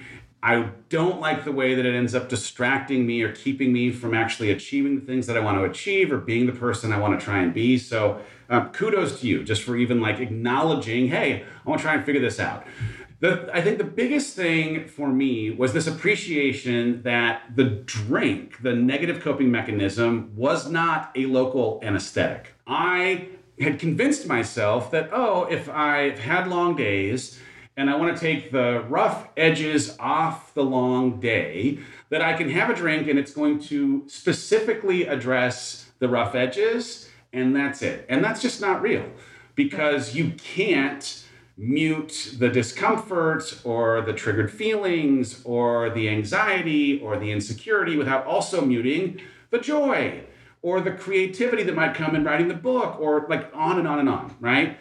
I 0.43 0.69
don't 0.89 1.19
like 1.19 1.43
the 1.43 1.51
way 1.51 1.75
that 1.75 1.85
it 1.85 1.93
ends 1.93 2.15
up 2.15 2.27
distracting 2.27 3.05
me 3.05 3.21
or 3.21 3.31
keeping 3.31 3.71
me 3.71 3.91
from 3.91 4.15
actually 4.15 4.49
achieving 4.49 4.99
the 4.99 5.05
things 5.05 5.27
that 5.27 5.37
I 5.37 5.39
want 5.39 5.59
to 5.59 5.65
achieve 5.65 6.11
or 6.11 6.17
being 6.17 6.47
the 6.47 6.51
person 6.51 6.91
I 6.91 6.97
want 6.97 7.19
to 7.19 7.23
try 7.23 7.43
and 7.43 7.53
be. 7.53 7.77
So, 7.77 8.19
uh, 8.49 8.67
kudos 8.69 9.21
to 9.21 9.27
you 9.27 9.43
just 9.43 9.61
for 9.61 9.77
even 9.77 10.01
like 10.01 10.19
acknowledging, 10.19 11.09
hey, 11.09 11.43
I 11.43 11.69
want 11.69 11.79
to 11.79 11.83
try 11.83 11.93
and 11.93 12.03
figure 12.03 12.21
this 12.21 12.39
out. 12.39 12.65
The, 13.21 13.51
I 13.53 13.61
think 13.61 13.77
the 13.77 13.83
biggest 13.83 14.35
thing 14.35 14.87
for 14.87 15.09
me 15.09 15.51
was 15.51 15.73
this 15.73 15.85
appreciation 15.85 17.03
that 17.03 17.55
the 17.55 17.65
drink, 17.65 18.63
the 18.63 18.73
negative 18.73 19.21
coping 19.21 19.51
mechanism, 19.51 20.31
was 20.35 20.71
not 20.71 21.11
a 21.15 21.27
local 21.27 21.79
anesthetic. 21.83 22.55
I 22.65 23.27
had 23.59 23.77
convinced 23.77 24.25
myself 24.25 24.89
that, 24.89 25.11
oh, 25.13 25.43
if 25.43 25.69
I've 25.69 26.17
had 26.17 26.47
long 26.47 26.75
days, 26.75 27.39
and 27.77 27.91
I 27.91 27.95
want 27.95 28.17
to 28.17 28.19
take 28.19 28.51
the 28.51 28.83
rough 28.89 29.27
edges 29.37 29.95
off 29.99 30.55
the 30.55 30.63
long 30.63 31.19
day, 31.19 31.77
that 32.09 32.23
I 32.23 32.33
can 32.33 32.49
have 32.49 32.71
a 32.71 32.75
drink 32.75 33.07
and 33.07 33.19
it's 33.19 33.33
going 33.33 33.59
to 33.65 34.03
specifically 34.07 35.05
address 35.05 35.91
the 35.99 36.09
rough 36.09 36.33
edges, 36.33 37.07
and 37.31 37.55
that's 37.55 37.83
it. 37.83 38.03
And 38.09 38.23
that's 38.23 38.41
just 38.41 38.61
not 38.61 38.81
real 38.81 39.05
because 39.53 40.15
you 40.15 40.31
can't 40.31 41.23
mute 41.57 42.35
the 42.39 42.49
discomfort 42.49 43.61
or 43.63 44.01
the 44.01 44.13
triggered 44.13 44.51
feelings 44.51 45.41
or 45.43 45.89
the 45.89 46.09
anxiety 46.09 46.99
or 47.01 47.17
the 47.17 47.31
insecurity 47.31 47.97
without 47.97 48.25
also 48.25 48.65
muting 48.65 49.19
the 49.49 49.59
joy 49.59 50.23
or 50.61 50.81
the 50.81 50.91
creativity 50.91 51.63
that 51.63 51.75
might 51.75 51.93
come 51.93 52.15
in 52.15 52.23
writing 52.23 52.47
the 52.47 52.53
book 52.53 52.99
or 52.99 53.25
like 53.29 53.49
on 53.53 53.79
and 53.79 53.87
on 53.87 53.99
and 53.99 54.09
on, 54.09 54.35
right? 54.39 54.77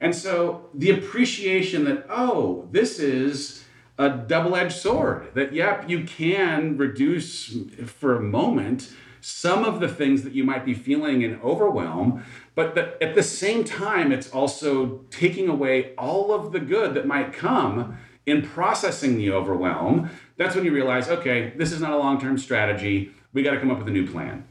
And 0.00 0.14
so 0.14 0.68
the 0.74 0.90
appreciation 0.90 1.84
that, 1.84 2.06
oh, 2.10 2.68
this 2.70 2.98
is 2.98 3.64
a 3.98 4.10
double 4.10 4.56
edged 4.56 4.76
sword, 4.76 5.28
that, 5.34 5.52
yep, 5.52 5.88
you 5.88 6.04
can 6.04 6.76
reduce 6.76 7.56
for 7.86 8.16
a 8.16 8.20
moment 8.20 8.92
some 9.22 9.64
of 9.64 9.78
the 9.78 9.86
things 9.86 10.24
that 10.24 10.34
you 10.34 10.42
might 10.42 10.64
be 10.64 10.74
feeling 10.74 11.22
in 11.22 11.40
overwhelm, 11.42 12.24
but 12.56 12.76
at 13.00 13.14
the 13.14 13.22
same 13.22 13.62
time, 13.62 14.10
it's 14.10 14.28
also 14.30 15.04
taking 15.10 15.48
away 15.48 15.94
all 15.94 16.32
of 16.32 16.50
the 16.50 16.58
good 16.58 16.94
that 16.94 17.06
might 17.06 17.32
come 17.32 17.96
in 18.26 18.42
processing 18.42 19.16
the 19.16 19.30
overwhelm. 19.30 20.10
That's 20.36 20.56
when 20.56 20.64
you 20.64 20.72
realize, 20.72 21.08
okay, 21.08 21.52
this 21.56 21.70
is 21.70 21.80
not 21.80 21.92
a 21.92 21.96
long 21.96 22.20
term 22.20 22.36
strategy. 22.36 23.12
We 23.32 23.44
got 23.44 23.52
to 23.52 23.60
come 23.60 23.70
up 23.70 23.78
with 23.78 23.88
a 23.88 23.92
new 23.92 24.10
plan. 24.10 24.46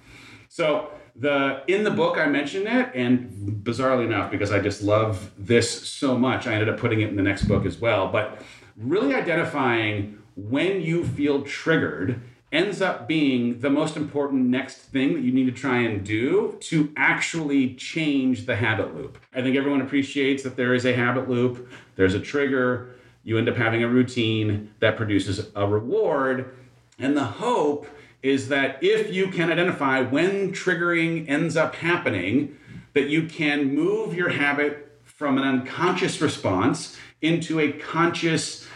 So, 0.48 0.92
the 1.18 1.64
in 1.68 1.84
the 1.84 1.92
book 1.92 2.18
I 2.18 2.28
mentioned 2.28 2.68
it, 2.68 2.92
and 2.96 3.62
bizarrely 3.64 4.06
enough, 4.06 4.32
because 4.32 4.52
I 4.52 4.60
just 4.60 4.82
love 4.82 5.32
this 5.38 5.70
so 5.70 6.18
much, 6.18 6.48
I 6.48 6.54
ended 6.54 6.70
up 6.70 6.78
putting 6.78 7.02
it 7.02 7.10
in 7.10 7.18
the 7.18 7.22
next 7.22 7.44
book 7.44 7.66
as 7.66 7.78
well. 7.78 8.08
But 8.08 8.42
really 8.78 9.14
identifying 9.14 10.18
when 10.36 10.80
you 10.82 11.04
feel 11.04 11.42
triggered 11.42 12.22
ends 12.52 12.82
up 12.82 13.08
being 13.08 13.60
the 13.60 13.70
most 13.70 13.96
important 13.96 14.48
next 14.48 14.78
thing 14.78 15.14
that 15.14 15.22
you 15.22 15.32
need 15.32 15.46
to 15.46 15.52
try 15.52 15.78
and 15.78 16.04
do 16.04 16.58
to 16.60 16.92
actually 16.98 17.74
change 17.76 18.46
the 18.46 18.56
habit 18.56 18.94
loop. 18.94 19.18
I 19.34 19.42
think 19.42 19.56
everyone 19.56 19.82
appreciates 19.82 20.44
that 20.44 20.58
there 20.58 20.74
is 20.74 20.86
a 20.86 20.94
habit 20.94 21.30
loop, 21.30 21.70
there's 21.96 22.14
a 22.14 22.20
trigger, 22.20 22.96
you 23.24 23.38
end 23.38 23.48
up 23.48 23.56
having 23.56 23.84
a 23.84 23.88
routine 23.88 24.74
that 24.80 24.98
produces 24.98 25.50
a 25.56 25.66
reward, 25.66 26.54
and 27.00 27.16
the 27.16 27.24
hope 27.24 27.88
is 28.22 28.50
that 28.50 28.84
if 28.84 29.14
you 29.14 29.28
can 29.28 29.52
identify 29.52 30.02
when 30.02 30.52
triggering 30.52 31.28
ends 31.30 31.56
up 31.56 31.76
happening, 31.76 32.56
that 32.94 33.08
you 33.08 33.26
can 33.26 33.74
move 33.74 34.14
your 34.14 34.30
habit 34.30 35.00
from 35.04 35.38
an 35.38 35.44
unconscious 35.44 36.20
response 36.20 36.98
into 37.22 37.60
a 37.60 37.72
conscious, 37.72 38.68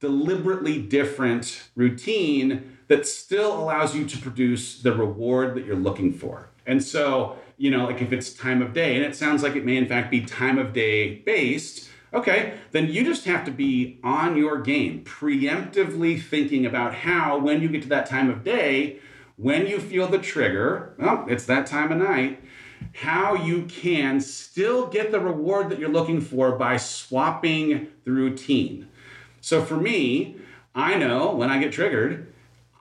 deliberately 0.00 0.80
different 0.82 1.68
routine 1.74 2.71
that 2.92 3.06
still 3.06 3.58
allows 3.58 3.96
you 3.96 4.04
to 4.04 4.18
produce 4.18 4.82
the 4.82 4.92
reward 4.92 5.54
that 5.54 5.64
you're 5.64 5.74
looking 5.74 6.12
for. 6.12 6.50
And 6.66 6.84
so, 6.84 7.38
you 7.56 7.70
know, 7.70 7.86
like 7.86 8.02
if 8.02 8.12
it's 8.12 8.34
time 8.34 8.60
of 8.60 8.74
day, 8.74 8.96
and 8.96 9.02
it 9.02 9.16
sounds 9.16 9.42
like 9.42 9.56
it 9.56 9.64
may 9.64 9.78
in 9.78 9.88
fact 9.88 10.10
be 10.10 10.20
time 10.20 10.58
of 10.58 10.74
day 10.74 11.14
based, 11.20 11.88
Okay, 12.14 12.58
then 12.72 12.88
you 12.88 13.04
just 13.04 13.24
have 13.24 13.46
to 13.46 13.50
be 13.50 13.98
on 14.04 14.36
your 14.36 14.60
game, 14.60 15.02
preemptively 15.02 16.22
thinking 16.22 16.66
about 16.66 16.92
how, 16.92 17.38
when 17.38 17.62
you 17.62 17.70
get 17.70 17.80
to 17.84 17.88
that 17.88 18.04
time 18.04 18.28
of 18.28 18.44
day, 18.44 18.98
when 19.38 19.66
you 19.66 19.80
feel 19.80 20.06
the 20.06 20.18
trigger, 20.18 20.94
well, 20.98 21.24
it's 21.26 21.46
that 21.46 21.66
time 21.66 21.90
of 21.90 21.96
night, 21.96 22.38
how 22.92 23.34
you 23.34 23.62
can 23.62 24.20
still 24.20 24.88
get 24.88 25.10
the 25.10 25.20
reward 25.20 25.70
that 25.70 25.78
you're 25.78 25.88
looking 25.88 26.20
for 26.20 26.52
by 26.52 26.76
swapping 26.76 27.88
the 28.04 28.10
routine. 28.10 28.90
So 29.40 29.64
for 29.64 29.78
me, 29.78 30.36
I 30.74 30.96
know 30.96 31.34
when 31.34 31.48
I 31.48 31.58
get 31.58 31.72
triggered, 31.72 32.31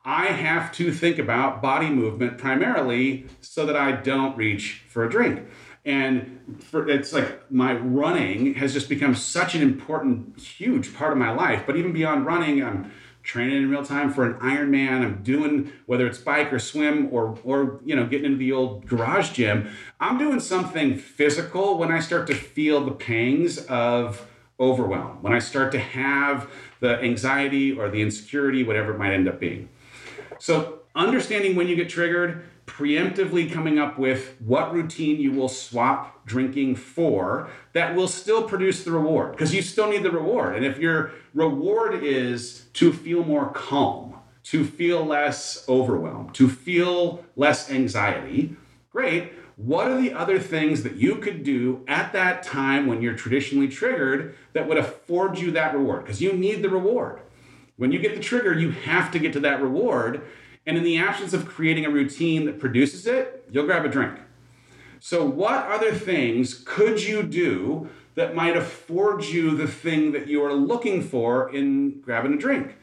I 0.04 0.28
have 0.28 0.72
to 0.74 0.92
think 0.92 1.20
about 1.20 1.62
body 1.62 1.90
movement 1.90 2.38
primarily 2.38 3.28
so 3.42 3.66
that 3.66 3.76
I 3.76 3.92
don't 3.92 4.36
reach 4.36 4.84
for 4.88 5.06
a 5.06 5.10
drink. 5.10 5.48
And 5.86 6.60
for, 6.60 6.88
it's 6.90 7.14
like 7.14 7.52
my 7.52 7.74
running 7.74 8.56
has 8.56 8.74
just 8.74 8.90
become 8.90 9.16
such 9.16 9.56
an 9.56 9.62
important 9.62 10.40
huge 10.40 10.94
part 10.96 11.12
of 11.12 11.18
my 11.18 11.32
life. 11.32 11.64
But 11.66 11.76
even 11.76 11.94
beyond 11.94 12.26
running 12.26 12.64
i'm 12.64 12.92
training 13.24 13.58
in 13.58 13.70
real 13.70 13.86
time 13.86 14.12
for 14.12 14.26
an 14.26 14.34
ironman. 14.40 15.04
I'm 15.04 15.22
doing 15.24 15.72
whether 15.86 16.08
it's 16.08 16.18
bike 16.18 16.52
or 16.52 16.60
swim 16.60 17.10
or 17.12 17.38
or 17.44 17.80
you 17.86 17.96
know 17.96 18.06
getting 18.08 18.26
into 18.26 18.38
the 18.38 18.52
old 18.52 18.88
garage 18.88 19.32
gym 19.32 19.70
i'm 20.00 20.18
doing 20.18 20.40
something 20.40 20.98
physical 20.98 21.78
when 21.78 21.92
i 21.92 22.00
start 22.00 22.26
to 22.28 22.34
feel 22.34 22.84
the 22.84 22.92
pangs 22.92 23.60
of 23.66 24.28
overwhelm 24.60 25.22
when 25.22 25.34
i 25.34 25.40
start 25.40 25.72
to 25.72 25.80
have 25.80 26.50
the 26.80 27.00
anxiety 27.02 27.72
or 27.72 27.90
the 27.90 28.02
insecurity 28.02 28.64
whatever 28.64 28.94
it 28.94 28.98
might 28.98 29.14
end 29.14 29.28
up 29.28 29.40
being 29.40 29.70
so 30.42 30.80
understanding 30.96 31.56
when 31.56 31.68
you 31.68 31.76
get 31.76 31.88
triggered 31.88 32.44
preemptively 32.66 33.52
coming 33.52 33.78
up 33.78 34.00
with 34.00 34.36
what 34.40 34.74
routine 34.74 35.20
you 35.20 35.32
will 35.32 35.48
swap 35.48 36.26
drinking 36.26 36.76
for 36.76 37.48
that 37.74 37.96
will 37.96 38.08
still 38.08 38.44
produce 38.44 38.84
the 38.84 38.92
reward 38.92 39.34
because 39.34 39.54
you 39.54 39.62
still 39.62 39.88
need 39.88 40.02
the 40.02 40.10
reward. 40.10 40.56
And 40.56 40.66
if 40.66 40.80
your 40.80 41.12
reward 41.36 42.04
is 42.04 42.66
to 42.74 42.92
feel 42.92 43.24
more 43.24 43.52
calm, 43.52 44.16
to 44.46 44.66
feel 44.66 45.06
less 45.06 45.64
overwhelmed, 45.70 46.34
to 46.36 46.50
feel 46.50 47.24
less 47.36 47.70
anxiety, 47.70 48.56
great. 48.92 49.34
What 49.58 49.92
are 49.92 50.02
the 50.02 50.14
other 50.14 50.40
things 50.40 50.82
that 50.82 50.96
you 50.96 51.18
could 51.18 51.44
do 51.44 51.86
at 51.88 52.14
that 52.14 52.42
time 52.42 52.88
when 52.88 53.04
you're 53.04 53.14
traditionally 53.14 53.68
triggered 53.68 54.36
that 54.54 54.68
would 54.68 54.80
afford 54.80 55.38
you 55.38 55.52
that 55.52 55.76
reward? 55.76 56.04
Because 56.04 56.20
you 56.20 56.34
need 56.34 56.64
the 56.64 56.70
reward. 56.70 57.20
When 57.78 57.92
you 57.92 58.00
get 58.00 58.16
the 58.16 58.22
trigger, 58.22 58.54
you 58.54 58.72
have 58.72 59.12
to 59.12 59.20
get 59.20 59.34
to 59.34 59.40
that 59.42 59.62
reward. 59.62 60.22
And 60.66 60.78
in 60.78 60.84
the 60.84 60.98
absence 60.98 61.34
of 61.34 61.48
creating 61.48 61.86
a 61.86 61.90
routine 61.90 62.46
that 62.46 62.60
produces 62.60 63.08
it, 63.08 63.48
you'll 63.52 63.66
grab 63.66 63.86
a 63.86 63.90
drink. 63.90 64.20
So, 65.00 65.26
what 65.26 65.66
other 65.66 65.92
things 65.92 66.62
could 66.64 67.02
you 67.02 67.24
do 67.24 67.90
that 68.14 68.36
might 68.36 68.56
afford 68.56 69.24
you 69.24 69.58
the 69.58 69.68
thing 69.68 70.12
that 70.12 70.28
you 70.28 70.44
are 70.46 70.54
looking 70.54 71.02
for 71.02 71.52
in 71.52 72.02
grabbing 72.02 72.34
a 72.34 72.38
drink? 72.38 72.76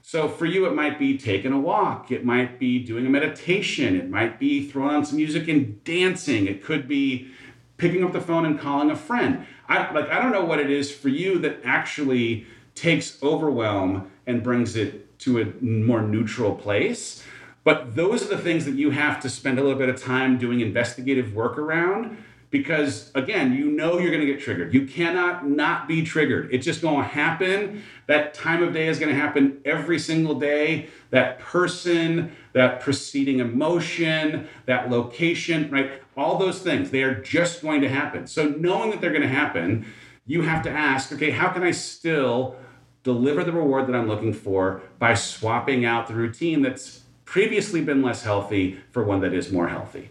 So, 0.00 0.28
for 0.28 0.46
you, 0.46 0.64
it 0.64 0.74
might 0.74 0.98
be 0.98 1.18
taking 1.18 1.52
a 1.52 1.60
walk, 1.60 2.10
it 2.10 2.24
might 2.24 2.58
be 2.58 2.78
doing 2.78 3.04
a 3.04 3.10
meditation, 3.10 3.96
it 3.96 4.08
might 4.08 4.38
be 4.38 4.66
throwing 4.66 4.96
on 4.96 5.04
some 5.04 5.16
music 5.16 5.46
and 5.48 5.84
dancing, 5.84 6.46
it 6.46 6.64
could 6.64 6.88
be 6.88 7.30
picking 7.76 8.02
up 8.02 8.12
the 8.14 8.20
phone 8.22 8.46
and 8.46 8.58
calling 8.58 8.90
a 8.90 8.96
friend. 8.96 9.44
I, 9.68 9.92
like, 9.92 10.08
I 10.08 10.22
don't 10.22 10.32
know 10.32 10.46
what 10.46 10.60
it 10.60 10.70
is 10.70 10.90
for 10.90 11.10
you 11.10 11.38
that 11.40 11.60
actually 11.64 12.46
takes 12.74 13.22
overwhelm 13.22 14.10
and 14.28 14.42
brings 14.42 14.76
it 14.76 15.18
to 15.20 15.40
a 15.40 15.46
more 15.60 16.02
neutral 16.02 16.54
place. 16.54 17.24
But 17.64 17.96
those 17.96 18.22
are 18.22 18.28
the 18.28 18.38
things 18.38 18.64
that 18.66 18.74
you 18.74 18.90
have 18.90 19.20
to 19.20 19.28
spend 19.28 19.58
a 19.58 19.62
little 19.62 19.78
bit 19.78 19.88
of 19.88 20.00
time 20.00 20.38
doing 20.38 20.60
investigative 20.60 21.34
work 21.34 21.58
around 21.58 22.16
because 22.50 23.10
again, 23.14 23.52
you 23.52 23.70
know 23.70 23.98
you're 23.98 24.10
going 24.10 24.24
to 24.24 24.32
get 24.32 24.40
triggered. 24.40 24.72
You 24.72 24.86
cannot 24.86 25.46
not 25.46 25.86
be 25.86 26.02
triggered. 26.02 26.48
It's 26.52 26.64
just 26.64 26.80
going 26.80 27.02
to 27.02 27.08
happen. 27.08 27.82
That 28.06 28.32
time 28.32 28.62
of 28.62 28.72
day 28.72 28.88
is 28.88 28.98
going 28.98 29.14
to 29.14 29.20
happen 29.20 29.60
every 29.64 29.98
single 29.98 30.34
day. 30.34 30.88
That 31.10 31.40
person, 31.40 32.32
that 32.54 32.80
preceding 32.80 33.40
emotion, 33.40 34.48
that 34.64 34.90
location, 34.90 35.70
right? 35.70 36.02
All 36.16 36.38
those 36.38 36.60
things, 36.60 36.90
they 36.90 37.02
are 37.02 37.20
just 37.20 37.60
going 37.60 37.82
to 37.82 37.88
happen. 37.88 38.26
So 38.26 38.48
knowing 38.48 38.90
that 38.90 39.00
they're 39.00 39.10
going 39.10 39.22
to 39.22 39.28
happen, 39.28 39.84
you 40.26 40.42
have 40.42 40.62
to 40.62 40.70
ask, 40.70 41.12
okay, 41.12 41.30
how 41.30 41.48
can 41.48 41.62
I 41.62 41.70
still 41.70 42.56
deliver 43.02 43.44
the 43.44 43.52
reward 43.52 43.86
that 43.86 43.94
I'm 43.94 44.08
looking 44.08 44.32
for 44.32 44.82
by 44.98 45.14
swapping 45.14 45.84
out 45.84 46.08
the 46.08 46.14
routine 46.14 46.62
that's 46.62 47.02
previously 47.24 47.80
been 47.80 48.02
less 48.02 48.22
healthy 48.22 48.80
for 48.90 49.04
one 49.04 49.20
that 49.20 49.32
is 49.32 49.52
more 49.52 49.68
healthy? 49.68 50.10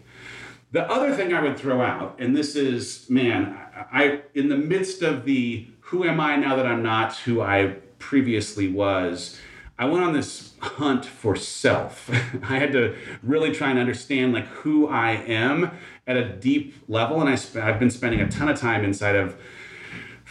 The 0.70 0.90
other 0.90 1.14
thing 1.14 1.32
I 1.32 1.42
would 1.42 1.56
throw 1.56 1.80
out, 1.80 2.16
and 2.18 2.36
this 2.36 2.54
is, 2.54 3.08
man, 3.08 3.58
I 3.92 4.22
in 4.34 4.48
the 4.48 4.56
midst 4.56 5.02
of 5.02 5.24
the 5.24 5.66
who 5.80 6.04
am 6.04 6.20
I 6.20 6.36
now 6.36 6.56
that 6.56 6.66
I'm 6.66 6.82
not 6.82 7.16
who 7.16 7.40
I 7.40 7.76
previously 7.98 8.68
was, 8.68 9.38
I 9.78 9.86
went 9.86 10.04
on 10.04 10.12
this 10.12 10.52
hunt 10.60 11.06
for 11.06 11.36
self. 11.36 12.10
I 12.42 12.58
had 12.58 12.72
to 12.72 12.96
really 13.22 13.52
try 13.52 13.70
and 13.70 13.78
understand 13.78 14.34
like 14.34 14.46
who 14.46 14.88
I 14.88 15.12
am 15.12 15.70
at 16.06 16.16
a 16.16 16.28
deep 16.28 16.74
level, 16.88 17.20
and 17.20 17.30
I 17.30 17.36
sp- 17.38 17.62
I've 17.62 17.78
been 17.78 17.90
spending 17.90 18.20
a 18.20 18.28
ton 18.28 18.48
of 18.48 18.58
time 18.58 18.84
inside 18.84 19.16
of 19.16 19.36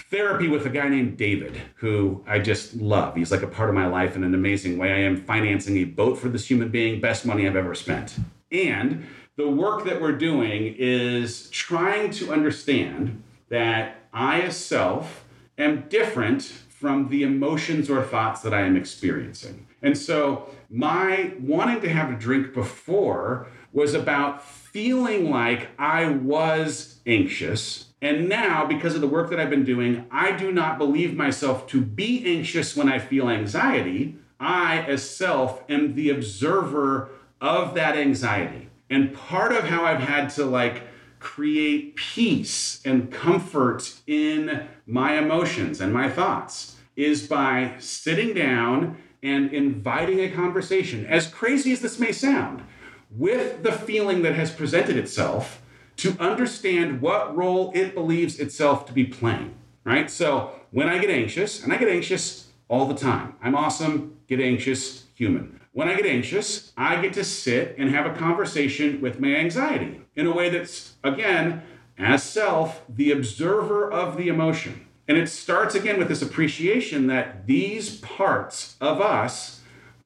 therapy 0.10 0.48
with 0.48 0.66
a 0.66 0.70
guy 0.70 0.88
named 0.88 1.18
David, 1.18 1.60
who 1.76 2.24
I 2.28 2.40
just 2.40 2.76
love. 2.76 3.16
He's 3.16 3.32
like 3.32 3.44
a 3.44 3.48
part 3.48 3.70
of 3.70 3.76
my 3.76 3.88
life 3.88 4.16
in 4.16 4.24
an 4.24 4.34
amazing 4.34 4.78
way. 4.78 4.92
I 4.92 5.00
am 5.00 5.18
financing 5.18 5.78
a 5.78 5.84
boat 5.84 6.18
for 6.18 6.30
this 6.30 6.50
human 6.50 6.70
being, 6.70 7.02
best 7.02 7.26
money 7.26 7.48
I've 7.48 7.56
ever 7.56 7.76
spent. 7.76 8.16
And 8.52 9.06
the 9.36 9.50
work 9.50 9.86
that 9.86 10.02
we're 10.02 10.18
doing 10.18 10.76
is 10.78 11.50
trying 11.50 12.12
to 12.12 12.32
understand 12.32 13.22
that 13.50 14.08
I, 14.14 14.42
as 14.42 14.58
self, 14.58 15.26
am 15.58 15.88
different 15.90 16.44
from 16.70 17.10
the 17.10 17.24
emotions 17.24 17.90
or 17.90 18.02
thoughts 18.04 18.42
that 18.42 18.54
I 18.54 18.62
am 18.62 18.78
experiencing. 18.78 19.68
And 19.82 19.98
so, 19.98 20.50
my 20.70 21.34
wanting 21.40 21.82
to 21.82 21.90
have 21.90 22.12
a 22.12 22.16
drink 22.16 22.54
before 22.54 23.48
was 23.74 23.94
about 23.94 24.44
feeling 24.44 25.30
like 25.30 25.70
I 25.78 26.10
was 26.10 27.00
anxious. 27.06 27.87
And 28.02 28.30
now, 28.30 28.66
because 28.66 28.94
of 28.94 29.02
the 29.02 29.08
work 29.08 29.30
that 29.32 29.40
I've 29.40 29.50
been 29.50 29.64
doing, 29.64 30.06
I 30.12 30.32
do 30.32 30.52
not 30.52 30.78
believe 30.78 31.16
myself 31.16 31.68
to 31.68 31.82
be 31.82 32.24
anxious 32.26 32.76
when 32.76 32.90
I 32.90 33.00
feel 33.00 33.30
anxiety. 33.30 34.18
I, 34.40 34.82
as 34.82 35.08
self, 35.10 35.64
am 35.70 35.96
the 35.96 36.12
observer 36.12 37.10
of 37.42 37.74
that 37.74 37.98
anxiety. 37.98 38.70
And 38.90 39.14
part 39.14 39.52
of 39.52 39.66
how 39.66 39.84
I've 39.84 40.02
had 40.02 40.30
to 40.32 40.46
like 40.46 40.84
create 41.20 41.96
peace 41.96 42.82
and 42.86 43.12
comfort 43.12 43.96
in 44.06 44.68
my 44.86 45.18
emotions 45.18 45.82
and 45.82 45.92
my 45.92 46.10
thoughts 46.10 46.78
is 46.96 47.28
by 47.28 47.74
sitting 47.80 48.34
down 48.34 48.98
and 49.24 49.52
inviting 49.52 50.20
a 50.20 50.30
conversation, 50.30 51.06
as 51.08 51.28
crazy 51.28 51.72
as 51.72 51.82
this 51.82 52.00
may 52.00 52.12
sound, 52.12 52.64
with 53.10 53.64
the 53.64 53.72
feeling 53.72 54.22
that 54.22 54.36
has 54.36 54.52
presented 54.52 54.96
itself 54.96 55.62
to 55.98 56.16
understand 56.20 57.02
what 57.02 57.36
role 57.36 57.72
it 57.74 57.94
believes 57.94 58.40
itself 58.40 58.86
to 58.86 58.94
be 58.94 59.04
playing, 59.04 59.56
right? 59.84 60.10
So 60.10 60.52
when 60.72 60.88
I 60.88 61.00
get 61.00 61.10
anxious, 61.10 61.64
and 61.64 61.74
I 61.74 61.78
get 61.78 61.90
anxious 61.90 62.48
all 62.68 62.86
the 62.86 62.96
time, 62.96 63.36
I'm 63.42 63.56
awesome, 63.56 64.18
get 64.28 64.40
anxious, 64.40 65.06
human. 65.16 65.60
When 65.72 65.88
I 65.88 65.96
get 65.96 66.06
anxious, 66.06 66.72
I 66.78 67.02
get 67.02 67.14
to 67.14 67.24
sit 67.24 67.76
and 67.78 67.90
have 67.92 68.06
a 68.06 68.16
conversation 68.16 69.02
with 69.02 69.20
my 69.20 69.36
anxiety 69.36 70.02
in 70.16 70.26
a 70.26 70.34
way 70.34 70.50
that's, 70.50 70.96
again, 71.04 71.64
as 71.98 72.24
self, 72.24 72.84
the 72.90 73.12
observer 73.12 73.92
of 73.92 74.18
the 74.18 74.28
emotion. 74.28 74.88
And 75.08 75.18
it 75.18 75.30
starts 75.30 75.74
again 75.74 75.98
with 75.98 76.10
this 76.10 76.22
appreciation 76.22 77.08
that 77.08 77.48
these 77.48 77.98
parts 77.98 78.76
of 78.82 79.02
us 79.02 79.62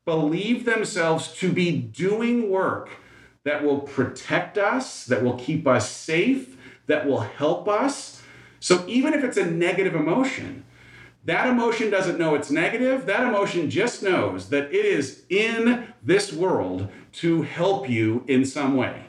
believe 0.05 0.65
themselves 0.65 1.33
to 1.35 1.51
be 1.51 1.77
doing 1.77 2.49
work 2.49 2.89
that 3.43 3.63
will 3.63 3.79
protect 3.79 4.57
us, 4.57 5.05
that 5.05 5.23
will 5.23 5.37
keep 5.37 5.67
us 5.67 5.89
safe, 5.89 6.57
that 6.87 7.07
will 7.07 7.21
help 7.21 7.67
us. 7.67 8.21
So 8.59 8.85
even 8.87 9.13
if 9.13 9.23
it's 9.23 9.37
a 9.37 9.45
negative 9.45 9.95
emotion, 9.95 10.65
that 11.25 11.47
emotion 11.47 11.89
doesn't 11.89 12.19
know 12.19 12.35
it's 12.35 12.49
negative. 12.49 13.05
That 13.05 13.27
emotion 13.27 13.69
just 13.69 14.01
knows 14.01 14.49
that 14.49 14.73
it 14.73 14.85
is 14.85 15.23
in 15.29 15.93
this 16.03 16.33
world 16.33 16.89
to 17.13 17.43
help 17.43 17.89
you 17.89 18.23
in 18.27 18.43
some 18.45 18.75
way. 18.75 19.05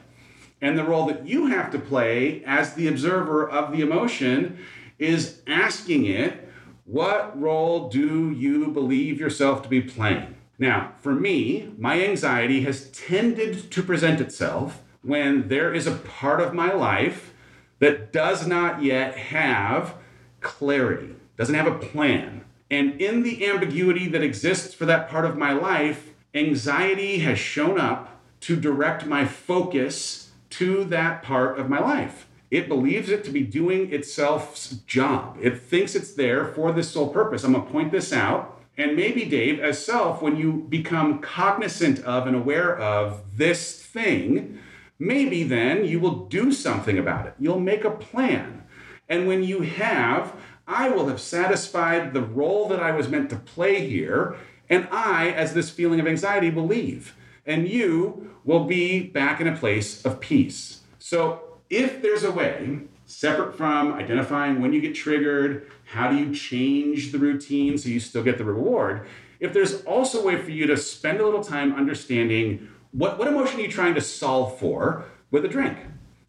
And 0.61 0.77
the 0.77 0.83
role 0.83 1.07
that 1.07 1.27
you 1.27 1.47
have 1.47 1.71
to 1.71 1.79
play 1.79 2.43
as 2.45 2.73
the 2.73 2.87
observer 2.87 3.49
of 3.49 3.71
the 3.71 3.81
emotion 3.81 4.59
is 4.99 5.41
asking 5.47 6.05
it, 6.05 6.47
what 6.85 7.39
role 7.39 7.89
do 7.89 8.31
you 8.31 8.67
believe 8.67 9.19
yourself 9.19 9.63
to 9.63 9.69
be 9.69 9.81
playing? 9.81 10.35
Now, 10.63 10.93
for 11.01 11.13
me, 11.13 11.73
my 11.77 12.01
anxiety 12.01 12.61
has 12.61 12.89
tended 12.91 13.69
to 13.69 13.83
present 13.83 14.21
itself 14.21 14.81
when 15.01 15.49
there 15.49 15.73
is 15.73 15.85
a 15.85 15.97
part 15.97 16.39
of 16.39 16.53
my 16.53 16.71
life 16.71 17.33
that 17.79 18.13
does 18.13 18.47
not 18.47 18.81
yet 18.81 19.17
have 19.17 19.95
clarity 20.39 21.15
doesn't 21.35 21.53
have 21.53 21.67
a 21.67 21.77
plan. 21.77 22.45
And 22.71 23.01
in 23.01 23.23
the 23.23 23.45
ambiguity 23.45 24.07
that 24.07 24.23
exists 24.23 24.73
for 24.73 24.85
that 24.85 25.09
part 25.09 25.25
of 25.25 25.37
my 25.37 25.51
life, 25.51 26.13
anxiety 26.33 27.19
has 27.19 27.37
shown 27.37 27.77
up 27.77 28.21
to 28.39 28.55
direct 28.55 29.05
my 29.05 29.25
focus 29.25 30.31
to 30.51 30.85
that 30.85 31.23
part 31.23 31.59
of 31.59 31.69
my 31.69 31.79
life. 31.79 32.29
It 32.49 32.69
believes 32.69 33.09
it 33.09 33.25
to 33.25 33.31
be 33.31 33.43
doing 33.43 33.91
itself's 33.91 34.69
job. 34.87 35.39
It 35.41 35.59
thinks 35.59 35.93
it's 35.93 36.13
there 36.13 36.45
for 36.45 36.71
this 36.71 36.91
sole 36.91 37.09
purpose. 37.09 37.43
I'm 37.43 37.51
going 37.51 37.65
to 37.65 37.69
point 37.69 37.91
this 37.91 38.13
out. 38.13 38.62
And 38.77 38.95
maybe, 38.95 39.25
Dave, 39.25 39.59
as 39.59 39.83
self, 39.83 40.21
when 40.21 40.35
you 40.35 40.65
become 40.69 41.19
cognizant 41.19 41.99
of 41.99 42.25
and 42.25 42.35
aware 42.35 42.75
of 42.77 43.37
this 43.37 43.81
thing, 43.81 44.59
maybe 44.97 45.43
then 45.43 45.85
you 45.85 45.99
will 45.99 46.25
do 46.25 46.51
something 46.51 46.97
about 46.97 47.27
it. 47.27 47.35
You'll 47.39 47.59
make 47.59 47.83
a 47.83 47.91
plan. 47.91 48.63
And 49.07 49.27
when 49.27 49.43
you 49.43 49.61
have 49.61 50.33
I 50.67 50.89
will 50.89 51.07
have 51.07 51.19
satisfied 51.19 52.13
the 52.13 52.21
role 52.21 52.67
that 52.69 52.79
I 52.79 52.91
was 52.91 53.09
meant 53.09 53.29
to 53.31 53.35
play 53.35 53.85
here, 53.87 54.35
and 54.69 54.87
I, 54.91 55.29
as 55.29 55.53
this 55.53 55.69
feeling 55.69 55.99
of 55.99 56.07
anxiety, 56.07 56.49
will 56.49 56.65
leave. 56.65 57.15
And 57.45 57.67
you 57.67 58.35
will 58.45 58.63
be 58.63 59.03
back 59.03 59.41
in 59.41 59.47
a 59.47 59.57
place 59.57 60.03
of 60.05 60.21
peace. 60.21 60.81
So, 60.99 61.41
if 61.69 62.01
there's 62.01 62.23
a 62.23 62.31
way, 62.31 62.79
separate 63.05 63.57
from 63.57 63.93
identifying 63.93 64.61
when 64.61 64.71
you 64.71 64.79
get 64.79 64.95
triggered, 64.95 65.69
how 65.93 66.09
do 66.09 66.17
you 66.17 66.33
change 66.33 67.11
the 67.11 67.19
routine 67.19 67.77
so 67.77 67.89
you 67.89 67.99
still 67.99 68.23
get 68.23 68.37
the 68.37 68.43
reward, 68.43 69.07
if 69.39 69.53
there's 69.53 69.83
also 69.83 70.21
a 70.21 70.25
way 70.25 70.41
for 70.41 70.51
you 70.51 70.67
to 70.67 70.75
spend 70.75 71.19
a 71.19 71.25
little 71.25 71.43
time 71.43 71.73
understanding 71.73 72.67
what, 72.91 73.17
what 73.17 73.27
emotion 73.27 73.59
are 73.59 73.63
you 73.63 73.69
trying 73.69 73.95
to 73.95 74.01
solve 74.01 74.59
for 74.59 75.05
with 75.31 75.45
a 75.45 75.47
drink? 75.47 75.77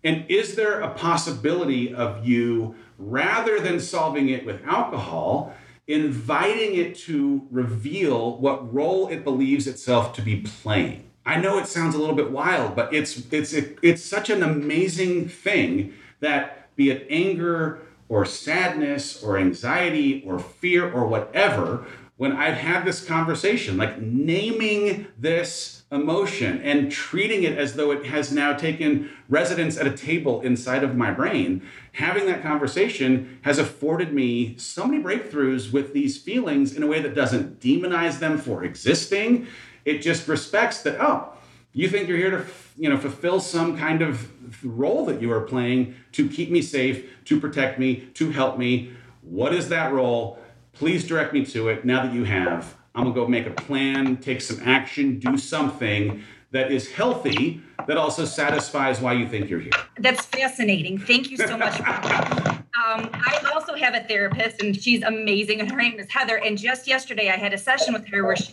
And 0.02 0.24
is 0.28 0.54
there 0.54 0.80
a 0.80 0.90
possibility 0.90 1.94
of 1.94 2.26
you 2.26 2.74
rather 2.98 3.60
than 3.60 3.80
solving 3.80 4.28
it 4.28 4.44
with 4.46 4.62
alcohol, 4.64 5.54
inviting 5.86 6.74
it 6.74 6.94
to 6.96 7.46
reveal 7.50 8.38
what 8.38 8.72
role 8.72 9.08
it 9.08 9.24
believes 9.24 9.66
itself 9.66 10.12
to 10.14 10.22
be 10.22 10.40
playing. 10.40 11.10
I 11.26 11.40
know 11.40 11.58
it 11.58 11.66
sounds 11.66 11.94
a 11.94 11.98
little 11.98 12.14
bit 12.14 12.30
wild, 12.30 12.76
but 12.76 12.92
it's 12.92 13.32
it's 13.32 13.52
it's 13.54 14.02
such 14.02 14.28
an 14.28 14.42
amazing 14.42 15.28
thing 15.28 15.94
that 16.20 16.74
be 16.76 16.90
it 16.90 17.06
anger 17.08 17.80
or 18.08 18.24
sadness 18.24 19.22
or 19.22 19.38
anxiety 19.38 20.22
or 20.26 20.38
fear 20.38 20.90
or 20.90 21.06
whatever, 21.06 21.86
when 22.16 22.32
I've 22.32 22.54
had 22.54 22.84
this 22.84 23.04
conversation, 23.04 23.76
like 23.76 24.00
naming 24.00 25.08
this 25.18 25.82
emotion 25.90 26.60
and 26.62 26.90
treating 26.90 27.42
it 27.42 27.58
as 27.58 27.74
though 27.74 27.90
it 27.90 28.06
has 28.06 28.30
now 28.30 28.52
taken 28.52 29.10
residence 29.28 29.76
at 29.76 29.86
a 29.86 29.96
table 29.96 30.40
inside 30.42 30.84
of 30.84 30.96
my 30.96 31.10
brain, 31.10 31.62
having 31.92 32.26
that 32.26 32.42
conversation 32.42 33.40
has 33.42 33.58
afforded 33.58 34.12
me 34.12 34.56
so 34.58 34.86
many 34.86 35.02
breakthroughs 35.02 35.72
with 35.72 35.92
these 35.92 36.16
feelings 36.16 36.76
in 36.76 36.82
a 36.82 36.86
way 36.86 37.00
that 37.00 37.14
doesn't 37.14 37.60
demonize 37.60 38.20
them 38.20 38.38
for 38.38 38.62
existing. 38.62 39.46
It 39.84 39.98
just 39.98 40.28
respects 40.28 40.82
that, 40.82 41.00
oh, 41.00 41.32
you 41.74 41.88
think 41.88 42.08
you're 42.08 42.16
here 42.16 42.30
to 42.30 42.46
you 42.78 42.88
know 42.88 42.96
fulfill 42.96 43.40
some 43.40 43.76
kind 43.76 44.00
of 44.00 44.30
role 44.64 45.04
that 45.04 45.20
you 45.20 45.30
are 45.30 45.42
playing 45.42 45.94
to 46.12 46.28
keep 46.28 46.50
me 46.50 46.62
safe 46.62 47.06
to 47.26 47.38
protect 47.38 47.78
me 47.78 48.08
to 48.14 48.30
help 48.30 48.58
me 48.58 48.92
what 49.22 49.52
is 49.54 49.68
that 49.68 49.92
role 49.92 50.38
Please 50.74 51.06
direct 51.06 51.32
me 51.32 51.44
to 51.46 51.68
it 51.68 51.84
now 51.84 52.02
that 52.04 52.12
you 52.12 52.24
have. 52.24 52.74
I'm 52.94 53.04
gonna 53.04 53.14
go 53.14 53.28
make 53.28 53.46
a 53.46 53.50
plan, 53.50 54.16
take 54.16 54.40
some 54.40 54.60
action, 54.64 55.18
do 55.20 55.38
something 55.38 56.22
that 56.50 56.72
is 56.72 56.90
healthy 56.90 57.62
that 57.86 57.96
also 57.96 58.24
satisfies 58.24 59.00
why 59.00 59.12
you 59.12 59.28
think 59.28 59.48
you're 59.48 59.60
here. 59.60 59.72
That's 59.98 60.26
fascinating. 60.26 60.98
Thank 60.98 61.30
you 61.30 61.36
so 61.36 61.56
much. 61.56 61.80
um, 61.80 62.64
I 63.12 63.50
also 63.54 63.74
have 63.74 63.94
a 63.94 64.00
therapist, 64.00 64.62
and 64.62 64.80
she's 64.80 65.02
amazing, 65.02 65.60
and 65.60 65.70
her 65.70 65.76
name 65.76 65.98
is 65.98 66.10
Heather. 66.10 66.36
And 66.38 66.58
just 66.58 66.88
yesterday, 66.88 67.30
I 67.30 67.36
had 67.36 67.52
a 67.52 67.58
session 67.58 67.94
with 67.94 68.06
her 68.08 68.24
where 68.24 68.36
she 68.36 68.52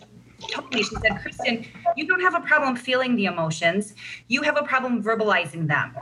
told 0.49 0.73
me, 0.73 0.83
she 0.83 0.95
said, 0.95 1.19
Kristen, 1.21 1.65
you 1.95 2.07
don't 2.07 2.21
have 2.21 2.35
a 2.35 2.41
problem 2.41 2.75
feeling 2.75 3.15
the 3.15 3.25
emotions, 3.25 3.93
you 4.27 4.41
have 4.41 4.57
a 4.57 4.63
problem 4.63 5.03
verbalizing 5.03 5.67
them. 5.67 5.95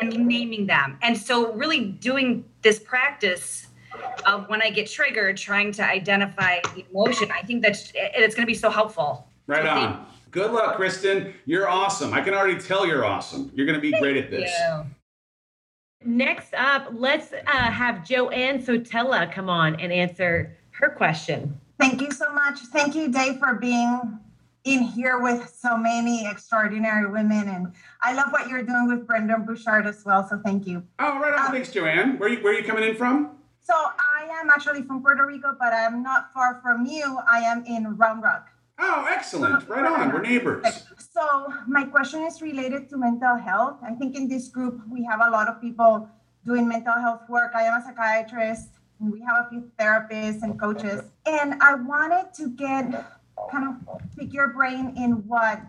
and 0.00 0.26
naming 0.26 0.66
them. 0.66 0.98
And 1.02 1.16
so, 1.16 1.52
really 1.52 1.84
doing 1.84 2.44
this 2.62 2.78
practice 2.78 3.66
of 4.24 4.48
when 4.48 4.62
I 4.62 4.70
get 4.70 4.90
triggered, 4.90 5.36
trying 5.36 5.70
to 5.72 5.84
identify 5.84 6.60
the 6.74 6.84
emotion, 6.90 7.30
I 7.30 7.42
think 7.42 7.62
that 7.62 7.76
it's 7.94 8.34
going 8.34 8.46
to 8.46 8.50
be 8.50 8.54
so 8.54 8.70
helpful. 8.70 9.28
Right 9.46 9.58
So 9.58 9.64
thank- 9.68 9.96
on. 9.96 10.06
Good 10.30 10.50
luck, 10.50 10.76
Kristen. 10.76 11.32
You're 11.46 11.68
awesome. 11.68 12.12
I 12.12 12.20
can 12.20 12.34
already 12.34 12.58
tell 12.60 12.86
you're 12.86 13.04
awesome. 13.06 13.50
You're 13.54 13.64
going 13.66 13.78
to 13.78 13.80
be 13.80 13.92
great 13.98 14.16
at 14.18 14.30
this. 14.30 14.50
Next 16.04 16.52
up, 16.54 16.88
let's 16.92 17.32
uh, 17.32 17.36
have 17.46 18.06
Joanne 18.06 18.62
Sotella 18.62 19.32
come 19.32 19.48
on 19.48 19.76
and 19.80 19.92
answer 19.92 20.56
her 20.72 20.90
question. 20.90 21.58
Thank 21.78 22.00
you 22.00 22.10
so 22.10 22.32
much. 22.32 22.58
Thank 22.72 22.94
you, 22.94 23.08
Dave, 23.08 23.38
for 23.38 23.54
being 23.54 24.18
in 24.64 24.82
here 24.82 25.20
with 25.20 25.48
so 25.48 25.76
many 25.76 26.26
extraordinary 26.26 27.08
women. 27.08 27.48
And 27.48 27.72
I 28.02 28.14
love 28.14 28.32
what 28.32 28.48
you're 28.48 28.62
doing 28.62 28.88
with 28.88 29.06
Brendon 29.06 29.44
Burchard 29.44 29.86
as 29.86 30.04
well. 30.04 30.26
So 30.28 30.40
thank 30.44 30.66
you. 30.66 30.82
Oh, 30.98 31.20
right 31.20 31.34
on. 31.34 31.46
Um, 31.46 31.52
Thanks, 31.52 31.70
Joanne. 31.72 32.18
Where 32.18 32.28
you, 32.28 32.42
where 32.42 32.54
are 32.54 32.58
you 32.58 32.64
coming 32.64 32.84
in 32.84 32.96
from? 32.96 33.30
So 33.62 33.74
I 33.74 34.28
am 34.40 34.50
actually 34.50 34.82
from 34.82 35.02
Puerto 35.02 35.26
Rico, 35.26 35.56
but 35.58 35.72
I'm 35.72 36.02
not 36.02 36.32
far 36.32 36.60
from 36.62 36.86
you. 36.86 37.18
I 37.30 37.40
am 37.40 37.64
in 37.66 37.96
Round 37.96 38.22
Rock. 38.22 38.48
Oh, 38.78 39.06
excellent. 39.08 39.68
Right 39.68 39.84
on. 39.84 40.12
We're 40.12 40.20
neighbors. 40.22 40.84
So 40.98 41.52
my 41.66 41.84
question 41.84 42.22
is 42.22 42.42
related 42.42 42.88
to 42.90 42.96
mental 42.98 43.36
health. 43.36 43.78
I 43.82 43.94
think 43.94 44.14
in 44.16 44.28
this 44.28 44.48
group 44.48 44.82
we 44.90 45.02
have 45.04 45.20
a 45.20 45.30
lot 45.30 45.48
of 45.48 45.60
people 45.60 46.08
doing 46.44 46.68
mental 46.68 46.92
health 46.92 47.22
work. 47.28 47.52
I 47.54 47.62
am 47.62 47.80
a 47.80 47.84
psychiatrist. 47.84 48.68
We 48.98 49.20
have 49.20 49.46
a 49.46 49.50
few 49.50 49.70
therapists 49.78 50.42
and 50.42 50.58
coaches. 50.58 51.02
And 51.26 51.60
I 51.62 51.74
wanted 51.74 52.32
to 52.34 52.50
get 52.50 53.04
kind 53.50 53.68
of 53.68 54.00
pick 54.16 54.32
your 54.32 54.48
brain 54.48 54.94
in 54.96 55.26
what 55.26 55.60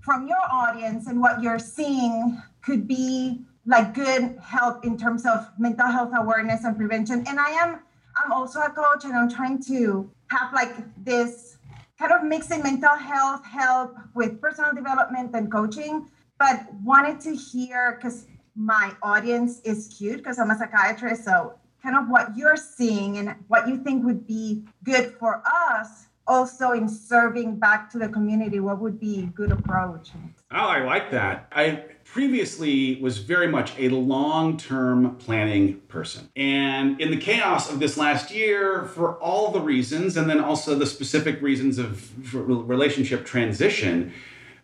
from 0.00 0.26
your 0.26 0.42
audience 0.50 1.06
and 1.06 1.20
what 1.20 1.42
you're 1.42 1.58
seeing 1.58 2.42
could 2.62 2.86
be 2.86 3.40
like 3.66 3.94
good 3.94 4.38
help 4.42 4.84
in 4.84 4.96
terms 4.96 5.24
of 5.26 5.48
mental 5.58 5.86
health 5.86 6.10
awareness 6.14 6.64
and 6.64 6.76
prevention. 6.76 7.24
And 7.26 7.38
I 7.38 7.50
am 7.50 7.80
I'm 8.16 8.32
also 8.32 8.60
a 8.60 8.70
coach 8.70 9.04
and 9.04 9.14
I'm 9.14 9.30
trying 9.30 9.62
to 9.64 10.10
have 10.30 10.52
like 10.52 10.74
this 11.04 11.58
kind 11.98 12.12
of 12.12 12.24
mixing 12.24 12.62
mental 12.62 12.94
health 12.96 13.44
help 13.44 13.96
with 14.14 14.40
personal 14.40 14.72
development 14.74 15.34
and 15.34 15.50
coaching, 15.50 16.08
but 16.38 16.66
wanted 16.82 17.20
to 17.20 17.34
hear 17.34 17.96
because 17.96 18.26
my 18.56 18.92
audience 19.02 19.60
is 19.60 19.94
cute 19.96 20.18
because 20.18 20.38
I'm 20.38 20.50
a 20.50 20.58
psychiatrist. 20.58 21.24
So 21.24 21.54
kind 21.82 21.96
of 21.96 22.08
what 22.08 22.36
you're 22.36 22.56
seeing 22.56 23.18
and 23.18 23.34
what 23.48 23.68
you 23.68 23.76
think 23.78 24.04
would 24.04 24.26
be 24.26 24.62
good 24.84 25.14
for 25.18 25.42
us 25.46 26.06
also 26.26 26.72
in 26.72 26.88
serving 26.88 27.56
back 27.56 27.90
to 27.90 27.98
the 27.98 28.08
community 28.08 28.60
what 28.60 28.78
would 28.78 29.00
be 29.00 29.20
a 29.20 29.26
good 29.26 29.50
approach 29.50 30.10
Oh, 30.52 30.66
I 30.66 30.82
like 30.82 31.12
that. 31.12 31.46
I 31.52 31.84
previously 32.04 33.00
was 33.00 33.18
very 33.18 33.46
much 33.46 33.72
a 33.78 33.88
long 33.88 34.56
term 34.56 35.14
planning 35.16 35.76
person. 35.82 36.28
And 36.34 37.00
in 37.00 37.12
the 37.12 37.16
chaos 37.16 37.70
of 37.70 37.78
this 37.78 37.96
last 37.96 38.32
year, 38.32 38.82
for 38.86 39.14
all 39.18 39.52
the 39.52 39.60
reasons, 39.60 40.16
and 40.16 40.28
then 40.28 40.40
also 40.40 40.74
the 40.74 40.86
specific 40.86 41.40
reasons 41.40 41.78
of 41.78 42.34
relationship 42.34 43.24
transition, 43.24 44.12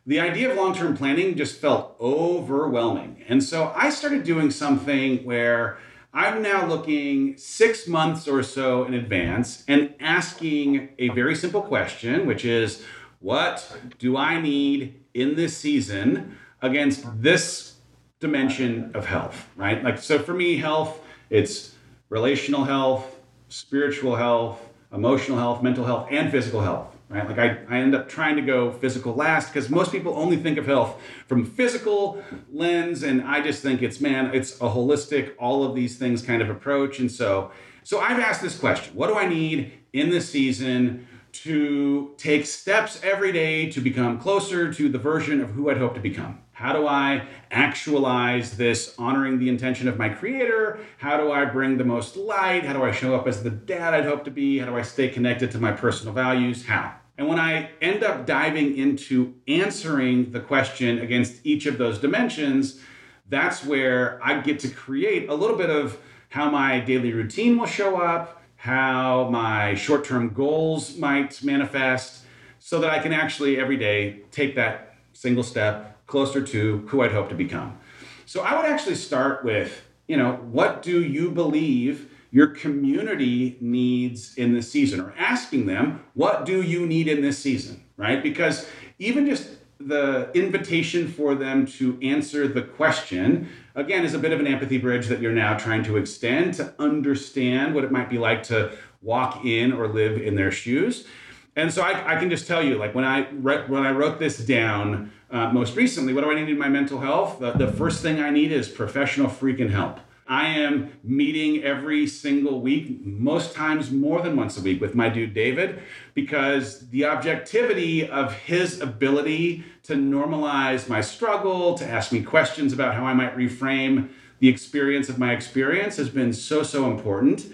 the 0.05 0.19
idea 0.19 0.51
of 0.51 0.57
long 0.57 0.75
term 0.75 0.97
planning 0.97 1.37
just 1.37 1.61
felt 1.61 1.95
overwhelming. 2.01 3.25
And 3.29 3.41
so 3.45 3.73
I 3.77 3.91
started 3.91 4.25
doing 4.25 4.51
something 4.51 5.19
where 5.25 5.79
I'm 6.17 6.41
now 6.41 6.64
looking 6.64 7.37
six 7.37 7.87
months 7.87 8.27
or 8.27 8.43
so 8.43 8.87
in 8.87 8.95
advance 8.95 9.62
and 9.69 9.95
asking 10.01 10.89
a 10.99 11.11
very 11.11 11.35
simple 11.37 11.61
question, 11.61 12.27
which 12.27 12.43
is 12.43 12.83
what 13.21 13.79
do 13.99 14.17
I 14.17 14.41
need 14.41 15.05
in 15.12 15.37
this 15.37 15.55
season 15.55 16.39
against 16.62 17.05
this 17.21 17.75
dimension 18.19 18.93
of 18.95 19.05
health, 19.05 19.47
right? 19.57 19.85
Like, 19.85 19.99
so 19.99 20.19
for 20.19 20.33
me, 20.33 20.57
health, 20.57 20.99
it's 21.29 21.75
relational 22.09 22.64
health, 22.64 23.21
spiritual 23.51 24.17
health, 24.17 24.59
emotional 24.91 25.37
health, 25.37 25.62
mental 25.62 25.85
health, 25.85 26.09
and 26.11 26.31
physical 26.31 26.62
health 26.62 26.95
right? 27.09 27.28
Like 27.28 27.38
I, 27.38 27.59
I 27.68 27.78
end 27.78 27.94
up 27.94 28.09
trying 28.09 28.36
to 28.36 28.42
go 28.42 28.72
physical 28.72 29.14
last 29.14 29.52
because 29.52 29.70
most 29.70 29.92
people 29.92 30.14
only 30.16 30.36
think 30.36 30.59
of 30.59 30.66
health 30.66 31.00
from 31.26 31.44
physical 31.44 32.22
lens, 32.52 33.02
and 33.02 33.22
I 33.22 33.40
just 33.40 33.62
think 33.62 33.82
it's 33.82 34.00
man, 34.00 34.34
it's 34.34 34.57
a 34.57 34.68
holistic, 34.68 35.32
all 35.38 35.64
of 35.64 35.74
these 35.74 35.98
things 35.98 36.22
kind 36.22 36.42
of 36.42 36.50
approach. 36.50 36.98
And 36.98 37.11
so, 37.11 37.50
so 37.84 38.00
I've 38.00 38.18
asked 38.18 38.42
this 38.42 38.59
question: 38.59 38.94
What 38.94 39.09
do 39.09 39.16
I 39.16 39.28
need 39.28 39.72
in 39.92 40.11
this 40.11 40.28
season? 40.28 41.07
To 41.43 42.14
take 42.16 42.47
steps 42.47 43.01
every 43.03 43.30
day 43.30 43.70
to 43.70 43.80
become 43.80 44.18
closer 44.18 44.72
to 44.72 44.89
the 44.89 44.99
version 44.99 45.41
of 45.41 45.51
who 45.51 45.70
I'd 45.70 45.76
hope 45.76 45.95
to 45.95 46.01
become. 46.01 46.41
How 46.53 46.72
do 46.72 46.87
I 46.87 47.28
actualize 47.51 48.57
this 48.57 48.95
honoring 48.99 49.39
the 49.39 49.49
intention 49.49 49.87
of 49.87 49.99
my 49.99 50.09
creator? 50.09 50.78
How 50.99 51.18
do 51.18 51.30
I 51.30 51.45
bring 51.45 51.76
the 51.76 51.84
most 51.84 52.16
light? 52.16 52.64
How 52.64 52.72
do 52.72 52.82
I 52.82 52.91
show 52.91 53.14
up 53.14 53.26
as 53.28 53.43
the 53.43 53.51
dad 53.51 53.93
I'd 53.93 54.07
hope 54.07 54.24
to 54.24 54.30
be? 54.30 54.59
How 54.59 54.66
do 54.66 54.76
I 54.76 54.82
stay 54.82 55.09
connected 55.09 55.51
to 55.53 55.59
my 55.59 55.72
personal 55.72 56.14
values? 56.14 56.64
How? 56.64 56.95
And 57.18 57.28
when 57.28 57.39
I 57.39 57.70
end 57.82 58.03
up 58.03 58.26
diving 58.26 58.76
into 58.76 59.34
answering 59.47 60.32
the 60.32 60.41
question 60.41 60.99
against 60.99 61.45
each 61.45 61.66
of 61.66 61.78
those 61.78 61.99
dimensions, 61.99 62.80
that's 63.28 63.64
where 63.64 64.20
I 64.24 64.41
get 64.41 64.59
to 64.61 64.68
create 64.68 65.28
a 65.28 65.34
little 65.34 65.57
bit 65.57 65.70
of 65.70 65.99
how 66.30 66.51
my 66.51 66.80
daily 66.80 67.12
routine 67.12 67.59
will 67.59 67.66
show 67.66 68.01
up, 68.01 68.36
how 68.57 69.28
my 69.30 69.74
short 69.74 70.04
term 70.04 70.30
goals 70.30 70.96
might 70.96 71.42
manifest, 71.42 72.24
so 72.59 72.80
that 72.80 72.90
I 72.90 72.98
can 72.98 73.12
actually 73.12 73.59
every 73.59 73.76
day 73.76 74.22
take 74.32 74.57
that 74.57 74.96
single 75.12 75.44
step 75.44 76.04
closer 76.07 76.42
to 76.42 76.78
who 76.88 77.02
I'd 77.02 77.12
hope 77.12 77.28
to 77.28 77.34
become. 77.34 77.78
So 78.26 78.42
I 78.42 78.57
would 78.57 78.66
actually 78.66 78.96
start 78.96 79.44
with, 79.44 79.82
you 80.09 80.16
know, 80.16 80.32
what 80.50 80.82
do 80.82 81.02
you 81.02 81.30
believe 81.30 82.11
your 82.30 82.48
community 82.48 83.57
needs 83.61 84.34
in 84.36 84.52
this 84.52 84.70
season 84.70 85.00
or 85.00 85.14
asking 85.16 85.66
them, 85.66 86.04
what 86.14 86.44
do 86.44 86.61
you 86.62 86.86
need 86.86 87.09
in 87.09 87.22
this 87.22 87.38
season, 87.38 87.84
right? 87.96 88.22
Because 88.22 88.68
even 88.98 89.26
just 89.26 89.48
the 89.78 90.30
invitation 90.34 91.09
for 91.09 91.34
them 91.34 91.66
to 91.66 91.98
answer 92.02 92.48
the 92.48 92.62
question 92.62 93.48
again 93.77 94.05
is 94.05 94.14
a 94.14 94.18
bit 94.18 94.33
of 94.33 94.41
an 94.41 94.47
empathy 94.47 94.79
bridge 94.79 95.07
that 95.07 95.20
you're 95.20 95.33
now 95.33 95.57
trying 95.57 95.85
to 95.85 95.97
extend 95.97 96.55
to 96.55 96.74
understand 96.79 97.74
what 97.74 97.85
it 97.85 97.93
might 97.93 98.11
be 98.11 98.18
like 98.18 98.43
to 98.45 98.72
walk 99.03 99.45
in 99.45 99.72
or 99.72 99.87
live 99.87 100.20
in 100.20 100.35
their 100.35 100.51
shoes. 100.51 101.07
And 101.55 101.72
so 101.72 101.83
I, 101.83 102.16
I 102.16 102.18
can 102.18 102.29
just 102.29 102.47
tell 102.47 102.62
you 102.62 102.77
like 102.77 102.95
when 102.95 103.05
i 103.05 103.29
re- 103.31 103.64
when 103.66 103.87
i 103.87 103.91
wrote 103.91 104.18
this 104.18 104.39
down 104.39 105.12
uh, 105.31 105.51
most 105.53 105.77
recently 105.77 106.12
what 106.12 106.24
do 106.24 106.31
i 106.31 106.35
need 106.35 106.49
in 106.49 106.59
my 106.59 106.68
mental 106.68 107.01
health? 107.01 107.39
The, 107.39 107.53
the 107.53 107.72
first 107.72 108.03
thing 108.03 108.20
i 108.20 108.31
need 108.31 108.51
is 108.51 108.68
professional 108.68 109.29
freaking 109.29 109.70
help 109.70 110.01
I 110.29 110.49
am 110.49 110.93
meeting 111.05 111.62
every 111.62 112.07
single 112.07 112.61
week, 112.61 113.05
most 113.05 113.55
times 113.55 113.93
more 113.93 114.22
than 114.22 114.37
once 114.37 114.59
a 114.59 114.61
week, 114.61 114.81
with 114.81 114.95
my 114.95 115.09
dude 115.09 115.35
David, 115.35 115.81
because 116.14 116.89
the 116.91 117.05
objectivity 117.05 118.09
of 118.09 118.33
his 118.33 118.81
ability 118.81 119.64
to 119.85 119.95
normalize 119.95 120.89
my 120.89 121.01
struggle, 121.01 121.74
to 121.79 121.87
ask 121.87 122.11
me 122.11 122.22
questions 122.22 122.72
about 122.72 122.95
how 122.95 123.05
I 123.05 123.14
might 123.14 123.37
reframe 123.37 124.09
the 124.41 124.49
experience 124.49 125.09
of 125.09 125.18
my 125.18 125.33
experience 125.33 125.97
has 125.97 126.09
been 126.09 126.33
so, 126.33 126.62
so 126.62 126.91
important. 126.91 127.47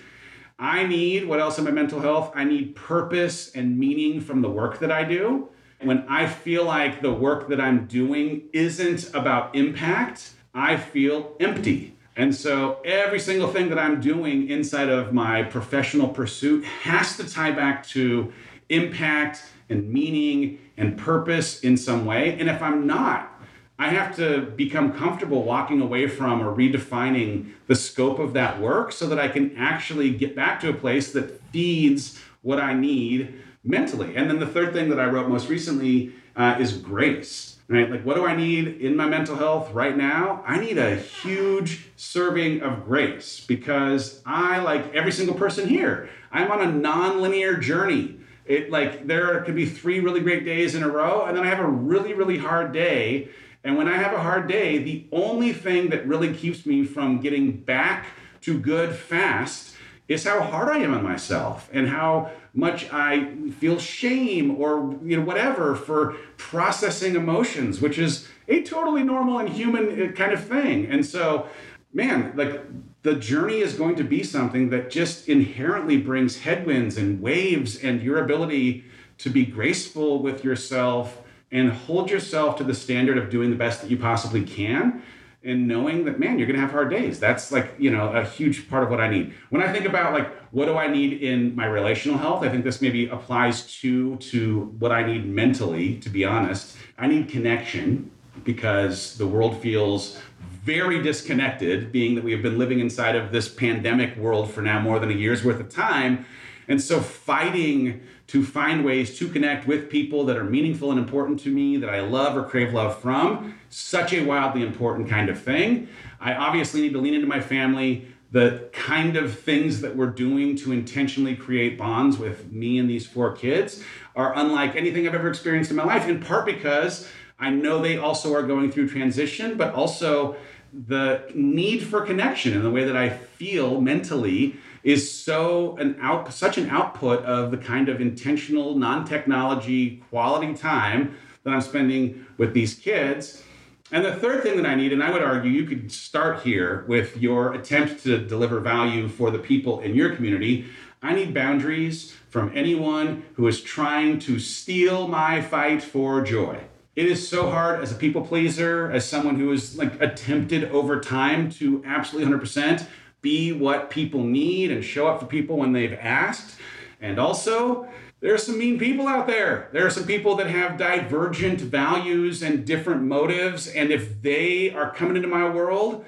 I 0.59 0.87
need 0.87 1.27
what 1.27 1.41
else 1.41 1.59
in 1.59 1.64
my 1.64 1.70
mental 1.70 2.01
health? 2.01 2.33
I 2.35 2.45
need 2.45 2.75
purpose 2.75 3.55
and 3.55 3.79
meaning 3.79 4.20
from 4.20 4.43
the 4.43 4.51
work 4.51 4.79
that 4.79 4.91
I 4.91 5.05
do. 5.05 5.49
When 5.81 6.07
I 6.09 6.27
feel 6.27 6.64
like 6.64 7.03
the 7.03 7.12
work 7.12 7.49
that 7.49 7.61
I'm 7.61 7.87
doing 7.87 8.43
isn't 8.53 9.12
about 9.14 9.55
impact, 9.55 10.31
I 10.55 10.77
feel 10.77 11.37
empty. 11.41 11.97
And 12.17 12.35
so 12.35 12.81
every 12.85 13.19
single 13.19 13.49
thing 13.49 13.71
that 13.71 13.79
I'm 13.79 14.01
doing 14.01 14.51
inside 14.51 14.91
of 14.91 15.13
my 15.13 15.43
professional 15.43 16.09
pursuit 16.09 16.65
has 16.65 17.17
to 17.17 17.29
tie 17.29 17.53
back 17.53 17.87
to 17.89 18.33
impact 18.69 19.43
and 19.69 19.91
meaning 19.91 20.59
and 20.77 20.99
purpose 20.99 21.61
in 21.61 21.77
some 21.77 22.05
way. 22.05 22.39
And 22.39 22.51
if 22.51 22.61
I'm 22.63 22.87
not, 22.87 23.31
I 23.79 23.89
have 23.89 24.15
to 24.17 24.43
become 24.43 24.93
comfortable 24.93 25.43
walking 25.43 25.81
away 25.81 26.07
from 26.07 26.43
or 26.43 26.55
redefining 26.55 27.53
the 27.67 27.75
scope 27.75 28.19
of 28.19 28.35
that 28.35 28.61
work 28.61 28.93
so 28.93 29.07
that 29.09 29.19
I 29.19 29.29
can 29.29 29.57
actually 29.57 30.11
get 30.11 30.37
back 30.37 30.61
to 30.61 30.69
a 30.69 30.75
place 30.75 31.13
that 31.13 31.41
feeds 31.51 32.21
what 32.43 32.61
I 32.61 32.75
need 32.75 33.41
mentally. 33.65 34.15
And 34.17 34.29
then 34.29 34.39
the 34.39 34.47
third 34.47 34.73
thing 34.73 34.91
that 34.91 35.01
I 35.01 35.07
wrote 35.07 35.29
most 35.29 35.49
recently 35.49 36.13
uh, 36.37 36.57
is 36.61 36.77
grace 36.77 37.57
right? 37.69 37.91
Like, 37.91 38.05
what 38.05 38.17
do 38.17 38.27
I 38.27 38.37
need 38.37 38.81
in 38.81 38.97
my 38.97 39.07
mental 39.07 39.37
health 39.37 39.73
right 39.73 39.97
now? 39.97 40.43
I 40.47 40.61
need 40.61 40.79
a 40.79 40.97
huge 40.97 41.87
serving 41.97 42.63
of 42.63 42.85
grace 42.85 43.45
because 43.47 44.23
I, 44.27 44.59
like 44.59 44.95
every 44.95 45.13
single 45.13 45.35
person 45.35 45.69
here, 45.69 46.09
I'm 46.31 46.51
on 46.51 46.61
a 46.61 46.71
non-linear 46.71 47.57
journey. 47.57 48.17
It 48.45 48.71
like 48.71 49.07
there 49.07 49.41
could 49.43 49.55
be 49.55 49.67
three 49.67 50.01
really 50.01 50.21
great 50.21 50.45
days 50.45 50.75
in 50.75 50.83
a 50.83 50.89
row, 50.89 51.25
and 51.27 51.37
then 51.37 51.45
I 51.45 51.49
have 51.49 51.61
a 51.61 51.69
really, 51.69 52.13
really 52.13 52.39
hard 52.39 52.73
day. 52.73 53.29
And 53.65 53.77
when 53.77 53.87
I 53.87 53.97
have 53.97 54.13
a 54.13 54.21
hard 54.21 54.49
day, 54.49 54.79
the 54.79 55.07
only 55.13 55.53
thing 55.53 55.91
that 55.91 56.07
really 56.07 56.35
keeps 56.35 56.67
me 56.67 56.85
from 56.85 57.21
getting 57.21 57.53
back 57.53 58.07
to 58.41 58.59
good 58.59 58.95
fast 58.95 59.77
is 60.09 60.25
how 60.25 60.43
hard 60.43 60.69
I 60.69 60.79
am 60.79 60.93
on 60.93 61.05
myself 61.05 61.71
and 61.73 61.89
how 61.89 62.33
much 62.55 62.92
I 62.92 63.34
feel 63.59 63.78
shame 63.78 64.57
or 64.57 64.98
you 65.05 65.16
know 65.16 65.24
whatever 65.24 65.74
for 65.74 66.16
processing 66.36 67.16
emotions, 67.16 67.80
which 67.80 67.98
is 67.98 68.28
a 68.48 68.62
totally 68.62 69.03
normal 69.03 69.38
and 69.38 69.48
human 69.48 70.11
uh, 70.11 70.12
kind 70.12 70.32
of 70.32 70.44
thing. 70.44 70.86
And 70.86 71.05
so, 71.05 71.48
man, 71.92 72.32
like 72.36 72.61
the 73.03 73.14
journey 73.14 73.61
is 73.61 73.74
going 73.74 73.96
to 73.96 74.05
be 74.05 74.22
something 74.22 74.70
that 74.70 74.90
just 74.90 75.28
inherently 75.28 75.96
brings 75.96 76.40
headwinds 76.40 76.96
and 76.98 77.20
waves 77.20 77.82
and 77.82 78.03
your 78.03 78.22
ability 78.22 78.84
to 79.18 79.30
be 79.30 79.46
graceful 79.46 80.22
with 80.22 80.44
yourself 80.44 81.22
and 81.50 81.72
hold 81.72 82.11
yourself 82.11 82.57
to 82.57 82.64
the 82.64 82.74
standard 82.74 83.18
of 83.18 83.30
doing 83.30 83.50
the 83.50 83.57
best 83.57 83.82
that 83.82 83.90
you 83.90 83.96
possibly 83.96 84.42
can 84.42 85.03
and 85.45 85.66
knowing 85.66 86.05
that 86.05 86.18
man 86.18 86.38
you're 86.38 86.47
going 86.47 86.57
to 86.57 86.62
have 86.62 86.70
hard 86.70 86.90
days. 86.90 87.18
That's 87.18 87.53
like 87.53 87.74
you 87.78 87.90
know 87.90 88.09
a 88.09 88.24
huge 88.24 88.68
part 88.68 88.82
of 88.84 88.90
what 88.90 89.01
i 89.01 89.09
need. 89.09 89.34
When 89.51 89.62
i 89.62 89.72
think 89.72 89.86
about 89.86 90.12
like 90.12 90.30
what 90.53 90.66
do 90.66 90.76
i 90.76 90.86
need 90.86 91.22
in 91.22 91.55
my 91.57 91.66
relational 91.66 92.18
health 92.18 92.43
i 92.43 92.49
think 92.49 92.64
this 92.64 92.80
maybe 92.82 93.09
applies 93.09 93.66
to 93.80 94.16
to 94.16 94.74
what 94.78 94.93
i 94.93 95.05
need 95.05 95.26
mentally 95.26 95.97
to 95.99 96.09
be 96.09 96.24
honest. 96.24 96.76
I 96.99 97.07
need 97.07 97.28
connection 97.28 98.11
because 98.45 99.16
the 99.18 99.26
world 99.26 99.61
feels 99.61 100.18
very 100.64 101.03
disconnected 101.03 101.90
being 101.90 102.14
that 102.14 102.22
we 102.22 102.32
have 102.32 102.43
been 102.43 102.59
living 102.59 102.78
inside 102.78 103.16
of 103.16 103.32
this 103.32 103.49
pandemic 103.49 104.16
world 104.16 104.51
for 104.51 104.62
now 104.62 104.80
more 104.80 104.99
than 104.99 105.11
a 105.11 105.14
year's 105.14 105.45
worth 105.45 105.61
of 105.61 105.68
time. 105.68 106.24
And 106.68 106.80
so 106.80 107.01
fighting 107.01 108.01
to 108.33 108.43
find 108.43 108.83
ways 108.83 109.18
to 109.18 109.28
connect 109.28 109.66
with 109.66 109.91
people 109.91 110.24
that 110.24 110.39
are 110.39 110.45
meaningful 110.45 110.91
and 110.91 110.99
important 110.99 111.39
to 111.39 111.51
me, 111.51 111.76
that 111.76 111.91
I 111.91 112.01
love 112.01 112.35
or 112.35 112.43
crave 112.45 112.72
love 112.72 112.99
from, 112.99 113.55
such 113.68 114.14
a 114.14 114.24
wildly 114.24 114.62
important 114.62 115.11
kind 115.11 115.28
of 115.28 115.39
thing. 115.39 115.87
I 116.18 116.33
obviously 116.33 116.80
need 116.80 116.95
to 116.95 116.99
lean 116.99 117.12
into 117.12 117.26
my 117.26 117.43
family. 117.43 118.07
The 118.30 118.70
kind 118.72 119.18
of 119.18 119.39
things 119.39 119.83
that 119.83 119.97
we're 119.97 120.07
doing 120.07 120.57
to 120.57 120.72
intentionally 120.72 121.37
create 121.37 121.76
bonds 121.76 122.16
with 122.16 122.51
me 122.51 122.78
and 122.78 122.89
these 122.89 123.07
four 123.07 123.37
kids 123.37 123.85
are 124.16 124.35
unlike 124.35 124.76
anything 124.76 125.07
I've 125.07 125.14
ever 125.14 125.28
experienced 125.28 125.70
in 125.70 125.76
my 125.76 125.85
life, 125.85 126.09
in 126.09 126.18
part 126.18 126.47
because 126.47 127.07
I 127.39 127.51
know 127.51 127.83
they 127.83 127.99
also 127.99 128.33
are 128.35 128.43
going 128.43 128.72
through 128.72 128.89
transition, 128.89 129.59
but 129.59 129.74
also 129.74 130.37
the 130.72 131.30
need 131.35 131.83
for 131.83 132.01
connection 132.01 132.55
in 132.55 132.62
the 132.62 132.70
way 132.70 132.85
that 132.85 132.97
I 132.97 133.11
feel 133.11 133.78
mentally 133.83 134.57
is 134.85 135.12
so 135.12 135.76
an 135.76 135.97
out 136.01 136.33
such 136.33 136.59
an 136.59 136.68
output 136.70 137.24
of 137.24 137.51
the 137.51 137.57
kind 137.57 137.89
of 137.89 138.01
intentional 138.01 138.76
non-technology 138.76 140.03
quality 140.11 140.55
time 140.55 141.16
that 141.45 141.51
I'm 141.51 141.61
spending 141.61 142.26
with 142.39 142.55
these 142.55 142.74
kids. 142.74 143.43
And 143.91 144.05
the 144.05 144.14
third 144.14 144.43
thing 144.43 144.57
that 144.57 144.66
I 144.66 144.74
need, 144.74 144.93
and 144.93 145.03
I 145.03 145.11
would 145.11 145.22
argue 145.22 145.51
you 145.51 145.66
could 145.66 145.93
start 145.93 146.43
here 146.43 146.85
with 146.89 147.18
your 147.18 147.53
attempt 147.53 148.03
to 148.05 148.18
deliver 148.18 148.59
value 148.59 149.07
for 149.09 149.30
the 149.30 149.39
people 149.39 149.80
in 149.80 149.95
your 149.95 150.14
community. 150.16 150.66
I 151.03 151.14
need 151.14 151.35
boundaries 151.35 152.16
from 152.30 152.51
anyone 152.55 153.24
who 153.35 153.47
is 153.49 153.61
trying 153.61 154.18
to 154.20 154.39
steal 154.39 155.09
my 155.09 155.43
fight 155.43 155.83
for 155.83 156.22
joy. 156.22 156.61
It 156.95 157.07
is 157.07 157.26
so 157.26 157.51
hard 157.51 157.83
as 157.83 157.93
a 157.93 157.95
people 157.95 158.24
pleaser, 158.24 158.91
as 158.91 159.07
someone 159.07 159.37
who 159.37 159.51
has 159.51 159.76
like 159.76 160.01
attempted 160.01 160.64
over 160.70 161.01
time 161.01 161.51
to 161.53 161.83
absolutely 161.85 162.33
100% 162.33 162.87
be 163.23 163.53
what 163.53 163.89
people 163.89 164.25
need 164.25 164.70
and 164.70 164.85
show 164.85 165.07
up 165.07 165.20
for 165.20 165.27
people 165.27 165.57
when 165.57 165.73
they've 165.73 165.95
asked. 165.95 166.59
And 167.01 167.18
also, 167.18 167.89
there 168.20 168.35
are 168.35 168.39
some 168.39 168.59
mean 168.59 168.79
people 168.79 169.09
out 169.09 169.27
there. 169.27 169.68
There 169.73 169.87
are 169.87 169.91
some 169.91 170.05
people 170.07 170.37
that 170.37 170.49
have 170.49 170.77
divergent 170.77 171.61
values 171.61 172.43
and 172.43 172.64
different 172.64 173.03
motives. 173.03 173.66
And 173.66 173.91
if 173.91 174.23
they 174.23 174.70
are 174.73 174.93
coming 174.93 175.16
into 175.16 175.29
my 175.29 175.49
world 175.49 176.05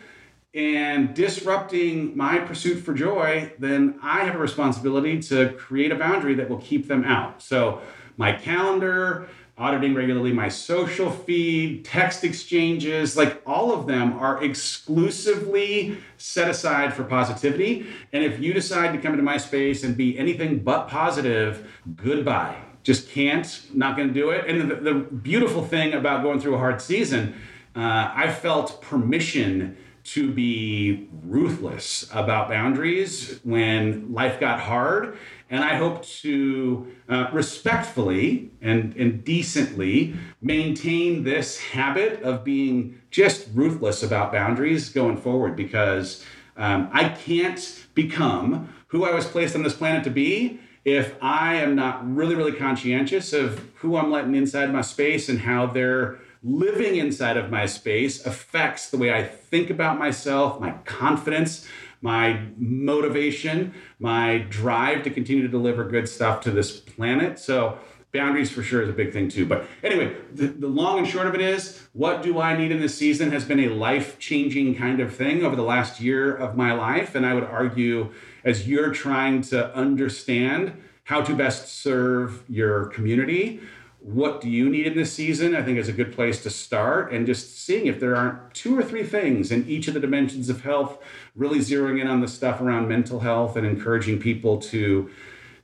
and 0.54 1.14
disrupting 1.14 2.16
my 2.16 2.38
pursuit 2.38 2.76
for 2.76 2.94
joy, 2.94 3.52
then 3.58 3.98
I 4.02 4.20
have 4.24 4.36
a 4.36 4.38
responsibility 4.38 5.20
to 5.22 5.54
create 5.54 5.90
a 5.90 5.96
boundary 5.96 6.34
that 6.34 6.48
will 6.48 6.60
keep 6.60 6.86
them 6.86 7.04
out. 7.04 7.42
So, 7.42 7.80
my 8.16 8.32
calendar, 8.32 9.28
auditing 9.56 9.94
regularly 9.94 10.32
my 10.32 10.48
social 10.48 11.10
feed, 11.10 11.84
text 11.84 12.24
exchanges, 12.24 13.16
like 13.16 13.40
all 13.46 13.72
of 13.72 13.86
them 13.86 14.12
are 14.14 14.42
exclusively 14.42 15.96
set 16.16 16.48
aside 16.48 16.92
for 16.92 17.04
positivity. 17.04 17.86
And 18.12 18.24
if 18.24 18.40
you 18.40 18.52
decide 18.52 18.92
to 18.92 18.98
come 18.98 19.12
into 19.12 19.22
my 19.22 19.36
space 19.36 19.84
and 19.84 19.96
be 19.96 20.18
anything 20.18 20.58
but 20.58 20.88
positive, 20.88 21.70
goodbye. 21.94 22.56
Just 22.82 23.08
can't, 23.10 23.62
not 23.72 23.96
to 23.96 24.08
do 24.08 24.30
it. 24.30 24.46
And 24.46 24.70
the, 24.70 24.74
the, 24.74 24.94
beautiful 24.94 25.64
thing 25.64 25.94
about 25.94 26.22
going 26.22 26.40
through 26.40 26.56
a 26.56 26.58
hard 26.58 26.82
season, 26.82 27.34
uh, 27.76 28.12
I 28.14 28.30
felt 28.30 28.82
permission 28.82 29.76
to 30.04 30.30
be 30.30 31.08
ruthless 31.22 32.10
about 32.12 32.50
boundaries 32.50 33.40
when 33.42 34.12
life 34.12 34.38
got 34.38 34.60
hard 34.60 35.16
and 35.50 35.62
I 35.62 35.76
hope 35.76 36.04
to 36.22 36.92
uh, 37.08 37.28
respectfully 37.32 38.50
and, 38.60 38.96
and 38.96 39.24
decently 39.24 40.14
maintain 40.40 41.24
this 41.24 41.60
habit 41.60 42.22
of 42.22 42.44
being 42.44 43.00
just 43.10 43.48
ruthless 43.54 44.02
about 44.02 44.32
boundaries 44.32 44.88
going 44.88 45.16
forward 45.16 45.54
because 45.54 46.24
um, 46.56 46.88
I 46.92 47.08
can't 47.08 47.86
become 47.94 48.72
who 48.88 49.04
I 49.04 49.14
was 49.14 49.26
placed 49.26 49.54
on 49.54 49.62
this 49.62 49.74
planet 49.74 50.04
to 50.04 50.10
be 50.10 50.60
if 50.84 51.14
I 51.22 51.56
am 51.56 51.74
not 51.74 52.14
really, 52.14 52.34
really 52.34 52.52
conscientious 52.52 53.32
of 53.32 53.58
who 53.76 53.96
I'm 53.96 54.10
letting 54.10 54.34
inside 54.34 54.72
my 54.72 54.82
space 54.82 55.28
and 55.28 55.40
how 55.40 55.66
they're 55.66 56.18
living 56.42 56.96
inside 56.96 57.38
of 57.38 57.50
my 57.50 57.64
space 57.64 58.24
affects 58.26 58.90
the 58.90 58.98
way 58.98 59.12
I 59.12 59.24
think 59.24 59.70
about 59.70 59.98
myself, 59.98 60.60
my 60.60 60.72
confidence, 60.84 61.66
my 62.04 62.38
motivation, 62.58 63.72
my 63.98 64.44
drive 64.50 65.02
to 65.02 65.10
continue 65.10 65.42
to 65.42 65.48
deliver 65.48 65.84
good 65.84 66.06
stuff 66.06 66.42
to 66.42 66.50
this 66.50 66.78
planet. 66.78 67.38
So, 67.38 67.78
boundaries 68.12 68.50
for 68.50 68.62
sure 68.62 68.82
is 68.82 68.90
a 68.90 68.92
big 68.92 69.10
thing 69.10 69.28
too. 69.28 69.46
But 69.46 69.64
anyway, 69.82 70.14
the, 70.32 70.48
the 70.48 70.68
long 70.68 70.98
and 70.98 71.08
short 71.08 71.26
of 71.26 71.34
it 71.34 71.40
is 71.40 71.82
what 71.94 72.22
do 72.22 72.38
I 72.38 72.56
need 72.56 72.70
in 72.70 72.78
this 72.78 72.94
season 72.94 73.32
has 73.32 73.46
been 73.46 73.58
a 73.58 73.68
life 73.70 74.18
changing 74.18 74.76
kind 74.76 75.00
of 75.00 75.16
thing 75.16 75.44
over 75.44 75.56
the 75.56 75.64
last 75.64 75.98
year 75.98 76.36
of 76.36 76.56
my 76.56 76.74
life. 76.74 77.14
And 77.14 77.24
I 77.24 77.32
would 77.32 77.42
argue, 77.42 78.12
as 78.44 78.68
you're 78.68 78.92
trying 78.92 79.40
to 79.44 79.74
understand 79.74 80.80
how 81.04 81.22
to 81.22 81.34
best 81.34 81.80
serve 81.82 82.44
your 82.50 82.86
community, 82.86 83.60
what 84.04 84.42
do 84.42 84.50
you 84.50 84.68
need 84.68 84.86
in 84.86 84.94
this 84.94 85.14
season? 85.14 85.56
I 85.56 85.62
think 85.62 85.78
is 85.78 85.88
a 85.88 85.92
good 85.92 86.12
place 86.12 86.42
to 86.42 86.50
start 86.50 87.10
and 87.10 87.24
just 87.24 87.58
seeing 87.58 87.86
if 87.86 88.00
there 88.00 88.14
aren't 88.14 88.52
two 88.52 88.78
or 88.78 88.82
three 88.82 89.02
things 89.02 89.50
in 89.50 89.66
each 89.66 89.88
of 89.88 89.94
the 89.94 90.00
dimensions 90.00 90.50
of 90.50 90.60
health, 90.60 90.98
really 91.34 91.58
zeroing 91.58 92.00
in 92.00 92.06
on 92.06 92.20
the 92.20 92.28
stuff 92.28 92.60
around 92.60 92.88
mental 92.88 93.20
health 93.20 93.56
and 93.56 93.66
encouraging 93.66 94.18
people 94.18 94.58
to 94.58 95.10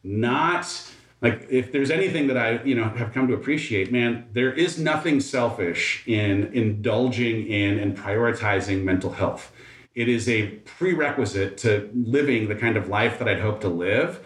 not 0.02 0.90
like 1.22 1.46
if 1.50 1.70
there's 1.70 1.90
anything 1.90 2.28
that 2.28 2.38
I, 2.38 2.62
you 2.62 2.74
know, 2.74 2.88
have 2.88 3.12
come 3.12 3.28
to 3.28 3.34
appreciate, 3.34 3.92
man, 3.92 4.26
there 4.32 4.52
is 4.52 4.78
nothing 4.78 5.20
selfish 5.20 6.02
in 6.06 6.50
indulging 6.54 7.46
in 7.46 7.78
and 7.78 7.96
prioritizing 7.96 8.84
mental 8.84 9.12
health. 9.12 9.52
It 9.94 10.08
is 10.08 10.28
a 10.28 10.46
prerequisite 10.46 11.58
to 11.58 11.90
living 11.94 12.48
the 12.48 12.54
kind 12.54 12.76
of 12.76 12.88
life 12.88 13.18
that 13.18 13.28
I'd 13.28 13.40
hope 13.40 13.60
to 13.60 13.68
live. 13.68 14.20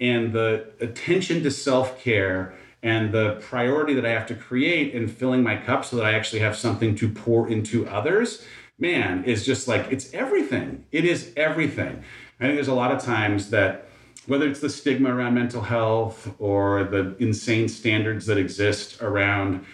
And 0.00 0.32
the 0.32 0.72
attention 0.80 1.42
to 1.44 1.50
self-care 1.50 2.54
and 2.82 3.12
the 3.12 3.36
priority 3.40 3.94
that 3.94 4.04
I 4.04 4.10
have 4.10 4.26
to 4.26 4.34
create 4.34 4.92
in 4.92 5.08
filling 5.08 5.42
my 5.42 5.56
cup 5.56 5.86
so 5.86 5.96
that 5.96 6.04
I 6.04 6.12
actually 6.12 6.40
have 6.40 6.56
something 6.56 6.94
to 6.96 7.08
pour 7.08 7.48
into 7.48 7.88
others, 7.88 8.44
man, 8.78 9.24
is 9.24 9.44
just 9.44 9.68
like 9.68 9.90
it's 9.90 10.12
everything. 10.12 10.84
It 10.92 11.04
is 11.04 11.32
everything. 11.36 12.02
I 12.40 12.44
think 12.44 12.56
there's 12.56 12.68
a 12.68 12.74
lot 12.74 12.92
of 12.92 13.02
times 13.02 13.50
that 13.50 13.88
whether 14.26 14.48
it's 14.48 14.60
the 14.60 14.70
stigma 14.70 15.14
around 15.14 15.34
mental 15.34 15.62
health 15.62 16.34
or 16.38 16.84
the 16.84 17.14
insane 17.18 17.68
standards 17.68 18.26
that 18.26 18.38
exist 18.38 19.02
around 19.02 19.64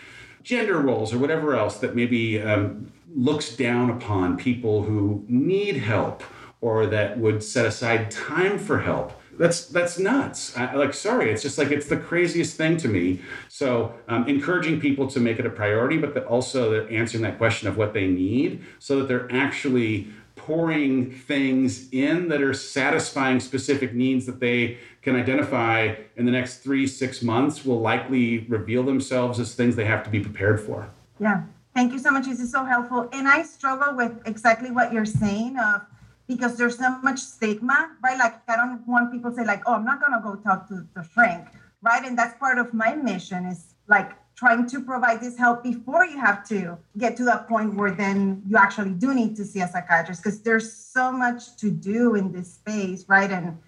gender 0.42 0.78
roles 0.78 1.12
or 1.12 1.18
whatever 1.18 1.55
else 1.55 1.78
that 1.78 1.94
maybe 1.94 2.40
um, 2.40 2.92
looks 3.14 3.55
down 3.57 3.90
upon 3.90 4.36
people 4.36 4.82
who 4.82 5.24
need 5.28 5.76
help 5.76 6.22
or 6.61 6.86
that 6.86 7.18
would 7.18 7.42
set 7.42 7.64
aside 7.64 8.11
time 8.11 8.59
for 8.59 8.80
help 8.80 9.19
that's 9.41 9.64
that's 9.64 9.99
nuts. 9.99 10.55
I, 10.55 10.74
like, 10.74 10.93
sorry, 10.93 11.32
it's 11.32 11.43
just 11.43 11.57
like 11.57 11.70
it's 11.70 11.86
the 11.86 11.97
craziest 11.97 12.57
thing 12.59 12.76
to 12.76 12.88
me. 12.88 13.22
So, 13.49 13.95
um, 14.07 14.28
encouraging 14.28 14.80
people 14.80 15.07
to 15.09 15.18
make 15.18 15.38
it 15.38 15.47
a 15.47 15.51
priority, 15.51 15.97
but 15.97 16.12
that 16.12 16.26
also 16.26 16.70
they're 16.70 16.93
answering 16.93 17.22
that 17.22 17.38
question 17.38 17.66
of 17.66 17.78
what 17.78 17.95
they 17.95 18.07
need, 18.07 18.62
so 18.78 18.99
that 18.99 19.09
they're 19.09 19.32
actually 19.32 20.09
pouring 20.36 21.11
things 21.11 21.88
in 21.91 22.28
that 22.28 22.43
are 22.43 22.53
satisfying 22.53 23.41
specific 23.41 23.95
needs 23.95 24.26
that 24.26 24.41
they 24.41 24.78
can 25.01 25.16
identify 25.16 25.95
in 26.16 26.26
the 26.26 26.32
next 26.32 26.59
three 26.59 26.86
six 26.86 27.22
months 27.22 27.64
will 27.64 27.80
likely 27.80 28.41
reveal 28.41 28.82
themselves 28.82 29.41
as 29.41 29.55
things 29.55 29.74
they 29.74 29.86
have 29.86 30.05
to 30.05 30.11
be 30.11 30.20
prepared 30.20 30.61
for. 30.61 30.91
Yeah. 31.18 31.45
Thank 31.74 31.93
you 31.93 31.99
so 31.99 32.11
much. 32.11 32.26
This 32.26 32.41
is 32.41 32.51
so 32.51 32.64
helpful. 32.64 33.09
And 33.12 33.26
I 33.28 33.43
struggle 33.43 33.97
with 33.97 34.12
exactly 34.26 34.70
what 34.70 34.93
you're 34.93 35.07
saying 35.07 35.57
of 35.59 35.82
because 36.30 36.56
there's 36.56 36.78
so 36.78 36.90
much 37.02 37.18
stigma, 37.18 37.90
right? 38.04 38.16
Like 38.16 38.36
I 38.48 38.54
don't 38.54 38.86
want 38.86 39.10
people 39.10 39.30
to 39.30 39.36
say 39.36 39.44
like, 39.44 39.62
oh, 39.66 39.74
I'm 39.74 39.84
not 39.84 40.00
gonna 40.00 40.22
go 40.22 40.36
talk 40.36 40.68
to 40.68 40.86
the 40.94 41.02
shrink, 41.02 41.44
right? 41.82 42.04
And 42.04 42.16
that's 42.16 42.38
part 42.38 42.56
of 42.58 42.72
my 42.72 42.94
mission 42.94 43.46
is 43.46 43.74
like 43.88 44.12
trying 44.36 44.68
to 44.68 44.80
provide 44.80 45.20
this 45.20 45.36
help 45.36 45.64
before 45.64 46.04
you 46.04 46.20
have 46.20 46.46
to 46.50 46.78
get 46.96 47.16
to 47.16 47.24
that 47.24 47.48
point 47.48 47.74
where 47.74 47.90
then 47.90 48.42
you 48.46 48.56
actually 48.56 48.92
do 48.92 49.12
need 49.12 49.34
to 49.36 49.44
see 49.44 49.60
a 49.60 49.66
psychiatrist 49.66 50.22
because 50.22 50.40
there's 50.42 50.72
so 50.72 51.10
much 51.10 51.56
to 51.56 51.68
do 51.68 52.14
in 52.14 52.30
this 52.30 52.54
space, 52.54 53.04
right? 53.08 53.32
And 53.32 53.58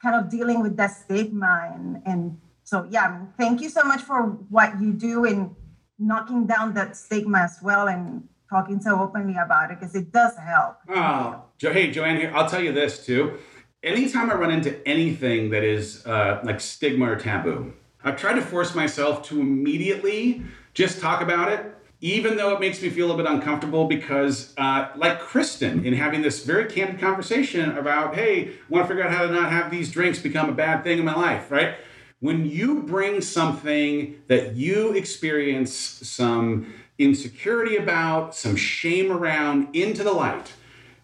kind 0.00 0.14
of 0.14 0.30
dealing 0.30 0.62
with 0.62 0.76
that 0.76 0.92
stigma 1.02 1.72
and 1.74 2.02
and 2.06 2.36
so 2.64 2.86
yeah 2.90 3.24
thank 3.38 3.60
you 3.60 3.68
so 3.68 3.82
much 3.84 4.02
for 4.02 4.22
what 4.56 4.80
you 4.80 4.92
do 4.92 5.24
in 5.24 5.54
knocking 5.96 6.44
down 6.44 6.74
that 6.74 6.96
stigma 6.96 7.38
as 7.38 7.58
well 7.62 7.86
and 7.86 8.28
talking 8.52 8.78
so 8.80 9.00
openly 9.00 9.34
about 9.46 9.70
it 9.70 9.80
because 9.80 9.94
it 9.94 10.12
does 10.12 10.34
help 10.36 10.76
Oh, 10.88 11.42
Jo- 11.58 11.72
hey, 11.72 11.90
Joanne, 11.90 12.18
here, 12.20 12.32
I'll 12.34 12.48
tell 12.48 12.62
you 12.62 12.72
this 12.72 13.04
too. 13.06 13.38
Anytime 13.82 14.30
I 14.30 14.34
run 14.34 14.52
into 14.52 14.72
anything 14.86 15.50
that 15.50 15.64
is 15.64 16.04
uh, 16.06 16.40
like 16.44 16.60
stigma 16.60 17.10
or 17.12 17.16
taboo, 17.16 17.72
I've 18.04 18.16
tried 18.16 18.34
to 18.34 18.42
force 18.42 18.74
myself 18.74 19.22
to 19.28 19.40
immediately 19.40 20.42
just 20.74 21.00
talk 21.00 21.20
about 21.22 21.50
it, 21.50 21.60
even 22.00 22.36
though 22.36 22.52
it 22.54 22.60
makes 22.60 22.82
me 22.82 22.90
feel 22.90 23.10
a 23.12 23.16
bit 23.16 23.26
uncomfortable 23.26 23.86
because, 23.86 24.52
uh, 24.58 24.88
like 24.96 25.18
Kristen, 25.20 25.84
in 25.86 25.94
having 25.94 26.20
this 26.22 26.44
very 26.44 26.66
candid 26.66 27.00
conversation 27.00 27.76
about, 27.78 28.14
hey, 28.14 28.48
I 28.48 28.50
want 28.68 28.84
to 28.84 28.88
figure 28.88 29.04
out 29.04 29.12
how 29.16 29.26
to 29.26 29.32
not 29.32 29.50
have 29.50 29.70
these 29.70 29.90
drinks 29.90 30.18
become 30.18 30.48
a 30.48 30.52
bad 30.52 30.84
thing 30.84 30.98
in 30.98 31.04
my 31.04 31.14
life, 31.14 31.50
right? 31.50 31.76
When 32.20 32.46
you 32.48 32.82
bring 32.84 33.20
something 33.20 34.22
that 34.28 34.54
you 34.54 34.92
experience 34.92 35.72
some 35.74 36.72
insecurity 37.04 37.76
about, 37.76 38.34
some 38.34 38.56
shame 38.56 39.10
around 39.10 39.74
into 39.74 40.02
the 40.02 40.12
light, 40.12 40.52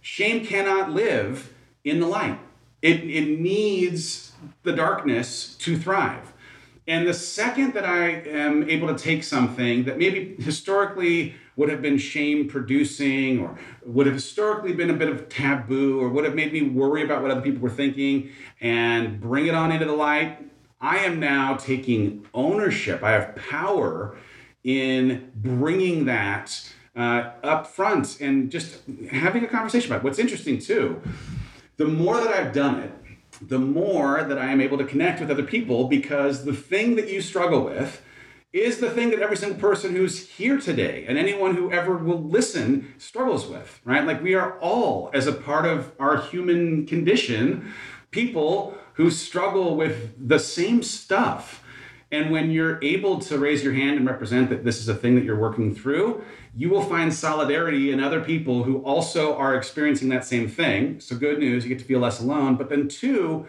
shame 0.00 0.44
cannot 0.44 0.90
live 0.90 1.52
in 1.84 2.00
the 2.00 2.06
light. 2.06 2.38
It, 2.82 3.04
it 3.04 3.40
needs 3.40 4.32
the 4.62 4.72
darkness 4.72 5.56
to 5.56 5.76
thrive. 5.76 6.32
And 6.86 7.06
the 7.06 7.12
second 7.12 7.74
that 7.74 7.84
I 7.84 8.08
am 8.08 8.68
able 8.68 8.88
to 8.88 8.96
take 8.96 9.22
something 9.22 9.84
that 9.84 9.98
maybe 9.98 10.36
historically 10.42 11.34
would 11.56 11.68
have 11.68 11.82
been 11.82 11.98
shame 11.98 12.48
producing 12.48 13.40
or 13.40 13.58
would 13.84 14.06
have 14.06 14.14
historically 14.14 14.72
been 14.72 14.88
a 14.90 14.94
bit 14.94 15.08
of 15.08 15.28
taboo 15.28 16.00
or 16.00 16.08
would 16.08 16.24
have 16.24 16.34
made 16.34 16.52
me 16.52 16.62
worry 16.62 17.02
about 17.02 17.20
what 17.20 17.30
other 17.30 17.42
people 17.42 17.60
were 17.60 17.68
thinking 17.68 18.30
and 18.60 19.20
bring 19.20 19.46
it 19.46 19.54
on 19.54 19.72
into 19.72 19.84
the 19.84 19.92
light, 19.92 20.38
I 20.80 20.98
am 20.98 21.18
now 21.18 21.56
taking 21.56 22.26
ownership. 22.32 23.02
I 23.02 23.10
have 23.10 23.34
power 23.34 24.16
in 24.64 25.30
bringing 25.34 26.04
that 26.06 26.72
uh, 26.96 27.30
up 27.42 27.66
front 27.66 28.20
and 28.20 28.50
just 28.50 28.80
having 29.10 29.44
a 29.44 29.46
conversation 29.46 29.90
about 29.90 30.02
it. 30.02 30.04
What's 30.04 30.18
interesting 30.18 30.58
too, 30.58 31.00
the 31.76 31.86
more 31.86 32.20
that 32.20 32.34
I've 32.34 32.52
done 32.52 32.80
it, 32.80 32.92
the 33.40 33.58
more 33.58 34.24
that 34.24 34.38
I 34.38 34.50
am 34.50 34.60
able 34.60 34.78
to 34.78 34.84
connect 34.84 35.20
with 35.20 35.30
other 35.30 35.44
people 35.44 35.86
because 35.86 36.44
the 36.44 36.52
thing 36.52 36.96
that 36.96 37.08
you 37.08 37.20
struggle 37.20 37.64
with 37.64 38.02
is 38.52 38.78
the 38.78 38.90
thing 38.90 39.10
that 39.10 39.20
every 39.20 39.36
single 39.36 39.60
person 39.60 39.94
who's 39.94 40.28
here 40.30 40.58
today 40.58 41.04
and 41.06 41.18
anyone 41.18 41.54
who 41.54 41.70
ever 41.70 41.96
will 41.96 42.22
listen 42.22 42.94
struggles 42.96 43.46
with, 43.46 43.80
right? 43.84 44.06
Like 44.06 44.22
we 44.22 44.34
are 44.34 44.58
all, 44.58 45.10
as 45.12 45.26
a 45.26 45.32
part 45.32 45.66
of 45.66 45.92
our 46.00 46.20
human 46.20 46.86
condition, 46.86 47.72
people 48.10 48.76
who 48.94 49.10
struggle 49.10 49.76
with 49.76 50.28
the 50.28 50.38
same 50.38 50.82
stuff. 50.82 51.62
And 52.10 52.30
when 52.30 52.50
you're 52.50 52.78
able 52.82 53.18
to 53.20 53.38
raise 53.38 53.62
your 53.62 53.74
hand 53.74 53.98
and 53.98 54.06
represent 54.06 54.48
that 54.48 54.64
this 54.64 54.80
is 54.80 54.88
a 54.88 54.94
thing 54.94 55.14
that 55.16 55.24
you're 55.24 55.38
working 55.38 55.74
through, 55.74 56.24
you 56.56 56.70
will 56.70 56.82
find 56.82 57.12
solidarity 57.12 57.92
in 57.92 58.00
other 58.00 58.20
people 58.20 58.62
who 58.62 58.78
also 58.78 59.36
are 59.36 59.54
experiencing 59.54 60.08
that 60.08 60.24
same 60.24 60.48
thing. 60.48 61.00
So, 61.00 61.16
good 61.16 61.38
news, 61.38 61.64
you 61.64 61.68
get 61.68 61.78
to 61.80 61.84
feel 61.84 62.00
less 62.00 62.20
alone. 62.20 62.56
But 62.56 62.70
then, 62.70 62.88
two, 62.88 63.46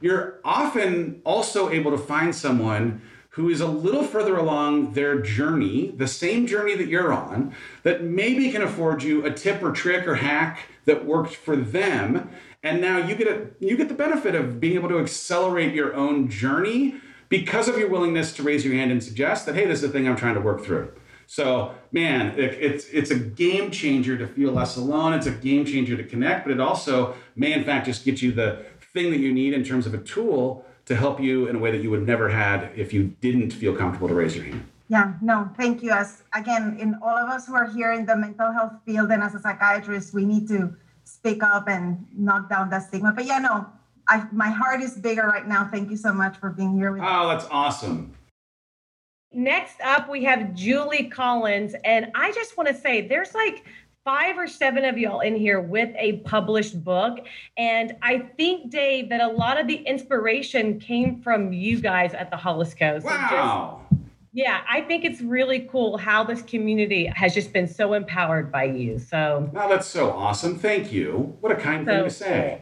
you're 0.00 0.38
often 0.44 1.22
also 1.24 1.70
able 1.70 1.90
to 1.92 1.98
find 1.98 2.34
someone 2.34 3.00
who 3.30 3.48
is 3.48 3.60
a 3.60 3.66
little 3.66 4.04
further 4.04 4.36
along 4.36 4.92
their 4.92 5.20
journey, 5.20 5.92
the 5.96 6.06
same 6.06 6.46
journey 6.46 6.76
that 6.76 6.86
you're 6.86 7.12
on, 7.12 7.52
that 7.82 8.02
maybe 8.04 8.50
can 8.52 8.62
afford 8.62 9.02
you 9.02 9.24
a 9.24 9.30
tip 9.30 9.60
or 9.62 9.72
trick 9.72 10.06
or 10.06 10.16
hack 10.16 10.68
that 10.84 11.04
worked 11.04 11.34
for 11.34 11.56
them. 11.56 12.30
And 12.62 12.80
now 12.80 12.98
you 12.98 13.14
get 13.14 13.28
a 13.28 13.48
you 13.60 13.76
get 13.76 13.88
the 13.88 13.94
benefit 13.94 14.34
of 14.34 14.60
being 14.60 14.74
able 14.74 14.88
to 14.90 14.98
accelerate 14.98 15.74
your 15.74 15.94
own 15.94 16.28
journey 16.28 17.00
because 17.28 17.68
of 17.68 17.78
your 17.78 17.88
willingness 17.88 18.32
to 18.34 18.42
raise 18.42 18.64
your 18.64 18.74
hand 18.74 18.90
and 18.90 19.02
suggest 19.02 19.46
that, 19.46 19.54
hey, 19.54 19.66
this 19.66 19.82
is 19.82 19.82
the 19.82 19.88
thing 19.88 20.08
I'm 20.08 20.16
trying 20.16 20.34
to 20.34 20.40
work 20.40 20.64
through. 20.64 20.92
So, 21.26 21.74
man, 21.90 22.38
it, 22.38 22.54
it's 22.60 22.86
it's 22.90 23.10
a 23.10 23.18
game 23.18 23.70
changer 23.70 24.16
to 24.18 24.26
feel 24.26 24.52
less 24.52 24.76
alone. 24.76 25.14
It's 25.14 25.26
a 25.26 25.30
game 25.30 25.64
changer 25.64 25.96
to 25.96 26.04
connect, 26.04 26.46
but 26.46 26.52
it 26.52 26.60
also 26.60 27.14
may, 27.34 27.52
in 27.52 27.64
fact, 27.64 27.86
just 27.86 28.04
get 28.04 28.20
you 28.20 28.32
the 28.32 28.64
thing 28.92 29.10
that 29.10 29.20
you 29.20 29.32
need 29.32 29.54
in 29.54 29.64
terms 29.64 29.86
of 29.86 29.94
a 29.94 29.98
tool 29.98 30.64
to 30.86 30.94
help 30.94 31.20
you 31.20 31.46
in 31.48 31.56
a 31.56 31.58
way 31.58 31.70
that 31.70 31.82
you 31.82 31.90
would 31.90 32.06
never 32.06 32.28
had 32.28 32.70
if 32.76 32.92
you 32.92 33.14
didn't 33.20 33.52
feel 33.52 33.74
comfortable 33.74 34.08
to 34.08 34.14
raise 34.14 34.36
your 34.36 34.44
hand. 34.44 34.68
Yeah, 34.88 35.14
no, 35.22 35.50
thank 35.56 35.82
you. 35.82 35.92
As 35.92 36.22
again, 36.34 36.76
in 36.78 36.94
all 37.02 37.16
of 37.16 37.30
us 37.30 37.46
who 37.46 37.54
are 37.54 37.70
here 37.70 37.92
in 37.92 38.04
the 38.04 38.16
mental 38.16 38.52
health 38.52 38.74
field 38.84 39.10
and 39.10 39.22
as 39.22 39.34
a 39.34 39.40
psychiatrist, 39.40 40.12
we 40.12 40.24
need 40.26 40.46
to 40.48 40.76
speak 41.04 41.42
up 41.42 41.68
and 41.68 42.06
knock 42.16 42.50
down 42.50 42.68
that 42.70 42.82
stigma. 42.82 43.12
But 43.12 43.24
yeah, 43.24 43.38
no, 43.38 43.66
I, 44.08 44.26
my 44.32 44.48
heart 44.50 44.80
is 44.82 44.96
bigger 44.96 45.22
right 45.22 45.46
now. 45.46 45.64
Thank 45.70 45.90
you 45.90 45.96
so 45.96 46.12
much 46.12 46.36
for 46.36 46.50
being 46.50 46.74
here 46.76 46.92
with 46.92 47.02
us. 47.02 47.08
Oh, 47.10 47.28
that's 47.28 47.46
awesome. 47.50 48.12
Next 49.32 49.80
up, 49.80 50.08
we 50.08 50.24
have 50.24 50.54
Julie 50.54 51.08
Collins. 51.08 51.74
And 51.84 52.10
I 52.14 52.30
just 52.32 52.56
want 52.56 52.68
to 52.68 52.74
say 52.74 53.06
there's 53.06 53.34
like 53.34 53.64
five 54.04 54.36
or 54.38 54.46
seven 54.46 54.84
of 54.84 54.98
y'all 54.98 55.20
in 55.20 55.34
here 55.34 55.60
with 55.60 55.88
a 55.98 56.18
published 56.18 56.84
book. 56.84 57.26
And 57.56 57.96
I 58.02 58.18
think, 58.36 58.70
Dave, 58.70 59.08
that 59.08 59.20
a 59.20 59.28
lot 59.28 59.58
of 59.58 59.66
the 59.66 59.76
inspiration 59.76 60.78
came 60.78 61.20
from 61.22 61.52
you 61.52 61.80
guys 61.80 62.12
at 62.14 62.30
the 62.30 62.36
Hollis 62.36 62.74
Coast. 62.74 63.06
So 63.06 63.10
just- 63.12 63.32
Wow. 63.32 63.80
yeah, 64.34 64.60
I 64.70 64.82
think 64.82 65.04
it's 65.04 65.20
really 65.22 65.60
cool 65.72 65.96
how 65.96 66.22
this 66.22 66.42
community 66.42 67.06
has 67.16 67.32
just 67.34 67.52
been 67.52 67.66
so 67.66 67.94
empowered 67.94 68.52
by 68.52 68.64
you. 68.64 68.98
So, 68.98 69.50
Wow, 69.52 69.68
that's 69.68 69.86
so 69.86 70.10
awesome. 70.12 70.58
Thank 70.58 70.92
you. 70.92 71.34
What 71.40 71.50
a 71.50 71.56
kind 71.56 71.86
thing 71.86 72.04
to 72.04 72.10
say. 72.10 72.60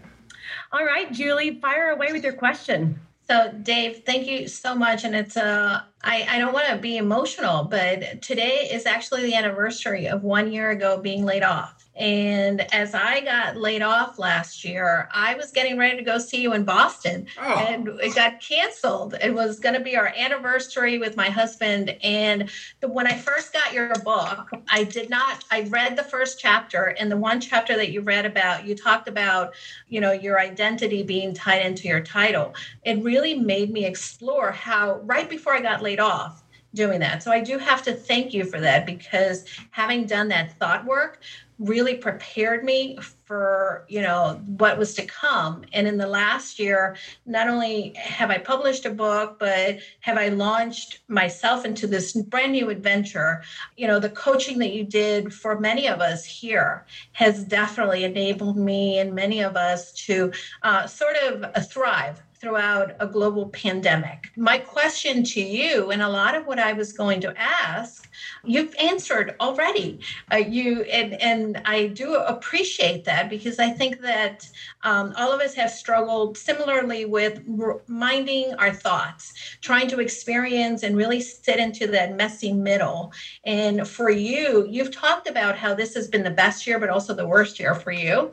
All 0.73 0.85
right, 0.85 1.13
Julie, 1.13 1.61
fire 1.61 1.91
away 1.91 2.13
with 2.13 2.25
your 2.25 2.33
question. 2.33 2.99
So, 3.29 3.53
Dave, 3.63 4.03
thank 4.05 4.27
you 4.27 4.49
so 4.49 4.75
much. 4.75 5.05
And 5.05 5.15
it's 5.15 5.37
uh, 5.37 5.83
I, 6.05 6.27
I 6.29 6.39
don't 6.39 6.53
want 6.53 6.69
to 6.69 6.77
be 6.77 6.97
emotional, 6.97 7.65
but 7.65 8.23
today 8.23 8.69
is 8.73 8.87
actually 8.87 9.23
the 9.23 9.35
anniversary 9.35 10.07
of 10.07 10.23
one 10.25 10.53
year 10.53 10.71
ago 10.71 10.99
being 10.99 11.25
laid 11.25 11.43
off. 11.43 11.79
And 11.95 12.63
as 12.75 12.95
I 12.95 13.21
got 13.21 13.59
laid 13.59 13.83
off 13.83 14.19
last 14.19 14.65
year, 14.65 15.11
I 15.13 15.35
was 15.35 15.51
getting 15.53 15.77
ready 15.77 15.99
to 15.99 16.03
go 16.03 16.17
see 16.17 16.41
you 16.41 16.55
in 16.55 16.65
Boston, 16.65 17.27
Oh. 17.39 17.53
and 17.69 17.87
it 18.01 18.15
got 18.15 18.41
canceled. 18.41 19.15
It 19.23 19.35
was 19.35 19.61
going 19.61 19.75
to 19.75 19.81
be 19.81 19.95
our 19.95 20.07
anniversary 20.07 20.99
with 20.99 21.19
my 21.19 21.29
husband. 21.29 21.95
And 22.03 22.49
the, 22.81 22.89
when 22.89 23.07
I 23.07 23.19
first 23.19 23.53
got 23.53 23.75
your 23.75 23.95
book, 23.97 24.51
I 24.71 24.85
did 24.85 25.11
not. 25.11 25.45
I 25.51 25.63
read 25.65 25.97
the 25.97 26.03
first 26.03 26.41
chapter, 26.41 26.97
and 26.99 27.11
the 27.11 27.17
one 27.19 27.43
chapter 27.43 27.77
that 27.77 27.91
you 27.93 28.01
read 28.01 28.25
about, 28.25 28.67
you 28.67 28.75
talked 28.75 29.07
about, 29.07 29.53
you 29.89 30.01
know, 30.01 30.13
your 30.13 30.41
identity 30.41 31.03
being 31.03 31.35
tied 31.35 31.65
into 31.65 31.89
your 31.89 32.01
title. 32.01 32.55
It 32.85 33.03
really 33.05 33.35
made 33.35 33.71
me 33.71 33.85
explore 33.85 34.51
how 34.51 34.95
right 35.03 35.29
before 35.29 35.53
I 35.55 35.61
got 35.61 35.83
laid 35.83 35.92
off 36.01 36.43
doing 36.75 37.01
that. 37.01 37.23
So 37.23 37.31
I 37.31 37.41
do 37.41 37.59
have 37.59 37.83
to 37.83 37.93
thank 37.93 38.33
you 38.33 38.45
for 38.45 38.61
that 38.61 38.87
because 38.87 39.45
having 39.71 40.07
done 40.07 40.29
that 40.29 40.59
thought 40.59 40.85
work 40.85 41.21
really 41.59 41.95
prepared 41.95 42.65
me 42.65 42.99
for 43.25 43.85
you 43.89 44.01
know 44.01 44.41
what 44.57 44.77
was 44.77 44.95
to 44.95 45.05
come 45.07 45.63
and 45.73 45.87
in 45.87 45.97
the 45.97 46.07
last 46.07 46.59
year 46.59 46.97
not 47.25 47.49
only 47.49 47.93
have 47.95 48.31
i 48.31 48.39
published 48.39 48.85
a 48.85 48.91
book 48.91 49.39
but 49.39 49.79
have 50.01 50.19
i 50.19 50.29
launched 50.29 51.01
myself 51.09 51.65
into 51.65 51.87
this 51.87 52.15
brand 52.15 52.53
new 52.53 52.69
adventure 52.71 53.43
you 53.77 53.87
know 53.87 54.01
the 54.01 54.11
coaching 54.11 54.59
that 54.59 54.73
you 54.73 54.83
did 54.83 55.33
for 55.33 55.61
many 55.61 55.87
of 55.87 56.01
us 56.01 56.25
here 56.25 56.85
has 57.13 57.45
definitely 57.45 58.03
enabled 58.03 58.57
me 58.57 58.99
and 58.99 59.15
many 59.15 59.41
of 59.41 59.55
us 59.55 59.93
to 59.93 60.33
uh, 60.63 60.87
sort 60.87 61.17
of 61.17 61.45
uh, 61.45 61.61
thrive 61.61 62.21
throughout 62.43 62.97
a 62.99 63.07
global 63.07 63.49
pandemic. 63.51 64.33
My 64.37 64.59
question 64.59 65.23
to 65.23 65.41
you, 65.41 65.93
and 65.93 66.03
a 66.03 66.09
lot 66.09 66.35
of 66.35 66.45
what 66.45 66.59
I 66.59 66.73
was 66.73 66.93
going 66.93 67.21
to 67.21 67.33
ask, 67.41 68.11
you've 68.45 68.75
answered 68.81 69.37
already. 69.41 70.01
Uh, 70.31 70.39
you 70.39 70.83
and 70.83 71.15
and 71.23 71.63
I 71.65 71.87
do 71.87 72.17
appreciate 72.17 73.05
that 73.05 73.31
because 73.31 73.61
I 73.61 73.71
think 73.71 74.01
that 74.01 74.51
um, 74.83 75.15
all 75.17 75.31
of 75.31 75.41
us 75.41 75.55
have 75.55 75.71
struggled 75.71 76.37
similarly 76.37 77.05
with 77.05 77.43
minding 77.87 78.55
our 78.55 78.73
thoughts, 78.73 79.33
trying 79.61 79.87
to 79.89 80.01
experience 80.01 80.83
and 80.83 80.97
really 80.97 81.21
sit 81.21 81.61
into 81.61 81.87
that 81.89 82.17
messy 82.17 82.53
middle. 82.53 83.13
And 83.45 83.87
for 83.87 84.11
you, 84.11 84.67
you've 84.69 84.91
talked 84.91 85.29
about 85.29 85.57
how 85.57 85.75
this 85.75 85.95
has 85.95 86.09
been 86.09 86.25
the 86.25 86.31
best 86.31 86.67
year, 86.67 86.81
but 86.81 86.91
also 86.91 87.15
the 87.15 87.27
worst 87.27 87.61
year 87.61 87.77
for 87.77 87.93
you 87.93 88.33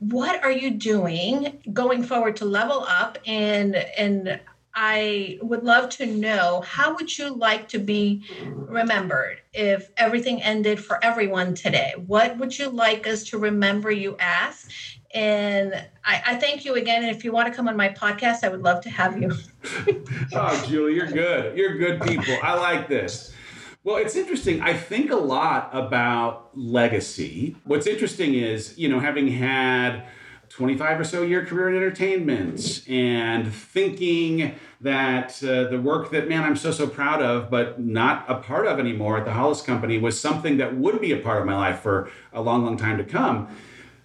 what 0.00 0.42
are 0.42 0.50
you 0.50 0.70
doing 0.70 1.62
going 1.72 2.02
forward 2.02 2.34
to 2.34 2.44
level 2.46 2.84
up 2.88 3.18
and 3.26 3.76
and 3.76 4.40
i 4.74 5.38
would 5.42 5.62
love 5.62 5.90
to 5.90 6.06
know 6.06 6.62
how 6.62 6.94
would 6.94 7.16
you 7.18 7.28
like 7.34 7.68
to 7.68 7.78
be 7.78 8.24
remembered 8.46 9.40
if 9.52 9.90
everything 9.98 10.42
ended 10.42 10.82
for 10.82 10.98
everyone 11.04 11.54
today 11.54 11.92
what 12.06 12.38
would 12.38 12.58
you 12.58 12.70
like 12.70 13.06
us 13.06 13.24
to 13.24 13.36
remember 13.36 13.90
you 13.90 14.16
as 14.20 14.66
and 15.12 15.74
I, 16.04 16.22
I 16.24 16.36
thank 16.36 16.64
you 16.64 16.76
again 16.76 17.02
and 17.02 17.14
if 17.14 17.24
you 17.24 17.32
want 17.32 17.48
to 17.48 17.54
come 17.54 17.68
on 17.68 17.76
my 17.76 17.90
podcast 17.90 18.42
i 18.42 18.48
would 18.48 18.62
love 18.62 18.80
to 18.84 18.90
have 18.90 19.20
you 19.20 19.32
Oh, 20.32 20.66
Julie, 20.68 20.94
you're 20.94 21.06
good. 21.06 21.56
You're 21.56 21.76
good 21.76 22.00
people. 22.02 22.36
I 22.42 22.54
like 22.54 22.88
this. 22.88 23.34
Well, 23.82 23.96
it's 23.96 24.14
interesting. 24.14 24.60
I 24.60 24.74
think 24.74 25.10
a 25.10 25.16
lot 25.16 25.70
about 25.72 26.50
legacy. 26.54 27.56
What's 27.64 27.86
interesting 27.86 28.34
is, 28.34 28.76
you 28.76 28.90
know, 28.90 29.00
having 29.00 29.28
had 29.28 30.06
25 30.50 31.00
or 31.00 31.04
so 31.04 31.22
year 31.22 31.46
career 31.46 31.70
in 31.70 31.76
entertainment 31.76 32.86
and 32.86 33.50
thinking 33.50 34.54
that 34.82 35.42
uh, 35.42 35.70
the 35.70 35.80
work 35.80 36.10
that, 36.10 36.28
man, 36.28 36.42
I'm 36.42 36.56
so, 36.56 36.72
so 36.72 36.86
proud 36.86 37.22
of, 37.22 37.48
but 37.48 37.80
not 37.80 38.26
a 38.28 38.34
part 38.34 38.66
of 38.66 38.78
anymore 38.78 39.16
at 39.16 39.24
the 39.24 39.32
Hollis 39.32 39.62
Company 39.62 39.96
was 39.96 40.20
something 40.20 40.58
that 40.58 40.76
would 40.76 41.00
be 41.00 41.12
a 41.12 41.18
part 41.18 41.40
of 41.40 41.46
my 41.46 41.56
life 41.56 41.80
for 41.80 42.10
a 42.34 42.42
long, 42.42 42.66
long 42.66 42.76
time 42.76 42.98
to 42.98 43.04
come. 43.04 43.48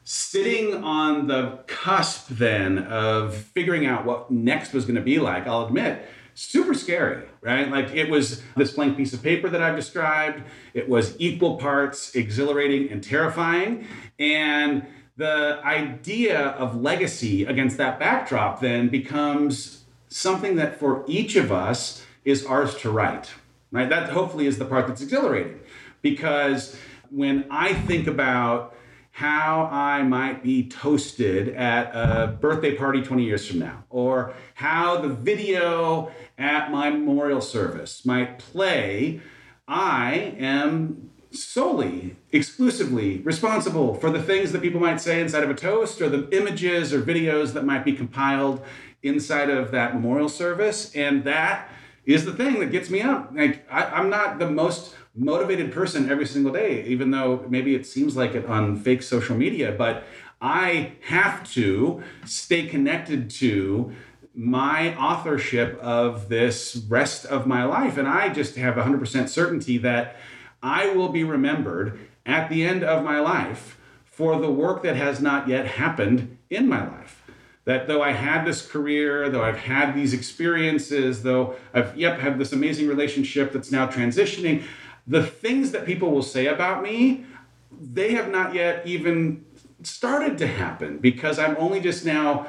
Sitting 0.05 0.85
on 0.85 1.27
the 1.27 1.59
cusp 1.67 2.29
then 2.29 2.77
of 2.77 3.35
figuring 3.35 3.85
out 3.85 4.05
what 4.05 4.31
next 4.31 4.71
was 4.71 4.85
going 4.85 4.95
to 4.95 5.01
be 5.01 5.19
like, 5.19 5.47
I'll 5.47 5.65
admit, 5.65 6.07
super 6.35 6.73
scary, 6.73 7.23
right? 7.41 7.71
Like 7.71 7.95
it 7.95 8.09
was 8.09 8.43
this 8.55 8.73
blank 8.73 8.97
piece 8.97 9.13
of 9.13 9.23
paper 9.23 9.49
that 9.49 9.61
I've 9.61 9.75
described. 9.75 10.43
It 10.73 10.87
was 10.87 11.15
equal 11.19 11.57
parts 11.57 12.13
exhilarating 12.13 12.91
and 12.91 13.03
terrifying. 13.03 13.87
And 14.19 14.85
the 15.17 15.61
idea 15.63 16.39
of 16.39 16.81
legacy 16.81 17.45
against 17.45 17.77
that 17.77 17.97
backdrop 17.99 18.59
then 18.59 18.89
becomes 18.89 19.85
something 20.09 20.57
that 20.57 20.77
for 20.77 21.03
each 21.07 21.35
of 21.37 21.51
us 21.51 22.05
is 22.25 22.45
ours 22.45 22.75
to 22.75 22.91
write, 22.91 23.31
right? 23.71 23.89
That 23.89 24.09
hopefully 24.09 24.45
is 24.45 24.57
the 24.57 24.65
part 24.65 24.87
that's 24.87 25.01
exhilarating 25.01 25.59
because 26.01 26.77
when 27.09 27.45
I 27.49 27.73
think 27.73 28.07
about 28.07 28.74
how 29.15 29.69
I 29.71 30.03
might 30.03 30.43
be 30.43 30.67
toasted 30.67 31.47
at 31.55 31.89
a 31.95 32.27
birthday 32.27 32.75
party 32.75 33.01
20 33.01 33.23
years 33.23 33.47
from 33.47 33.59
now, 33.59 33.85
or 33.89 34.33
how 34.55 34.99
the 34.99 35.07
video 35.07 36.11
at 36.37 36.69
my 36.69 36.89
memorial 36.89 37.39
service 37.39 38.05
might 38.05 38.39
play, 38.39 39.21
I 39.69 40.35
am 40.37 41.11
solely, 41.31 42.17
exclusively 42.33 43.19
responsible 43.19 43.95
for 43.95 44.09
the 44.09 44.21
things 44.21 44.51
that 44.51 44.61
people 44.61 44.81
might 44.81 44.99
say 44.99 45.21
inside 45.21 45.45
of 45.45 45.49
a 45.49 45.55
toast 45.55 46.01
or 46.01 46.09
the 46.09 46.27
images 46.37 46.93
or 46.93 47.01
videos 47.01 47.53
that 47.53 47.63
might 47.63 47.85
be 47.85 47.93
compiled 47.93 48.61
inside 49.01 49.49
of 49.49 49.71
that 49.71 49.93
memorial 49.93 50.27
service. 50.27 50.93
And 50.93 51.23
that 51.23 51.69
is 52.05 52.25
the 52.25 52.33
thing 52.33 52.59
that 52.59 52.69
gets 52.69 52.89
me 52.89 53.01
up. 53.01 53.31
Like 53.33 53.65
I, 53.71 53.85
I'm 53.85 54.09
not 54.09 54.39
the 54.39 54.49
most 54.49 54.93
motivated 55.15 55.71
person 55.71 56.09
every 56.09 56.25
single 56.25 56.51
day, 56.51 56.83
even 56.85 57.11
though 57.11 57.45
maybe 57.47 57.73
it 57.73 57.85
seems 57.85 58.15
like 58.17 58.35
it 58.35 58.45
on 58.45 58.75
fake 58.77 59.01
social 59.01 59.35
media, 59.35 59.71
but 59.71 60.03
I 60.41 60.93
have 61.07 61.49
to 61.53 62.03
stay 62.25 62.67
connected 62.67 63.29
to 63.31 63.93
my 64.35 64.93
authorship 64.97 65.79
of 65.79 66.27
this 66.27 66.75
rest 66.89 67.25
of 67.25 67.47
my 67.47 67.63
life. 67.63 67.97
And 67.97 68.07
I 68.07 68.29
just 68.29 68.57
have 68.57 68.75
100% 68.75 69.29
certainty 69.29 69.77
that 69.79 70.17
I 70.61 70.93
will 70.93 71.09
be 71.09 71.23
remembered 71.23 71.99
at 72.25 72.49
the 72.49 72.65
end 72.65 72.83
of 72.83 73.03
my 73.03 73.19
life 73.19 73.79
for 74.03 74.39
the 74.39 74.51
work 74.51 74.83
that 74.83 74.95
has 74.95 75.21
not 75.21 75.47
yet 75.47 75.67
happened 75.67 76.37
in 76.49 76.67
my 76.67 76.85
life. 76.85 77.23
That 77.63 77.87
though 77.87 78.03
I 78.03 78.11
had 78.11 78.45
this 78.45 78.65
career, 78.65 79.29
though 79.29 79.43
I've 79.43 79.57
had 79.57 79.95
these 79.95 80.13
experiences, 80.13 81.23
though 81.23 81.55
I've, 81.73 81.97
yep, 81.97 82.19
had 82.19 82.37
this 82.37 82.51
amazing 82.51 82.87
relationship 82.87 83.53
that's 83.53 83.71
now 83.71 83.87
transitioning, 83.87 84.63
the 85.07 85.23
things 85.23 85.71
that 85.71 85.85
people 85.85 86.11
will 86.11 86.23
say 86.23 86.47
about 86.47 86.81
me, 86.81 87.25
they 87.71 88.13
have 88.13 88.31
not 88.31 88.53
yet 88.53 88.85
even 88.85 89.45
started 89.83 90.37
to 90.39 90.47
happen 90.47 90.97
because 90.97 91.37
I'm 91.37 91.55
only 91.57 91.79
just 91.79 92.05
now 92.05 92.47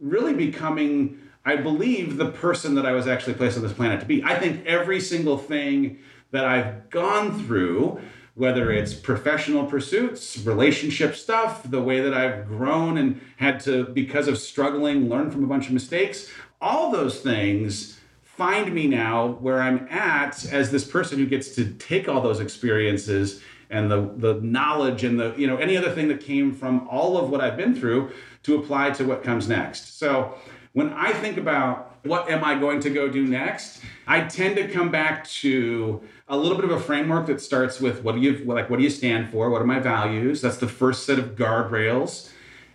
really 0.00 0.34
becoming, 0.34 1.18
I 1.44 1.56
believe, 1.56 2.16
the 2.16 2.30
person 2.30 2.74
that 2.76 2.86
I 2.86 2.92
was 2.92 3.06
actually 3.08 3.34
placed 3.34 3.56
on 3.56 3.62
this 3.62 3.72
planet 3.72 4.00
to 4.00 4.06
be. 4.06 4.22
I 4.22 4.38
think 4.38 4.64
every 4.66 5.00
single 5.00 5.38
thing 5.38 5.98
that 6.30 6.44
I've 6.44 6.90
gone 6.90 7.44
through, 7.44 8.00
whether 8.34 8.70
it's 8.70 8.92
professional 8.92 9.64
pursuits, 9.64 10.38
relationship 10.38 11.16
stuff, 11.16 11.68
the 11.68 11.80
way 11.80 12.00
that 12.00 12.12
I've 12.12 12.46
grown 12.46 12.98
and 12.98 13.20
had 13.36 13.60
to, 13.60 13.84
because 13.84 14.28
of 14.28 14.38
struggling, 14.38 15.08
learn 15.08 15.30
from 15.30 15.42
a 15.42 15.46
bunch 15.46 15.66
of 15.66 15.72
mistakes, 15.72 16.30
all 16.60 16.90
those 16.90 17.20
things 17.20 17.95
find 18.36 18.72
me 18.72 18.86
now 18.86 19.28
where 19.40 19.60
I'm 19.60 19.88
at 19.90 20.44
as 20.52 20.70
this 20.70 20.84
person 20.84 21.18
who 21.18 21.26
gets 21.26 21.54
to 21.54 21.64
take 21.74 22.08
all 22.08 22.20
those 22.20 22.40
experiences 22.40 23.40
and 23.70 23.90
the 23.90 24.12
the 24.16 24.34
knowledge 24.34 25.02
and 25.04 25.18
the 25.18 25.34
you 25.36 25.46
know 25.46 25.56
any 25.56 25.76
other 25.76 25.90
thing 25.90 26.08
that 26.08 26.20
came 26.20 26.52
from 26.54 26.86
all 26.88 27.16
of 27.18 27.30
what 27.30 27.40
I've 27.40 27.56
been 27.56 27.74
through 27.74 28.10
to 28.44 28.56
apply 28.56 28.90
to 28.90 29.04
what 29.04 29.24
comes 29.24 29.48
next. 29.48 29.98
So 29.98 30.34
when 30.72 30.92
I 30.92 31.12
think 31.12 31.36
about 31.36 31.96
what 32.04 32.30
am 32.30 32.44
I 32.44 32.54
going 32.58 32.80
to 32.80 32.90
go 32.90 33.08
do 33.08 33.26
next, 33.26 33.80
I 34.06 34.20
tend 34.20 34.56
to 34.56 34.68
come 34.68 34.90
back 34.90 35.26
to 35.40 36.00
a 36.28 36.36
little 36.36 36.56
bit 36.56 36.64
of 36.64 36.70
a 36.70 36.80
framework 36.80 37.26
that 37.26 37.40
starts 37.40 37.80
with 37.80 38.04
what 38.04 38.14
do 38.14 38.20
you 38.20 38.44
like 38.44 38.68
what 38.68 38.76
do 38.76 38.82
you 38.82 38.90
stand 38.90 39.30
for? 39.30 39.50
What 39.50 39.62
are 39.62 39.66
my 39.66 39.80
values? 39.80 40.42
That's 40.42 40.58
the 40.58 40.68
first 40.68 41.06
set 41.06 41.18
of 41.18 41.36
guardrails. 41.36 42.30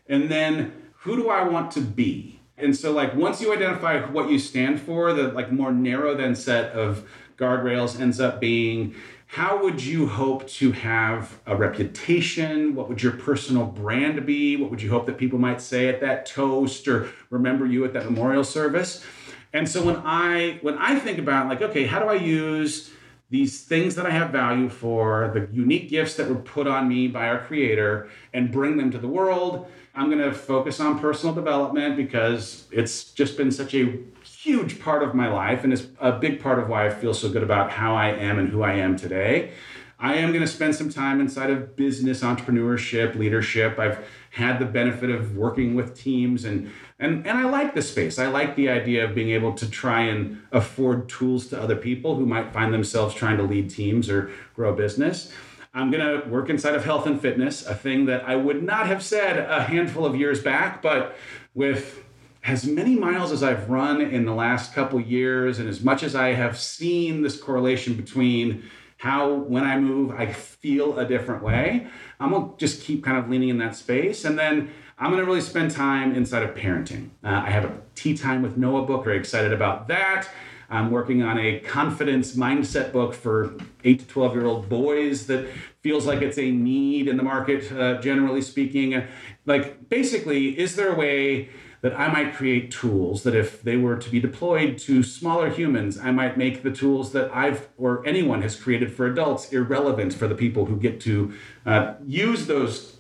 And 0.07 0.30
then 0.30 0.74
who 0.99 1.16
do 1.16 1.30
I 1.30 1.43
want 1.43 1.72
to 1.72 1.82
be? 1.82 2.31
And 2.62 2.76
so 2.76 2.91
like 2.91 3.16
once 3.16 3.41
you 3.41 3.53
identify 3.53 4.01
what 4.05 4.30
you 4.30 4.39
stand 4.39 4.80
for, 4.80 5.14
the 5.14 5.30
like 5.30 5.51
more 5.51 5.72
narrow 5.72 6.16
than 6.16 6.36
set 6.36 6.72
of 6.74 7.07
guardrails 7.38 7.99
ends 7.99 8.20
up 8.20 8.39
being 8.39 8.95
how 9.32 9.64
would 9.64 9.82
you 9.82 10.07
hope 10.07 10.45
to 10.45 10.74
have 10.74 11.39
a 11.45 11.55
reputation? 11.55 12.76
What 12.76 12.89
would 12.89 13.01
your 13.01 13.14
personal 13.14 13.66
brand 13.66 14.26
be? 14.26 14.57
What 14.57 14.70
would 14.70 14.82
you 14.82 14.89
hope 14.89 15.05
that 15.05 15.18
people 15.18 15.39
might 15.39 15.62
say 15.62 15.88
at 15.88 16.01
that 16.01 16.26
toast 16.26 16.86
or 16.89 17.07
remember 17.30 17.66
you 17.66 17.86
at 17.86 17.93
that 17.93 18.03
memorial 18.03 18.43
service? 18.43 19.05
And 19.53 19.70
so 19.70 19.86
when 19.86 19.95
I 20.03 20.59
when 20.62 20.78
I 20.78 20.99
think 20.99 21.18
about 21.18 21.47
like 21.47 21.62
okay, 21.62 21.86
how 21.86 21.99
do 21.99 22.07
I 22.07 22.16
use 22.16 22.91
these 23.30 23.64
things 23.64 23.95
that 23.95 24.05
I 24.05 24.09
have 24.09 24.32
value 24.32 24.68
for, 24.68 25.32
the 25.34 25.47
unique 25.55 25.89
gifts 25.89 26.16
that 26.16 26.28
were 26.28 26.36
put 26.36 26.68
on 26.68 26.89
me 26.89 27.07
by 27.07 27.30
our 27.30 27.39
creator 27.39 28.09
and 28.34 28.51
bring 28.51 28.76
them 28.76 28.91
to 28.91 28.97
the 28.97 29.07
world? 29.07 29.72
I'm 29.94 30.10
going 30.10 30.24
to 30.24 30.34
focus 30.34 30.80
on 30.80 31.00
personal 31.00 31.36
development 31.36 31.98
because 31.98 32.66
it's 32.72 33.12
just 33.12 33.36
been 33.36 33.52
such 33.52 33.74
a 33.74 34.00
huge 34.24 34.80
part 34.80 35.04
of 35.04 35.14
my 35.14 35.28
life 35.28 35.64
and 35.64 35.74
it's 35.74 35.88
a 36.00 36.14
big 36.14 36.42
part 36.42 36.60
of 36.60 36.70
why 36.70 36.88
I 36.88 36.89
feel 36.89 37.14
so 37.14 37.30
good 37.30 37.44
about 37.44 37.72
how 37.72 37.96
I 37.96 38.10
am 38.10 38.39
and 38.39 38.50
who 38.50 38.64
I 38.64 38.74
am 38.74 38.96
today. 38.96 39.52
I 40.00 40.16
am 40.16 40.30
going 40.30 40.42
to 40.42 40.48
spend 40.48 40.76
some 40.76 40.89
time 40.89 41.22
inside 41.22 41.52
of 41.52 41.76
business, 41.76 42.22
entrepreneurship, 42.22 43.16
leadership. 43.16 43.78
I've 43.78 44.04
had 44.32 44.58
the 44.58 44.66
benefit 44.66 45.12
of 45.12 45.36
working 45.38 45.76
with 45.76 45.96
teams 45.96 46.46
and 46.46 46.72
and 46.98 47.28
and 47.28 47.38
I 47.38 47.44
like 47.44 47.76
the 47.76 47.82
space. 47.82 48.18
I 48.18 48.28
like 48.28 48.56
the 48.56 48.70
idea 48.70 49.06
of 49.06 49.14
being 49.14 49.32
able 49.32 49.54
to 49.54 49.70
try 49.70 50.02
and 50.02 50.42
afford 50.52 51.10
tools 51.10 51.48
to 51.48 51.62
other 51.62 51.76
people 51.76 52.16
who 52.16 52.26
might 52.26 52.54
find 52.54 52.74
themselves 52.74 53.14
trying 53.14 53.38
to 53.38 53.44
lead 53.44 53.70
teams 53.70 54.10
or 54.10 54.32
grow 54.56 54.74
a 54.74 54.76
business. 54.76 55.32
I'm 55.74 55.89
going 55.89 56.22
to 56.22 56.28
work 56.28 56.49
inside 56.49 56.76
of 56.76 56.84
health 56.84 57.07
and 57.07 57.22
fitness, 57.22 57.65
a 57.65 57.74
thing 57.74 58.05
that 58.05 58.28
I 58.28 58.36
would 58.36 58.61
not 58.61 58.88
have 58.88 59.01
said 59.01 59.38
a 59.38 59.63
handful 59.63 60.05
of 60.05 60.15
years 60.15 60.41
back, 60.41 60.82
but 60.82 61.15
with 61.53 62.03
as 62.43 62.65
many 62.65 62.95
miles 62.95 63.32
as 63.32 63.41
I've 63.41 63.69
run 63.69 64.01
in 64.01 64.26
the 64.26 64.34
last 64.34 64.74
couple 64.74 64.99
years, 64.99 65.59
and 65.59 65.69
as 65.69 65.84
much 65.84 66.03
as 66.03 66.15
I 66.15 66.34
have 66.34 66.59
seen 66.59 67.22
this 67.22 67.39
correlation 67.39 67.93
between 67.93 68.63
how 68.97 69.34
when 69.34 69.63
I 69.63 69.80
move, 69.80 70.11
I 70.11 70.32
feel 70.34 70.99
a 70.99 71.05
different 71.05 71.41
way, 71.41 71.88
I'm 72.19 72.32
gonna 72.32 72.51
just 72.57 72.82
keep 72.82 73.03
kind 73.03 73.17
of 73.17 73.30
leaning 73.30 73.49
in 73.49 73.57
that 73.59 73.76
space. 73.76 74.26
And 74.26 74.38
then 74.38 74.72
I'm 74.99 75.09
gonna 75.09 75.26
really 75.26 75.41
spend 75.41 75.72
time 75.72 76.13
inside 76.15 76.43
of 76.43 76.53
parenting. 76.53 77.09
Uh, 77.24 77.30
I 77.30 77.49
have 77.49 77.65
a 77.65 77.78
tea 77.95 78.15
time 78.15 78.41
with 78.41 78.57
Noah 78.57 78.86
book, 78.86 79.03
very 79.03 79.17
excited 79.17 79.53
about 79.53 79.88
that. 79.88 80.28
I'm 80.72 80.89
working 80.89 81.22
on 81.22 81.38
a 81.38 81.59
confidence 81.59 82.36
mindset 82.36 82.93
book 82.93 83.13
for 83.13 83.53
8 83.84 83.99
to 83.99 84.07
12 84.07 84.34
year 84.34 84.45
old 84.45 84.69
boys 84.69 85.28
that 85.28 85.47
feels 85.82 86.05
like 86.05 86.22
it's 86.22 86.38
a 86.38 86.49
need 86.49 87.09
in 87.09 87.17
the 87.17 87.24
market, 87.24 87.69
uh, 87.74 87.99
generally 87.99 88.41
speaking. 88.41 89.03
Like, 89.45 89.89
basically, 89.89 90.57
is 90.57 90.78
there 90.78 90.93
a 90.93 90.95
way 90.95 91.49
that 91.82 91.99
I 91.99 92.07
might 92.07 92.34
create 92.34 92.72
tools 92.72 93.24
that 93.24 93.36
if 93.36 93.61
they 93.63 93.76
were 93.76 93.97
to 93.97 94.09
be 94.09 94.19
deployed 94.19 94.78
to 94.80 95.03
smaller 95.03 95.49
humans, 95.49 95.97
I 95.97 96.11
might 96.11 96.38
make 96.38 96.63
the 96.63 96.72
tools 96.72 97.11
that 97.11 97.36
I've 97.36 97.67
or 97.78 98.05
anyone 98.05 98.41
has 98.43 98.55
created 98.55 98.93
for 98.93 99.07
adults 99.07 99.51
irrelevant 99.51 100.13
for 100.13 100.28
the 100.28 100.36
people 100.36 100.65
who 100.65 100.78
get 100.78 101.01
to 101.01 101.34
uh, 101.65 101.95
use 102.05 102.47
those 102.47 102.97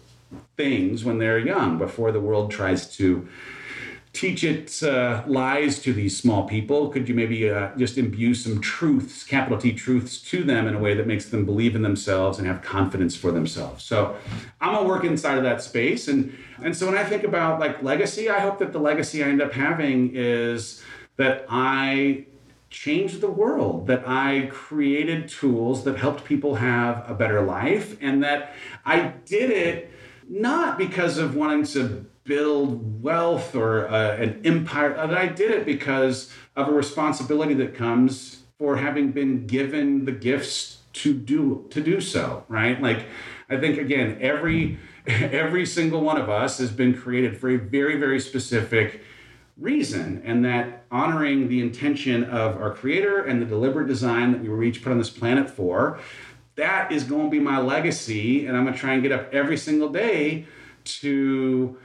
things 0.57 1.05
when 1.05 1.19
they're 1.19 1.39
young 1.39 1.77
before 1.77 2.11
the 2.11 2.19
world 2.19 2.51
tries 2.51 2.95
to 2.97 3.27
teach 4.13 4.43
its 4.43 4.83
uh, 4.83 5.23
lies 5.25 5.79
to 5.79 5.93
these 5.93 6.17
small 6.17 6.47
people? 6.47 6.89
Could 6.89 7.07
you 7.07 7.15
maybe 7.15 7.49
uh, 7.49 7.69
just 7.77 7.97
imbue 7.97 8.33
some 8.33 8.59
truths, 8.59 9.23
capital 9.23 9.57
T 9.57 9.71
truths, 9.71 10.17
to 10.23 10.43
them 10.43 10.67
in 10.67 10.75
a 10.75 10.79
way 10.79 10.93
that 10.95 11.07
makes 11.07 11.29
them 11.29 11.45
believe 11.45 11.75
in 11.75 11.81
themselves 11.81 12.37
and 12.37 12.47
have 12.47 12.61
confidence 12.61 13.15
for 13.15 13.31
themselves? 13.31 13.83
So 13.83 14.15
I'm 14.59 14.73
gonna 14.73 14.87
work 14.87 15.05
inside 15.05 15.37
of 15.37 15.43
that 15.43 15.61
space, 15.61 16.07
and 16.07 16.37
and 16.61 16.75
so 16.75 16.87
when 16.87 16.97
I 16.97 17.03
think 17.03 17.23
about 17.23 17.59
like 17.59 17.81
legacy, 17.83 18.29
I 18.29 18.39
hope 18.39 18.59
that 18.59 18.73
the 18.73 18.79
legacy 18.79 19.23
I 19.23 19.27
end 19.27 19.41
up 19.41 19.53
having 19.53 20.11
is 20.13 20.83
that 21.17 21.45
I 21.49 22.25
changed 22.69 23.21
the 23.21 23.31
world, 23.31 23.87
that 23.87 24.03
I 24.07 24.47
created 24.51 25.27
tools 25.27 25.83
that 25.83 25.97
helped 25.97 26.23
people 26.25 26.55
have 26.55 27.09
a 27.09 27.13
better 27.13 27.41
life, 27.41 27.97
and 28.01 28.23
that 28.23 28.53
I 28.85 29.13
did 29.25 29.51
it 29.51 29.91
not 30.27 30.77
because 30.77 31.17
of 31.17 31.35
wanting 31.35 31.65
to 31.65 32.05
build 32.23 33.01
wealth 33.01 33.55
or 33.55 33.87
uh, 33.87 34.15
an 34.15 34.41
empire. 34.45 34.93
That 34.93 35.17
I 35.17 35.27
did 35.27 35.51
it 35.51 35.65
because 35.65 36.31
of 36.55 36.67
a 36.67 36.71
responsibility 36.71 37.53
that 37.55 37.75
comes 37.75 38.43
for 38.57 38.77
having 38.77 39.11
been 39.11 39.47
given 39.47 40.05
the 40.05 40.11
gifts 40.11 40.79
to 40.93 41.13
do 41.13 41.65
to 41.69 41.81
do 41.81 42.01
so. 42.01 42.45
Right? 42.47 42.81
Like 42.81 43.05
I 43.49 43.57
think 43.57 43.77
again, 43.77 44.17
every 44.21 44.79
every 45.07 45.65
single 45.65 46.01
one 46.01 46.17
of 46.17 46.29
us 46.29 46.57
has 46.59 46.71
been 46.71 46.93
created 46.93 47.37
for 47.37 47.49
a 47.49 47.57
very, 47.57 47.97
very 47.97 48.19
specific 48.19 49.01
reason, 49.57 50.21
and 50.25 50.43
that 50.45 50.85
honoring 50.91 51.47
the 51.47 51.61
intention 51.61 52.23
of 52.23 52.57
our 52.57 52.73
creator 52.73 53.23
and 53.23 53.41
the 53.41 53.45
deliberate 53.45 53.87
design 53.87 54.31
that 54.31 54.41
we 54.41 54.49
were 54.49 54.63
each 54.63 54.83
put 54.83 54.91
on 54.91 54.97
this 54.97 55.09
planet 55.09 55.49
for, 55.49 55.99
that 56.55 56.91
is 56.91 57.03
going 57.03 57.25
to 57.25 57.29
be 57.29 57.39
my 57.39 57.59
legacy. 57.59 58.45
And 58.45 58.55
I'm 58.55 58.63
going 58.63 58.73
to 58.73 58.79
try 58.79 58.93
and 58.93 59.03
get 59.03 59.11
up 59.11 59.33
every 59.33 59.57
single 59.57 59.89
day 59.89 60.45
to. 60.83 61.77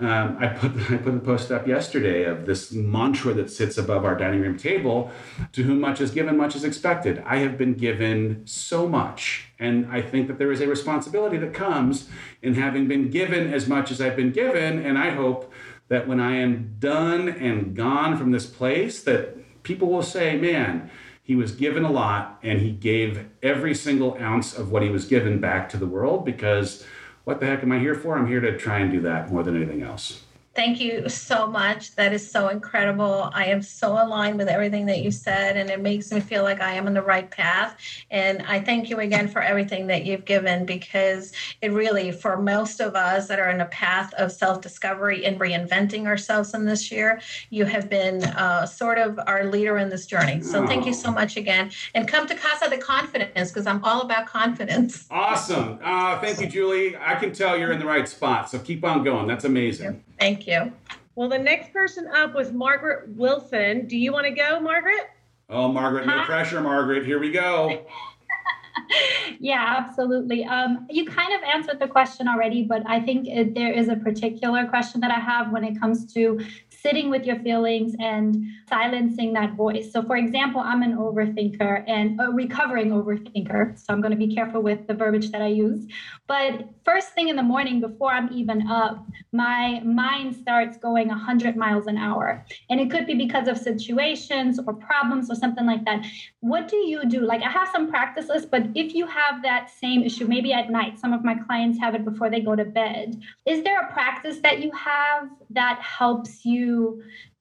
Um, 0.00 0.36
I 0.38 0.46
put 0.48 0.72
I 0.90 0.96
put 0.96 1.14
a 1.14 1.18
post 1.18 1.50
up 1.50 1.66
yesterday 1.66 2.24
of 2.24 2.46
this 2.46 2.72
mantra 2.72 3.32
that 3.34 3.50
sits 3.50 3.76
above 3.76 4.04
our 4.04 4.16
dining 4.16 4.40
room 4.40 4.56
table: 4.56 5.10
"To 5.52 5.62
whom 5.62 5.80
much 5.80 6.00
is 6.00 6.10
given, 6.10 6.36
much 6.36 6.54
is 6.54 6.64
expected." 6.64 7.22
I 7.26 7.38
have 7.38 7.58
been 7.58 7.74
given 7.74 8.42
so 8.46 8.88
much, 8.88 9.48
and 9.58 9.86
I 9.90 10.02
think 10.02 10.28
that 10.28 10.38
there 10.38 10.52
is 10.52 10.60
a 10.60 10.68
responsibility 10.68 11.36
that 11.38 11.52
comes 11.52 12.08
in 12.42 12.54
having 12.54 12.86
been 12.86 13.10
given 13.10 13.52
as 13.52 13.66
much 13.66 13.90
as 13.90 14.00
I've 14.00 14.16
been 14.16 14.32
given, 14.32 14.84
and 14.84 14.98
I 14.98 15.10
hope 15.10 15.52
that 15.88 16.06
when 16.06 16.20
I 16.20 16.36
am 16.36 16.76
done 16.78 17.28
and 17.28 17.74
gone 17.74 18.16
from 18.16 18.30
this 18.30 18.46
place, 18.46 19.02
that 19.04 19.62
people 19.62 19.88
will 19.88 20.02
say, 20.02 20.36
man, 20.36 20.90
he 21.22 21.34
was 21.34 21.52
given 21.52 21.84
a 21.84 21.90
lot 21.90 22.38
and 22.42 22.60
he 22.60 22.70
gave 22.70 23.26
every 23.42 23.74
single 23.74 24.16
ounce 24.18 24.56
of 24.56 24.70
what 24.70 24.82
he 24.82 24.88
was 24.88 25.04
given 25.04 25.40
back 25.40 25.68
to 25.68 25.76
the 25.76 25.86
world 25.86 26.24
because 26.24 26.86
what 27.28 27.40
the 27.40 27.46
heck 27.46 27.62
am 27.62 27.70
I 27.72 27.78
here 27.78 27.94
for? 27.94 28.16
I'm 28.16 28.26
here 28.26 28.40
to 28.40 28.56
try 28.56 28.78
and 28.78 28.90
do 28.90 29.02
that 29.02 29.30
more 29.30 29.42
than 29.42 29.54
anything 29.54 29.82
else. 29.82 30.22
Thank 30.58 30.80
you 30.80 31.08
so 31.08 31.46
much. 31.46 31.94
That 31.94 32.12
is 32.12 32.28
so 32.28 32.48
incredible. 32.48 33.30
I 33.32 33.44
am 33.44 33.62
so 33.62 33.92
aligned 33.92 34.38
with 34.38 34.48
everything 34.48 34.86
that 34.86 34.98
you 35.02 35.12
said, 35.12 35.56
and 35.56 35.70
it 35.70 35.80
makes 35.80 36.10
me 36.10 36.18
feel 36.18 36.42
like 36.42 36.60
I 36.60 36.72
am 36.72 36.88
on 36.88 36.94
the 36.94 37.02
right 37.02 37.30
path. 37.30 37.76
And 38.10 38.42
I 38.42 38.58
thank 38.58 38.90
you 38.90 38.98
again 38.98 39.28
for 39.28 39.40
everything 39.40 39.86
that 39.86 40.04
you've 40.04 40.24
given 40.24 40.66
because 40.66 41.32
it 41.62 41.68
really, 41.68 42.10
for 42.10 42.36
most 42.42 42.80
of 42.80 42.96
us 42.96 43.28
that 43.28 43.38
are 43.38 43.50
in 43.50 43.60
a 43.60 43.66
path 43.66 44.12
of 44.14 44.32
self 44.32 44.60
discovery 44.60 45.24
and 45.24 45.38
reinventing 45.38 46.06
ourselves 46.06 46.52
in 46.54 46.64
this 46.64 46.90
year, 46.90 47.20
you 47.50 47.64
have 47.64 47.88
been 47.88 48.24
uh, 48.24 48.66
sort 48.66 48.98
of 48.98 49.16
our 49.28 49.44
leader 49.44 49.78
in 49.78 49.88
this 49.90 50.06
journey. 50.06 50.42
So 50.42 50.66
thank 50.66 50.86
you 50.86 50.92
so 50.92 51.12
much 51.12 51.36
again. 51.36 51.70
And 51.94 52.08
come 52.08 52.26
to 52.26 52.34
Casa 52.34 52.68
de 52.68 52.78
Confidence 52.78 53.52
because 53.52 53.68
I'm 53.68 53.84
all 53.84 54.00
about 54.00 54.26
confidence. 54.26 55.06
Awesome. 55.08 55.78
Uh, 55.80 56.18
thank 56.18 56.40
you, 56.40 56.48
Julie. 56.48 56.96
I 56.96 57.14
can 57.14 57.32
tell 57.32 57.56
you're 57.56 57.70
in 57.70 57.78
the 57.78 57.86
right 57.86 58.08
spot. 58.08 58.50
So 58.50 58.58
keep 58.58 58.84
on 58.84 59.04
going. 59.04 59.28
That's 59.28 59.44
amazing. 59.44 60.02
Thank 60.18 60.46
you. 60.46 60.72
Well, 61.14 61.28
the 61.28 61.38
next 61.38 61.72
person 61.72 62.06
up 62.08 62.34
was 62.34 62.52
Margaret 62.52 63.08
Wilson. 63.16 63.86
Do 63.86 63.96
you 63.96 64.12
want 64.12 64.26
to 64.26 64.32
go, 64.32 64.60
Margaret? 64.60 65.10
Oh, 65.48 65.68
Margaret, 65.68 66.06
no 66.06 66.12
Hi. 66.12 66.24
pressure, 66.24 66.60
Margaret. 66.60 67.04
Here 67.06 67.18
we 67.18 67.30
go. 67.30 67.84
yeah, 69.40 69.76
absolutely. 69.78 70.44
Um, 70.44 70.86
you 70.90 71.06
kind 71.06 71.32
of 71.32 71.40
answered 71.42 71.80
the 71.80 71.88
question 71.88 72.28
already, 72.28 72.62
but 72.62 72.82
I 72.86 73.00
think 73.00 73.26
it, 73.26 73.54
there 73.54 73.72
is 73.72 73.88
a 73.88 73.96
particular 73.96 74.66
question 74.66 75.00
that 75.00 75.10
I 75.10 75.18
have 75.18 75.50
when 75.50 75.64
it 75.64 75.80
comes 75.80 76.12
to 76.14 76.44
sitting 76.80 77.10
with 77.10 77.24
your 77.24 77.36
feelings 77.40 77.94
and 77.98 78.44
silencing 78.68 79.32
that 79.32 79.54
voice. 79.54 79.92
So, 79.92 80.02
for 80.02 80.16
example, 80.16 80.60
I'm 80.60 80.82
an 80.82 80.96
overthinker 80.96 81.84
and 81.88 82.20
a 82.20 82.30
recovering 82.30 82.90
overthinker. 82.90 83.78
So, 83.78 83.92
I'm 83.92 84.00
going 84.00 84.12
to 84.12 84.26
be 84.26 84.34
careful 84.34 84.62
with 84.62 84.86
the 84.86 84.94
verbiage 84.94 85.30
that 85.32 85.42
I 85.42 85.48
use. 85.48 85.86
But 86.26 86.68
first 86.84 87.14
thing 87.14 87.28
in 87.28 87.36
the 87.36 87.42
morning, 87.42 87.80
before 87.80 88.12
I'm 88.12 88.32
even 88.32 88.68
up, 88.68 89.04
my 89.32 89.80
mind 89.80 90.36
starts 90.36 90.76
going 90.78 91.08
100 91.08 91.56
miles 91.56 91.86
an 91.86 91.96
hour. 91.96 92.44
And 92.70 92.80
it 92.80 92.90
could 92.90 93.06
be 93.06 93.14
because 93.14 93.48
of 93.48 93.58
situations 93.58 94.60
or 94.64 94.74
problems 94.74 95.30
or 95.30 95.34
something 95.34 95.66
like 95.66 95.84
that. 95.84 96.06
What 96.40 96.68
do 96.68 96.76
you 96.76 97.04
do? 97.06 97.20
Like, 97.20 97.42
I 97.42 97.50
have 97.50 97.68
some 97.72 97.88
practices, 97.88 98.46
but 98.46 98.62
if 98.74 98.94
you 98.94 99.06
have 99.06 99.42
that 99.42 99.70
same 99.70 100.02
issue, 100.02 100.26
maybe 100.26 100.52
at 100.52 100.70
night, 100.70 100.98
some 100.98 101.12
of 101.12 101.24
my 101.24 101.34
clients 101.34 101.78
have 101.80 101.94
it 101.94 102.04
before 102.04 102.30
they 102.30 102.40
go 102.40 102.54
to 102.54 102.64
bed. 102.64 103.20
Is 103.46 103.64
there 103.64 103.80
a 103.80 103.92
practice 103.92 104.38
that 104.42 104.60
you 104.60 104.70
have 104.72 105.28
that 105.50 105.80
helps 105.80 106.44
you 106.44 106.67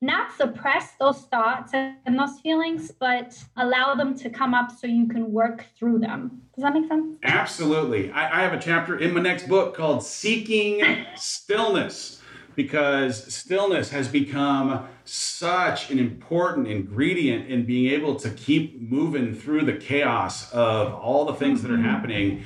not 0.02 0.36
suppress 0.36 0.92
those 1.00 1.22
thoughts 1.24 1.74
and 1.74 2.20
those 2.20 2.40
feelings, 2.40 2.92
but 2.92 3.38
allow 3.56 3.96
them 3.96 4.18
to 4.20 4.30
come 4.30 4.54
up 4.54 4.72
so 4.72 4.88
you 4.88 5.08
can 5.08 5.32
work 5.32 5.66
through 5.78 6.00
them? 6.00 6.42
Does 6.56 6.64
that 6.64 6.74
make 6.74 6.88
sense? 6.88 7.18
Absolutely. 7.24 8.12
I, 8.12 8.40
I 8.40 8.44
have 8.44 8.54
a 8.54 8.60
chapter 8.60 8.98
in 8.98 9.14
my 9.14 9.22
next 9.22 9.48
book 9.48 9.76
called 9.76 10.04
Seeking 10.04 10.84
Stillness 11.16 12.22
because 12.58 13.32
stillness 13.32 13.92
has 13.92 14.08
become 14.08 14.88
such 15.06 15.92
an 15.92 16.00
important 16.00 16.68
ingredient 16.68 17.48
in 17.48 17.64
being 17.66 17.94
able 17.94 18.16
to 18.16 18.32
keep 18.32 18.82
moving 18.82 19.34
through 19.36 19.62
the 19.62 19.74
chaos 19.74 20.52
of 20.52 20.92
all 20.96 21.24
the 21.26 21.36
things 21.36 21.62
that 21.62 21.70
are 21.70 21.76
mm-hmm. 21.76 21.84
happening. 21.84 22.44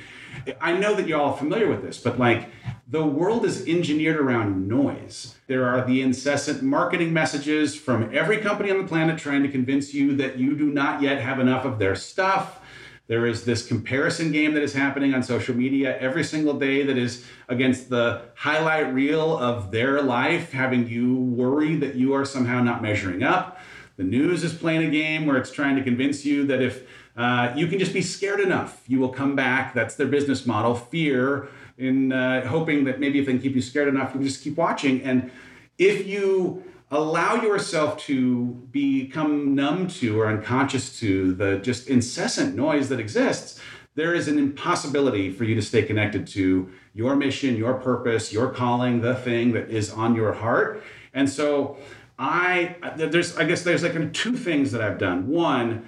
I 0.60 0.76
know 0.76 0.94
that 0.94 1.08
you're 1.08 1.18
all 1.18 1.32
familiar 1.34 1.66
with 1.66 1.82
this, 1.82 1.98
but 1.98 2.18
like 2.18 2.50
the 2.92 3.04
world 3.06 3.46
is 3.46 3.66
engineered 3.66 4.18
around 4.18 4.68
noise. 4.68 5.34
There 5.46 5.66
are 5.66 5.82
the 5.82 6.02
incessant 6.02 6.62
marketing 6.62 7.10
messages 7.10 7.74
from 7.74 8.14
every 8.14 8.36
company 8.36 8.70
on 8.70 8.76
the 8.76 8.86
planet 8.86 9.16
trying 9.16 9.42
to 9.44 9.48
convince 9.48 9.94
you 9.94 10.14
that 10.16 10.36
you 10.36 10.54
do 10.54 10.66
not 10.66 11.00
yet 11.00 11.18
have 11.18 11.40
enough 11.40 11.64
of 11.64 11.78
their 11.78 11.94
stuff. 11.94 12.60
There 13.06 13.24
is 13.26 13.46
this 13.46 13.66
comparison 13.66 14.30
game 14.30 14.52
that 14.52 14.62
is 14.62 14.74
happening 14.74 15.14
on 15.14 15.22
social 15.22 15.56
media 15.56 15.98
every 16.00 16.22
single 16.22 16.52
day 16.58 16.82
that 16.82 16.98
is 16.98 17.24
against 17.48 17.88
the 17.88 18.24
highlight 18.34 18.92
reel 18.92 19.38
of 19.38 19.70
their 19.70 20.02
life, 20.02 20.52
having 20.52 20.86
you 20.86 21.16
worry 21.16 21.76
that 21.76 21.94
you 21.94 22.12
are 22.12 22.26
somehow 22.26 22.62
not 22.62 22.82
measuring 22.82 23.22
up. 23.22 23.58
The 23.96 24.04
news 24.04 24.44
is 24.44 24.52
playing 24.52 24.86
a 24.86 24.90
game 24.90 25.24
where 25.24 25.38
it's 25.38 25.50
trying 25.50 25.76
to 25.76 25.82
convince 25.82 26.26
you 26.26 26.46
that 26.46 26.60
if 26.60 26.86
uh, 27.16 27.54
you 27.56 27.68
can 27.68 27.78
just 27.78 27.94
be 27.94 28.02
scared 28.02 28.40
enough, 28.40 28.82
you 28.86 28.98
will 28.98 29.10
come 29.10 29.34
back. 29.34 29.72
That's 29.72 29.94
their 29.94 30.06
business 30.06 30.44
model 30.44 30.74
fear, 30.74 31.48
in 31.78 32.12
uh, 32.12 32.46
hoping 32.46 32.84
that 32.84 33.00
maybe 33.00 33.18
if 33.18 33.26
they 33.26 33.32
can 33.32 33.40
keep 33.40 33.54
you 33.54 33.62
scared 33.62 33.88
enough, 33.88 34.14
you 34.14 34.22
just 34.22 34.42
keep 34.42 34.56
watching. 34.56 35.02
And 35.02 35.30
if 35.78 36.06
you 36.06 36.64
allow 36.90 37.36
yourself 37.36 37.98
to 37.98 38.46
become 38.70 39.54
numb 39.54 39.88
to 39.88 40.20
or 40.20 40.28
unconscious 40.28 40.98
to 41.00 41.32
the 41.34 41.58
just 41.58 41.88
incessant 41.88 42.54
noise 42.54 42.88
that 42.90 43.00
exists, 43.00 43.60
there 43.94 44.14
is 44.14 44.28
an 44.28 44.38
impossibility 44.38 45.30
for 45.30 45.44
you 45.44 45.54
to 45.54 45.62
stay 45.62 45.82
connected 45.82 46.26
to 46.26 46.70
your 46.94 47.16
mission, 47.16 47.56
your 47.56 47.74
purpose, 47.74 48.32
your 48.32 48.50
calling, 48.50 49.00
the 49.00 49.14
thing 49.14 49.52
that 49.52 49.70
is 49.70 49.90
on 49.90 50.14
your 50.14 50.32
heart. 50.32 50.82
And 51.14 51.28
so 51.28 51.76
I 52.18 52.76
there's 52.96 53.36
I 53.36 53.44
guess 53.44 53.62
there's 53.62 53.82
like 53.82 54.12
two 54.12 54.36
things 54.36 54.72
that 54.72 54.80
I've 54.80 54.98
done. 54.98 55.28
One, 55.28 55.86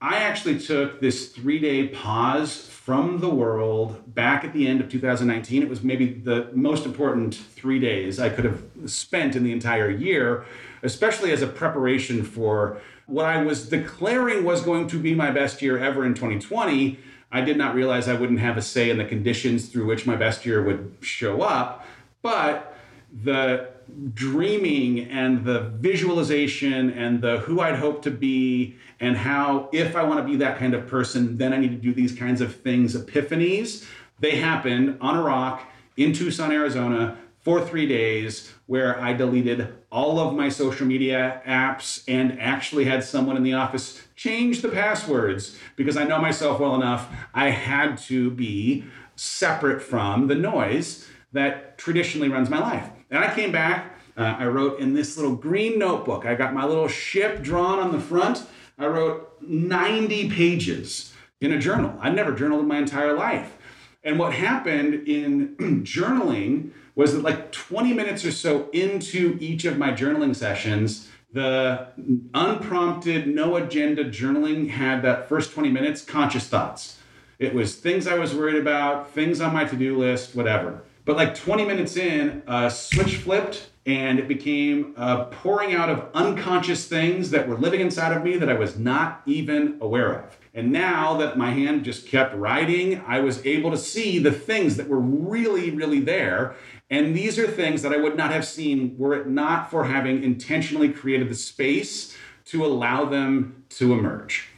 I 0.00 0.18
actually 0.18 0.58
took 0.58 1.00
this 1.00 1.28
three 1.28 1.58
day 1.58 1.88
pause 1.88 2.66
from 2.84 3.18
the 3.20 3.30
world 3.30 4.14
back 4.14 4.44
at 4.44 4.52
the 4.52 4.68
end 4.68 4.78
of 4.78 4.90
2019. 4.90 5.62
It 5.62 5.70
was 5.70 5.82
maybe 5.82 6.06
the 6.06 6.50
most 6.52 6.84
important 6.84 7.34
three 7.34 7.78
days 7.80 8.20
I 8.20 8.28
could 8.28 8.44
have 8.44 8.62
spent 8.84 9.34
in 9.34 9.42
the 9.42 9.52
entire 9.52 9.88
year, 9.88 10.44
especially 10.82 11.32
as 11.32 11.40
a 11.40 11.46
preparation 11.46 12.22
for 12.22 12.78
what 13.06 13.24
I 13.24 13.42
was 13.42 13.70
declaring 13.70 14.44
was 14.44 14.60
going 14.60 14.86
to 14.88 14.98
be 14.98 15.14
my 15.14 15.30
best 15.30 15.62
year 15.62 15.78
ever 15.78 16.04
in 16.04 16.12
2020. 16.12 16.98
I 17.32 17.40
did 17.40 17.56
not 17.56 17.74
realize 17.74 18.06
I 18.06 18.20
wouldn't 18.20 18.40
have 18.40 18.58
a 18.58 18.62
say 18.62 18.90
in 18.90 18.98
the 18.98 19.06
conditions 19.06 19.70
through 19.70 19.86
which 19.86 20.04
my 20.04 20.16
best 20.16 20.44
year 20.44 20.62
would 20.62 20.94
show 21.00 21.40
up. 21.40 21.86
But 22.20 22.76
the 23.22 23.70
dreaming 24.12 25.08
and 25.10 25.46
the 25.46 25.60
visualization 25.60 26.90
and 26.90 27.22
the 27.22 27.38
who 27.38 27.60
I'd 27.60 27.76
hope 27.76 28.02
to 28.02 28.10
be 28.10 28.76
and 29.00 29.16
how 29.16 29.68
if 29.72 29.96
I 29.96 30.02
want 30.02 30.20
to 30.20 30.24
be 30.24 30.36
that 30.36 30.58
kind 30.58 30.74
of 30.74 30.86
person, 30.86 31.36
then 31.36 31.52
I 31.52 31.58
need 31.58 31.70
to 31.70 31.76
do 31.76 31.92
these 31.92 32.14
kinds 32.14 32.40
of 32.40 32.54
things, 32.56 32.96
epiphanies, 32.96 33.86
they 34.20 34.36
happened 34.36 34.98
on 35.00 35.16
a 35.16 35.22
rock 35.22 35.62
in 35.96 36.12
Tucson, 36.12 36.52
Arizona 36.52 37.18
for 37.40 37.60
three 37.60 37.86
days 37.86 38.52
where 38.66 38.98
I 38.98 39.12
deleted 39.12 39.74
all 39.92 40.18
of 40.18 40.34
my 40.34 40.48
social 40.48 40.86
media 40.86 41.42
apps 41.46 42.02
and 42.08 42.40
actually 42.40 42.86
had 42.86 43.04
someone 43.04 43.36
in 43.36 43.42
the 43.42 43.52
office 43.52 44.00
change 44.16 44.62
the 44.62 44.70
passwords 44.70 45.58
because 45.76 45.96
I 45.96 46.04
know 46.04 46.18
myself 46.18 46.58
well 46.58 46.74
enough. 46.74 47.08
I 47.34 47.50
had 47.50 47.98
to 47.98 48.30
be 48.30 48.84
separate 49.14 49.82
from 49.82 50.26
the 50.28 50.34
noise 50.34 51.06
that 51.32 51.76
traditionally 51.76 52.28
runs 52.28 52.48
my 52.48 52.58
life. 52.58 52.88
And 53.10 53.22
I 53.22 53.34
came 53.34 53.52
back, 53.52 53.98
uh, 54.16 54.36
I 54.38 54.46
wrote 54.46 54.80
in 54.80 54.94
this 54.94 55.16
little 55.16 55.36
green 55.36 55.78
notebook. 55.78 56.24
I 56.24 56.34
got 56.34 56.54
my 56.54 56.64
little 56.64 56.88
ship 56.88 57.42
drawn 57.42 57.78
on 57.78 57.92
the 57.92 58.00
front. 58.00 58.46
I 58.78 58.86
wrote 58.86 59.36
90 59.40 60.30
pages 60.30 61.12
in 61.40 61.52
a 61.52 61.58
journal. 61.58 61.96
I'd 62.00 62.14
never 62.14 62.32
journaled 62.32 62.62
in 62.62 62.68
my 62.68 62.78
entire 62.78 63.12
life. 63.12 63.56
And 64.02 64.18
what 64.18 64.34
happened 64.34 65.08
in 65.08 65.56
journaling 65.84 66.70
was 66.94 67.12
that, 67.14 67.22
like 67.22 67.52
20 67.52 67.92
minutes 67.92 68.24
or 68.24 68.32
so 68.32 68.68
into 68.72 69.36
each 69.40 69.64
of 69.64 69.78
my 69.78 69.90
journaling 69.90 70.34
sessions, 70.34 71.08
the 71.32 71.88
unprompted, 72.32 73.26
no 73.26 73.56
agenda 73.56 74.04
journaling 74.04 74.70
had 74.70 75.02
that 75.02 75.28
first 75.28 75.52
20 75.52 75.70
minutes 75.70 76.02
conscious 76.02 76.46
thoughts. 76.46 76.98
It 77.38 77.54
was 77.54 77.74
things 77.76 78.06
I 78.06 78.16
was 78.16 78.34
worried 78.34 78.56
about, 78.56 79.10
things 79.10 79.40
on 79.40 79.52
my 79.52 79.64
to 79.64 79.76
do 79.76 79.98
list, 79.98 80.36
whatever. 80.36 80.84
But 81.04 81.16
like 81.16 81.34
20 81.34 81.64
minutes 81.64 81.96
in, 81.96 82.42
a 82.46 82.70
switch 82.70 83.16
flipped 83.16 83.70
and 83.86 84.18
it 84.18 84.28
became 84.28 84.94
a 84.96 85.26
pouring 85.26 85.74
out 85.74 85.90
of 85.90 86.08
unconscious 86.14 86.86
things 86.86 87.30
that 87.30 87.46
were 87.46 87.56
living 87.56 87.80
inside 87.80 88.16
of 88.16 88.24
me 88.24 88.36
that 88.38 88.48
I 88.48 88.54
was 88.54 88.78
not 88.78 89.20
even 89.26 89.76
aware 89.80 90.20
of. 90.20 90.38
And 90.54 90.72
now 90.72 91.16
that 91.18 91.36
my 91.36 91.50
hand 91.50 91.84
just 91.84 92.06
kept 92.06 92.34
writing, 92.34 93.02
I 93.06 93.20
was 93.20 93.44
able 93.44 93.70
to 93.72 93.76
see 93.76 94.18
the 94.18 94.32
things 94.32 94.76
that 94.76 94.88
were 94.88 95.00
really, 95.00 95.70
really 95.70 96.00
there. 96.00 96.54
And 96.88 97.14
these 97.14 97.38
are 97.38 97.46
things 97.46 97.82
that 97.82 97.92
I 97.92 97.98
would 97.98 98.16
not 98.16 98.30
have 98.30 98.46
seen 98.46 98.96
were 98.96 99.14
it 99.14 99.28
not 99.28 99.70
for 99.70 99.84
having 99.84 100.22
intentionally 100.22 100.88
created 100.88 101.28
the 101.28 101.34
space 101.34 102.16
to 102.46 102.64
allow 102.64 103.04
them 103.04 103.64
to 103.70 103.92
emerge. 103.92 104.48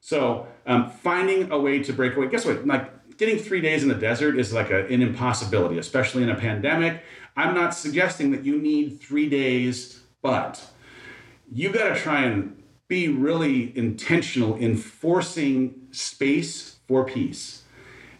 So, 0.00 0.48
um, 0.66 0.90
finding 0.90 1.50
a 1.50 1.58
way 1.58 1.82
to 1.82 1.92
break 1.92 2.16
away. 2.16 2.28
Guess 2.28 2.44
what? 2.44 2.66
Like 2.66 3.16
getting 3.16 3.38
three 3.38 3.60
days 3.60 3.82
in 3.82 3.88
the 3.88 3.94
desert 3.94 4.38
is 4.38 4.52
like 4.52 4.70
a, 4.70 4.86
an 4.86 5.02
impossibility, 5.02 5.78
especially 5.78 6.22
in 6.22 6.30
a 6.30 6.34
pandemic. 6.34 7.02
I'm 7.36 7.54
not 7.54 7.74
suggesting 7.74 8.30
that 8.30 8.44
you 8.44 8.58
need 8.60 9.00
three 9.00 9.28
days, 9.28 10.02
but 10.22 10.64
you 11.50 11.70
got 11.70 11.94
to 11.94 11.96
try 11.96 12.22
and 12.22 12.62
be 12.88 13.08
really 13.08 13.76
intentional 13.76 14.54
in 14.56 14.76
forcing 14.76 15.88
space 15.90 16.76
for 16.86 17.04
peace 17.04 17.62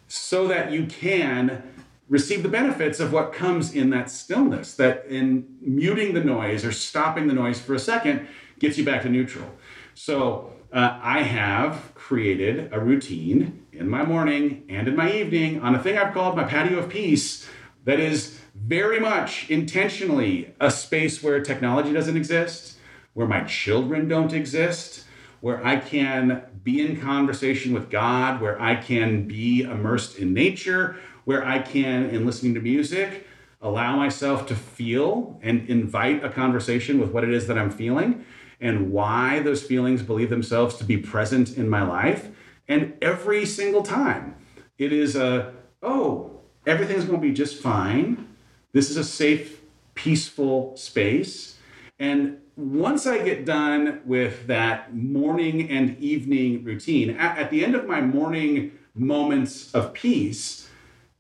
so 0.09 0.49
that 0.49 0.73
you 0.73 0.87
can 0.87 1.63
receive 2.09 2.43
the 2.43 2.49
benefits 2.49 3.01
of 3.01 3.13
what 3.13 3.33
comes 3.33 3.75
in 3.75 3.91
that 3.91 4.11
stillness, 4.11 4.75
that 4.75 5.07
in 5.07 5.47
muting 5.61 6.15
the 6.15 6.23
noise 6.23 6.65
or 6.65 6.73
stopping 6.73 7.27
the 7.27 7.35
noise 7.35 7.61
for 7.61 7.75
a 7.75 7.79
second 7.79 8.27
gets 8.59 8.77
you 8.77 8.85
back 8.85 9.03
to 9.03 9.09
neutral. 9.09 9.51
So 9.95 10.53
uh, 10.73 10.99
I 11.01 11.23
have 11.23 11.95
created 11.95 12.73
a 12.73 12.81
routine 12.81 13.65
in 13.73 13.89
my 13.89 14.05
morning 14.05 14.65
and 14.69 14.87
in 14.89 14.97
my 14.97 15.13
evening 15.13 15.61
on 15.61 15.75
a 15.75 15.83
thing 15.83 15.97
I've 15.97 16.13
called 16.13 16.37
my 16.37 16.45
patio 16.45 16.79
of 16.79 16.89
peace 16.89 17.49
that 17.85 18.01
is 18.01 18.34
very 18.67 18.99
much 18.99 19.51
intentionally 19.51 20.55
a 20.59 20.71
space 20.71 21.23
where 21.23 21.41
technology 21.41 21.93
doesn't 21.93 22.17
exist, 22.17 22.79
where 23.13 23.27
my 23.27 23.43
children 23.45 24.09
don't 24.09 24.33
exist, 24.33 25.05
where 25.41 25.65
I 25.65 25.77
can 25.77 26.43
be 26.63 26.81
in 26.81 26.99
conversation 26.99 27.75
with 27.75 27.91
God, 27.91 28.41
where 28.41 28.61
I 28.61 28.77
can 28.77 29.29
be 29.29 29.63
immersed 29.63 30.19
in 30.19 30.33
nature, 30.33 30.97
where 31.25 31.45
I 31.47 31.59
can, 31.59 32.09
in 32.09 32.25
listening 32.25 32.55
to 32.55 32.61
music, 32.61 33.27
allow 33.61 33.97
myself 33.97 34.47
to 34.47 34.55
feel 34.55 35.39
and 35.43 35.69
invite 35.69 36.25
a 36.25 36.31
conversation 36.31 36.99
with 36.99 37.11
what 37.11 37.25
it 37.25 37.35
is 37.35 37.47
that 37.49 37.59
I'm 37.59 37.71
feeling 37.71 38.25
and 38.61 38.93
why 38.93 39.41
those 39.41 39.63
feelings 39.63 40.03
believe 40.03 40.31
themselves 40.31 40.77
to 40.77 40.85
be 40.85 40.97
present 40.97 41.59
in 41.59 41.69
my 41.69 41.83
life. 41.83 42.29
And 42.67 42.95
every 43.03 43.45
single 43.45 43.83
time, 43.83 44.37
it 44.79 44.93
is 44.93 45.17
a, 45.17 45.53
oh, 45.83 46.41
everything's 46.67 47.05
going 47.05 47.21
to 47.21 47.27
be 47.27 47.35
just 47.35 47.61
fine. 47.63 48.34
This 48.75 48.91
is 48.91 48.97
a 48.97 49.05
safe, 49.05 49.61
peaceful 49.95 50.77
space. 50.77 51.59
And 52.01 52.39
once 52.57 53.07
I 53.07 53.23
get 53.23 53.47
done 53.47 54.03
with 54.05 54.49
that 54.49 54.93
morning 54.93 55.71
and 55.71 55.97
evening 56.01 56.65
routine, 56.65 57.11
at, 57.11 57.39
at, 57.39 57.51
the 57.51 57.65
end 57.65 57.77
of 57.77 57.87
my 57.87 58.01
morning 58.01 58.73
moments 58.93 59.73
of 59.77 59.93
peace, 59.93 60.69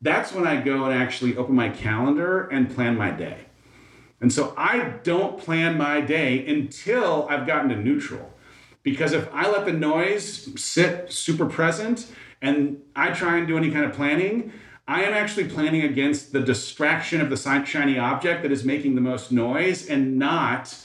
that's 0.03 0.33
when 0.33 0.49
I 0.49 0.61
go 0.61 0.85
and 0.85 1.01
actually 1.01 1.37
open 1.37 1.55
my 1.55 1.69
calendar 1.69 2.49
and 2.49 2.75
plan 2.75 2.97
my 2.97 3.13
day. 3.13 3.47
And 4.21 4.33
so 4.33 4.53
I 4.57 4.95
don't 5.05 5.39
plan 5.39 5.79
my 5.79 6.01
day 6.01 6.45
until 6.49 7.29
I've 7.31 7.47
gotten 7.47 7.69
to 7.69 7.77
neutral. 7.77 8.33
Because 8.83 9.13
if 9.13 9.33
I 9.33 9.49
let 9.49 9.65
the 9.65 9.73
noise 9.73 10.61
sit 10.61 11.13
super 11.13 11.47
present 11.47 12.09
and 12.43 12.83
I 12.97 13.11
try 13.11 13.37
and 13.37 13.47
do 13.47 13.57
any 13.57 13.71
kind 13.71 13.85
of 13.85 13.93
planning, 13.93 14.53
I 14.87 15.05
am 15.05 15.15
actually 15.15 15.49
planning 15.49 15.83
against 15.83 16.33
the 16.33 16.41
distraction 16.41 17.23
of 17.23 17.31
the 17.31 17.65
shiny 17.65 17.99
object 17.99 18.43
that 18.43 18.53
is 18.53 18.65
making 18.65 18.97
the 18.97 19.01
most 19.01 19.33
noise 19.33 19.89
and 19.89 20.19
not 20.19 20.77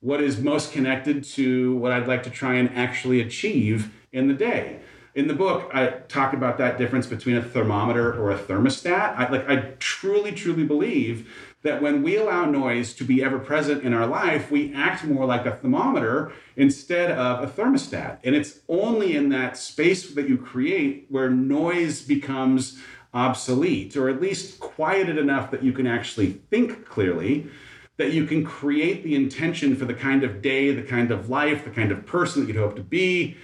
what 0.00 0.22
is 0.22 0.40
most 0.40 0.72
connected 0.72 1.22
to 1.22 1.76
what 1.76 1.92
I'd 1.92 2.08
like 2.08 2.22
to 2.22 2.30
try 2.30 2.54
and 2.54 2.70
actually 2.70 3.20
achieve 3.20 3.92
in 4.10 4.28
the 4.28 4.34
day. 4.34 4.80
In 5.14 5.28
the 5.28 5.34
book, 5.34 5.70
I 5.74 5.88
talk 6.08 6.32
about 6.32 6.56
that 6.56 6.78
difference 6.78 7.06
between 7.06 7.36
a 7.36 7.42
thermometer 7.42 8.18
or 8.18 8.30
a 8.30 8.38
thermostat. 8.38 9.18
I, 9.18 9.28
like, 9.28 9.46
I 9.46 9.74
truly, 9.78 10.32
truly 10.32 10.64
believe 10.64 11.30
that 11.62 11.82
when 11.82 12.02
we 12.02 12.16
allow 12.16 12.46
noise 12.46 12.94
to 12.94 13.04
be 13.04 13.22
ever 13.22 13.38
present 13.38 13.84
in 13.84 13.92
our 13.92 14.06
life, 14.06 14.50
we 14.50 14.74
act 14.74 15.04
more 15.04 15.26
like 15.26 15.44
a 15.44 15.56
thermometer 15.56 16.32
instead 16.56 17.10
of 17.10 17.44
a 17.44 17.46
thermostat. 17.46 18.18
And 18.24 18.34
it's 18.34 18.60
only 18.70 19.14
in 19.14 19.28
that 19.28 19.58
space 19.58 20.14
that 20.14 20.26
you 20.26 20.38
create 20.38 21.06
where 21.10 21.28
noise 21.28 22.00
becomes 22.00 22.80
obsolete, 23.14 23.96
or 23.96 24.08
at 24.08 24.20
least 24.20 24.58
quieted 24.60 25.18
enough 25.18 25.50
that 25.50 25.62
you 25.62 25.72
can 25.72 25.86
actually 25.86 26.32
think 26.50 26.86
clearly, 26.86 27.46
that 27.98 28.12
you 28.12 28.24
can 28.24 28.44
create 28.44 29.04
the 29.04 29.14
intention 29.14 29.76
for 29.76 29.84
the 29.84 29.94
kind 29.94 30.24
of 30.24 30.40
day, 30.40 30.74
the 30.74 30.82
kind 30.82 31.10
of 31.10 31.28
life, 31.28 31.64
the 31.64 31.70
kind 31.70 31.92
of 31.92 32.06
person 32.06 32.40
that 32.40 32.48
you'd 32.48 32.56
hope 32.56 32.76
to 32.76 32.82
be. 32.82 33.36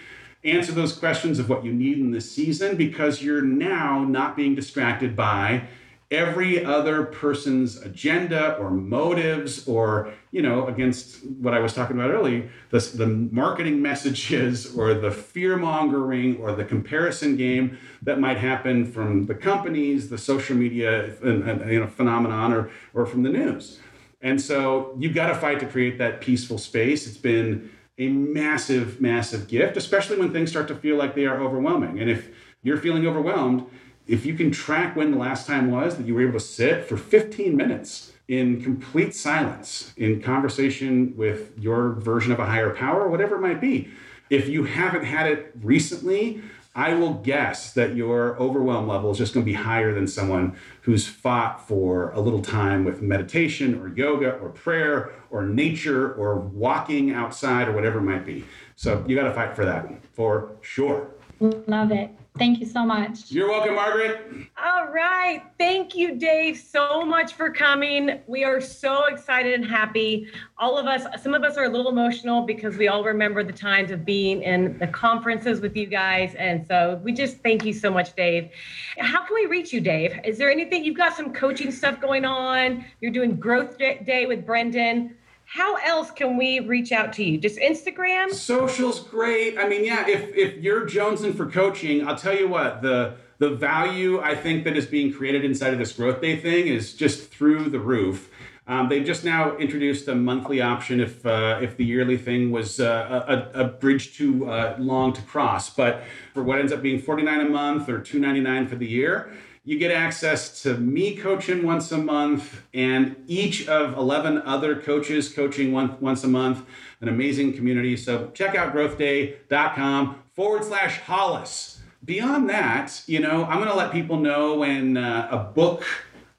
Answer 0.45 0.73
those 0.73 0.97
questions 0.97 1.39
of 1.39 1.49
what 1.49 1.65
you 1.65 1.73
need 1.73 1.99
in 1.99 2.13
this 2.13 2.31
season 2.31 2.77
because 2.77 3.23
you're 3.23 3.43
now 3.43 4.05
not 4.05 4.37
being 4.37 4.55
distracted 4.55 5.15
by 5.15 5.65
every 6.11 6.65
other 6.65 7.05
person's 7.05 7.77
agenda 7.83 8.57
or 8.57 8.71
motives 8.71 9.69
or 9.69 10.11
you 10.31 10.41
know 10.41 10.67
against 10.67 11.23
what 11.27 11.53
i 11.53 11.59
was 11.59 11.75
talking 11.75 11.95
about 11.95 12.11
earlier 12.11 12.49
the, 12.71 12.79
the 12.95 13.07
marketing 13.07 13.83
messages 13.83 14.75
or 14.79 14.95
the 14.95 15.11
fear 15.11 15.57
mongering 15.59 16.39
or 16.39 16.53
the 16.53 16.65
comparison 16.65 17.37
game 17.37 17.77
that 18.01 18.19
might 18.19 18.39
happen 18.39 18.91
from 18.91 19.27
the 19.27 19.35
companies 19.35 20.09
the 20.09 20.17
social 20.17 20.57
media 20.57 21.15
you 21.23 21.81
know 21.81 21.87
phenomenon 21.87 22.53
or, 22.53 22.71
or 22.95 23.07
from 23.07 23.23
the 23.23 23.31
news. 23.31 23.81
And 24.21 24.41
so 24.41 24.95
you've 24.99 25.15
got 25.15 25.29
to 25.29 25.35
fight 25.35 25.61
to 25.61 25.67
create 25.67 25.99
that 25.99 26.21
peaceful 26.21 26.59
space. 26.59 27.07
It's 27.07 27.17
been 27.17 27.71
a 27.99 28.09
massive 28.09 29.01
massive 29.01 29.49
gift 29.49 29.77
especially 29.77 30.17
when 30.19 30.33
things 30.33 30.51
start 30.51 30.69
to 30.69 30.75
feel 30.75 30.97
like 30.97 31.15
they 31.15 31.27
are 31.27 31.41
overwhelming. 31.41 32.01
And 32.01 32.11
if 32.11 32.29
you're 32.63 32.79
feeling 32.79 33.07
overwhelmed 33.07 33.67
if 34.09 34.25
you 34.25 34.35
can 34.35 34.51
track 34.51 34.97
when 34.97 35.13
the 35.13 35.19
last 35.19 35.47
time 35.47 35.71
was 35.71 35.97
that 35.99 36.07
you 36.07 36.15
were 36.15 36.23
able 36.23 36.33
to 36.33 36.41
sit 36.41 36.87
for 36.87 36.97
15 36.97 37.55
minutes 37.55 38.13
in 38.27 38.61
complete 38.63 39.15
silence, 39.15 39.93
in 39.97 40.21
conversation 40.21 41.15
with 41.17 41.53
your 41.59 41.93
version 41.93 42.33
of 42.33 42.39
a 42.39 42.47
higher 42.47 42.75
power, 42.75 43.09
whatever 43.09 43.37
it 43.37 43.41
might 43.41 43.61
be, 43.61 43.89
if 44.31 44.49
you 44.49 44.65
haven't 44.65 45.05
had 45.05 45.31
it 45.31 45.53
recently, 45.63 46.43
I 46.75 46.95
will 46.95 47.15
guess 47.15 47.73
that 47.73 47.97
your 47.97 48.39
overwhelm 48.39 48.87
level 48.87 49.11
is 49.11 49.19
just 49.19 49.35
going 49.35 49.45
to 49.45 49.51
be 49.51 49.57
higher 49.57 49.93
than 49.93 50.07
someone 50.07 50.57
who's 50.83 51.07
fought 51.07 51.67
for 51.67 52.13
a 52.13 52.21
little 52.21 52.43
time 52.43 52.85
with 52.85 53.03
meditation 53.03 53.81
or 53.81 53.89
yoga 53.89 54.33
or 54.35 54.51
prayer 54.51 55.13
or 55.31 55.45
nature 55.45 56.15
or 56.15 56.37
walking 56.37 57.13
outside 57.13 57.69
or 57.69 57.73
whatever 57.73 57.99
it 57.99 58.03
might 58.03 58.25
be. 58.25 58.45
So 58.77 59.05
you 59.09 59.17
got 59.17 59.25
to 59.25 59.35
fight 59.35 59.57
for 59.57 59.65
that 59.65 59.89
for 60.13 60.53
sure. 60.61 61.09
Love 61.41 61.91
it. 61.91 62.11
Thank 62.39 62.61
you 62.61 62.67
so 62.67 62.87
much. 62.87 63.33
You're 63.33 63.49
welcome, 63.49 63.75
Margaret. 63.75 64.49
All 64.57 64.87
right. 64.89 65.43
Thank 65.59 65.97
you, 65.97 66.17
Dave, 66.17 66.57
so 66.57 67.05
much 67.05 67.35
for 67.35 67.51
coming. 67.51 68.21
We 68.29 68.45
are 68.45 68.61
so 68.61 69.07
excited 69.07 69.55
and 69.55 69.65
happy. 69.65 70.29
All 70.57 70.79
of 70.79 70.87
us, 70.87 71.05
some 71.21 71.35
of 71.35 71.43
us 71.43 71.57
are 71.57 71.65
a 71.65 71.69
little 71.69 71.91
emotional 71.91 72.43
because 72.43 72.77
we 72.77 72.87
all 72.87 73.03
remember 73.03 73.43
the 73.43 73.53
times 73.53 73.91
of 73.91 74.05
being 74.05 74.43
in 74.43 74.79
the 74.79 74.87
conferences 74.87 75.61
with 75.61 75.77
you 75.77 75.87
guys. 75.87 76.35
And 76.37 76.65
so 76.67 77.01
we 77.03 77.13
just 77.13 77.39
thank 77.39 77.65
you 77.65 77.73
so 77.73 77.91
much, 77.91 78.15
Dave. 78.15 78.51
How 78.99 79.25
can 79.27 79.35
we 79.35 79.47
reach 79.47 79.73
you, 79.73 79.81
Dave? 79.81 80.19
Is 80.25 80.39
there 80.39 80.51
anything? 80.51 80.85
You've 80.85 80.97
got 80.97 81.17
some 81.17 81.33
coaching 81.33 81.73
stuff 81.73 82.01
going 82.01 82.25
on. 82.25 82.85
You're 83.01 83.13
doing 83.13 83.37
Growth 83.37 83.79
Day 83.79 84.27
with 84.27 84.47
Brendon 84.47 85.17
how 85.51 85.77
else 85.77 86.11
can 86.11 86.37
we 86.37 86.61
reach 86.61 86.93
out 86.93 87.15
to 87.15 87.25
you? 87.25 87.39
Just 87.39 87.59
Instagram? 87.59 88.31
Social's 88.31 89.01
great. 89.01 89.57
I 89.57 89.67
mean, 89.67 89.83
yeah, 89.83 90.07
if 90.07 90.35
if 90.37 90.63
you're 90.63 90.87
jonesing 90.87 91.35
for 91.35 91.47
coaching, 91.47 92.07
I'll 92.07 92.17
tell 92.17 92.37
you 92.37 92.49
what, 92.49 92.83
the 92.83 93.15
the 93.39 93.51
value 93.51 94.21
I 94.21 94.35
think 94.35 94.65
that 94.65 94.77
is 94.77 94.85
being 94.85 95.11
created 95.11 95.47
inside 95.47 95.73
of 95.73 95.79
this 95.79 95.93
growth 95.93 96.21
day 96.21 96.37
thing 96.37 96.67
is 96.67 96.93
just 96.93 97.31
through 97.31 97.71
the 97.71 97.81
roof. 97.81 98.31
Um, 98.67 98.91
they've 98.91 99.07
just 99.07 99.25
now 99.25 99.57
introduced 99.57 100.07
a 100.09 100.15
monthly 100.15 100.61
option 100.61 101.01
if 101.01 101.25
uh, 101.25 101.61
if 101.63 101.79
the 101.79 101.85
yearly 101.85 102.19
thing 102.19 102.51
was 102.51 102.79
uh, 102.79 103.49
a, 103.55 103.63
a, 103.63 103.65
bridge 103.69 104.19
too 104.19 104.51
uh, 104.51 104.77
long 104.79 105.15
to 105.15 105.23
cross. 105.23 105.71
But 105.71 106.03
for 106.35 106.43
what 106.43 106.59
ends 106.59 106.73
up 106.73 106.83
being 106.83 107.01
49 107.01 107.41
a 107.41 107.49
month 107.49 107.89
or 107.89 108.01
2.99 108.01 108.69
for 108.69 108.77
the 108.77 108.87
year, 108.87 109.33
you 109.69 109.79
get 109.79 109.91
access 109.91 110.63
to 110.63 110.79
me 110.79 111.15
coaching 111.15 111.63
once 111.63 111.93
a 111.93 111.99
month 111.99 112.63
and 112.73 113.15
each 113.27 113.69
of 113.69 113.93
11 113.99 114.41
other 114.47 114.81
coaches 114.81 115.29
coaching 115.29 115.73
one, 115.73 116.01
once 116.01 116.25
a 116.25 116.27
month, 116.27 116.65
an 117.03 117.09
amazing 117.09 117.53
community. 117.53 117.95
So 117.95 118.31
check 118.33 118.55
out 118.55 118.73
growthday.com 118.73 120.23
forward 120.33 120.65
slash 120.65 121.01
Hollis. 121.01 121.83
Beyond 122.03 122.49
that, 122.49 123.03
you 123.07 123.21
know, 123.21 123.45
I'm 123.45 123.59
going 123.59 123.69
to 123.69 123.77
let 123.77 123.93
people 123.93 124.17
know 124.17 124.55
when 124.55 124.97
uh, 124.97 125.29
a 125.31 125.37
book 125.37 125.85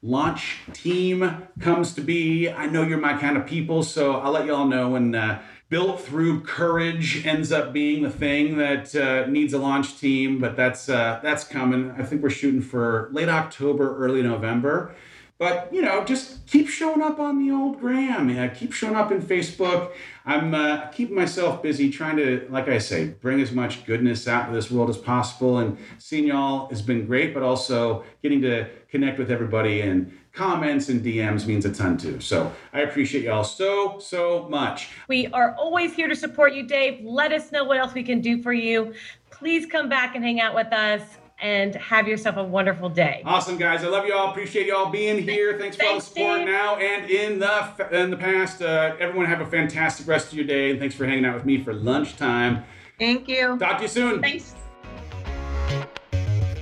launch 0.02 0.58
team 0.72 1.46
comes 1.60 1.94
to 1.94 2.00
be. 2.00 2.50
I 2.50 2.66
know 2.66 2.82
you're 2.82 2.98
my 2.98 3.16
kind 3.16 3.36
of 3.36 3.46
people, 3.46 3.84
so 3.84 4.16
I'll 4.16 4.32
let 4.32 4.44
you 4.44 4.54
all 4.56 4.66
know 4.66 4.88
when 4.88 5.14
uh, 5.14 5.40
built 5.70 6.00
through 6.00 6.40
courage 6.42 7.24
ends 7.24 7.50
up 7.52 7.72
being 7.72 8.02
the 8.02 8.10
thing 8.10 8.58
that 8.58 8.94
uh, 8.94 9.26
needs 9.26 9.54
a 9.54 9.58
launch 9.58 9.98
team, 9.98 10.38
but 10.38 10.56
that's 10.56 10.88
uh, 10.88 11.20
that's 11.22 11.44
coming. 11.44 11.92
I 11.92 12.02
think 12.02 12.22
we're 12.22 12.28
shooting 12.28 12.60
for 12.60 13.08
late 13.12 13.28
October, 13.30 13.96
early 13.96 14.22
November. 14.22 14.94
But 15.38 15.72
you 15.72 15.80
know, 15.80 16.04
just 16.04 16.46
keep 16.46 16.68
showing 16.68 17.00
up 17.00 17.18
on 17.18 17.38
the 17.38 17.54
old 17.54 17.80
gram. 17.80 18.28
Yeah, 18.28 18.48
keep 18.48 18.74
showing 18.74 18.94
up 18.94 19.10
in 19.10 19.22
Facebook. 19.22 19.92
I'm 20.26 20.52
uh, 20.54 20.88
keeping 20.88 21.16
myself 21.16 21.62
busy 21.62 21.88
trying 21.88 22.18
to, 22.18 22.46
like 22.50 22.68
I 22.68 22.76
say, 22.76 23.06
bring 23.06 23.40
as 23.40 23.50
much 23.50 23.86
goodness 23.86 24.28
out 24.28 24.48
to 24.48 24.52
this 24.52 24.70
world 24.70 24.90
as 24.90 24.98
possible. 24.98 25.56
And 25.58 25.78
seeing 25.96 26.26
y'all 26.26 26.68
has 26.68 26.82
been 26.82 27.06
great, 27.06 27.32
but 27.32 27.42
also 27.42 28.04
getting 28.22 28.42
to 28.42 28.68
connect 28.90 29.18
with 29.18 29.30
everybody 29.30 29.80
and 29.80 30.12
comments 30.32 30.88
and 30.88 31.04
DMs 31.04 31.46
means 31.46 31.64
a 31.64 31.72
ton 31.72 31.96
too. 31.96 32.20
So 32.20 32.52
I 32.72 32.80
appreciate 32.80 33.24
y'all 33.24 33.44
so, 33.44 33.98
so 33.98 34.48
much. 34.48 34.90
We 35.08 35.26
are 35.28 35.54
always 35.56 35.94
here 35.94 36.08
to 36.08 36.16
support 36.16 36.54
you, 36.54 36.62
Dave. 36.62 37.04
Let 37.04 37.32
us 37.32 37.52
know 37.52 37.64
what 37.64 37.78
else 37.78 37.94
we 37.94 38.02
can 38.02 38.20
do 38.20 38.42
for 38.42 38.52
you. 38.52 38.94
Please 39.30 39.66
come 39.66 39.88
back 39.88 40.14
and 40.14 40.24
hang 40.24 40.40
out 40.40 40.54
with 40.54 40.72
us 40.72 41.02
and 41.40 41.74
have 41.76 42.06
yourself 42.06 42.36
a 42.36 42.44
wonderful 42.44 42.88
day. 42.88 43.22
Awesome, 43.24 43.56
guys. 43.56 43.82
I 43.82 43.88
love 43.88 44.06
you 44.06 44.14
all. 44.14 44.30
Appreciate 44.30 44.66
you 44.66 44.76
all 44.76 44.90
being 44.90 45.22
here. 45.22 45.58
Thanks 45.58 45.76
for 45.76 45.86
all 45.86 45.94
the 45.94 46.00
support 46.00 46.44
now 46.44 46.76
and 46.76 47.10
in 47.10 47.38
the 47.38 47.88
in 47.98 48.10
the 48.10 48.16
past. 48.16 48.62
Uh, 48.62 48.94
everyone 48.98 49.26
have 49.26 49.40
a 49.40 49.46
fantastic 49.46 50.06
rest 50.06 50.28
of 50.28 50.34
your 50.34 50.46
day, 50.46 50.70
and 50.70 50.78
thanks 50.78 50.94
for 50.94 51.06
hanging 51.06 51.24
out 51.24 51.34
with 51.34 51.46
me 51.46 51.62
for 51.62 51.72
lunchtime. 51.72 52.64
Thank 52.98 53.28
you. 53.28 53.56
Talk 53.58 53.78
to 53.78 53.84
you 53.84 53.88
soon. 53.88 54.20
Thanks. 54.20 54.54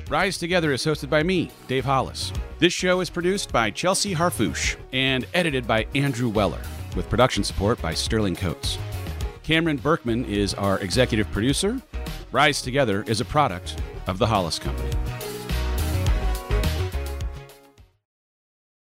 Rise 0.08 0.38
Together 0.38 0.72
is 0.72 0.82
hosted 0.86 1.10
by 1.10 1.22
me, 1.22 1.50
Dave 1.66 1.84
Hollis. 1.84 2.32
This 2.58 2.72
show 2.72 3.00
is 3.00 3.10
produced 3.10 3.52
by 3.52 3.70
Chelsea 3.70 4.14
Harfouche 4.14 4.76
and 4.94 5.26
edited 5.34 5.66
by 5.66 5.86
Andrew 5.94 6.30
Weller, 6.30 6.62
with 6.96 7.10
production 7.10 7.44
support 7.44 7.80
by 7.82 7.92
Sterling 7.92 8.34
Coates. 8.34 8.78
Cameron 9.42 9.76
Berkman 9.76 10.24
is 10.24 10.54
our 10.54 10.78
executive 10.78 11.30
producer. 11.30 11.82
Rise 12.32 12.62
Together 12.62 13.04
is 13.06 13.20
a 13.20 13.24
product 13.26 13.82
of 14.06 14.16
the 14.16 14.26
Hollis 14.26 14.58
Company. 14.58 14.90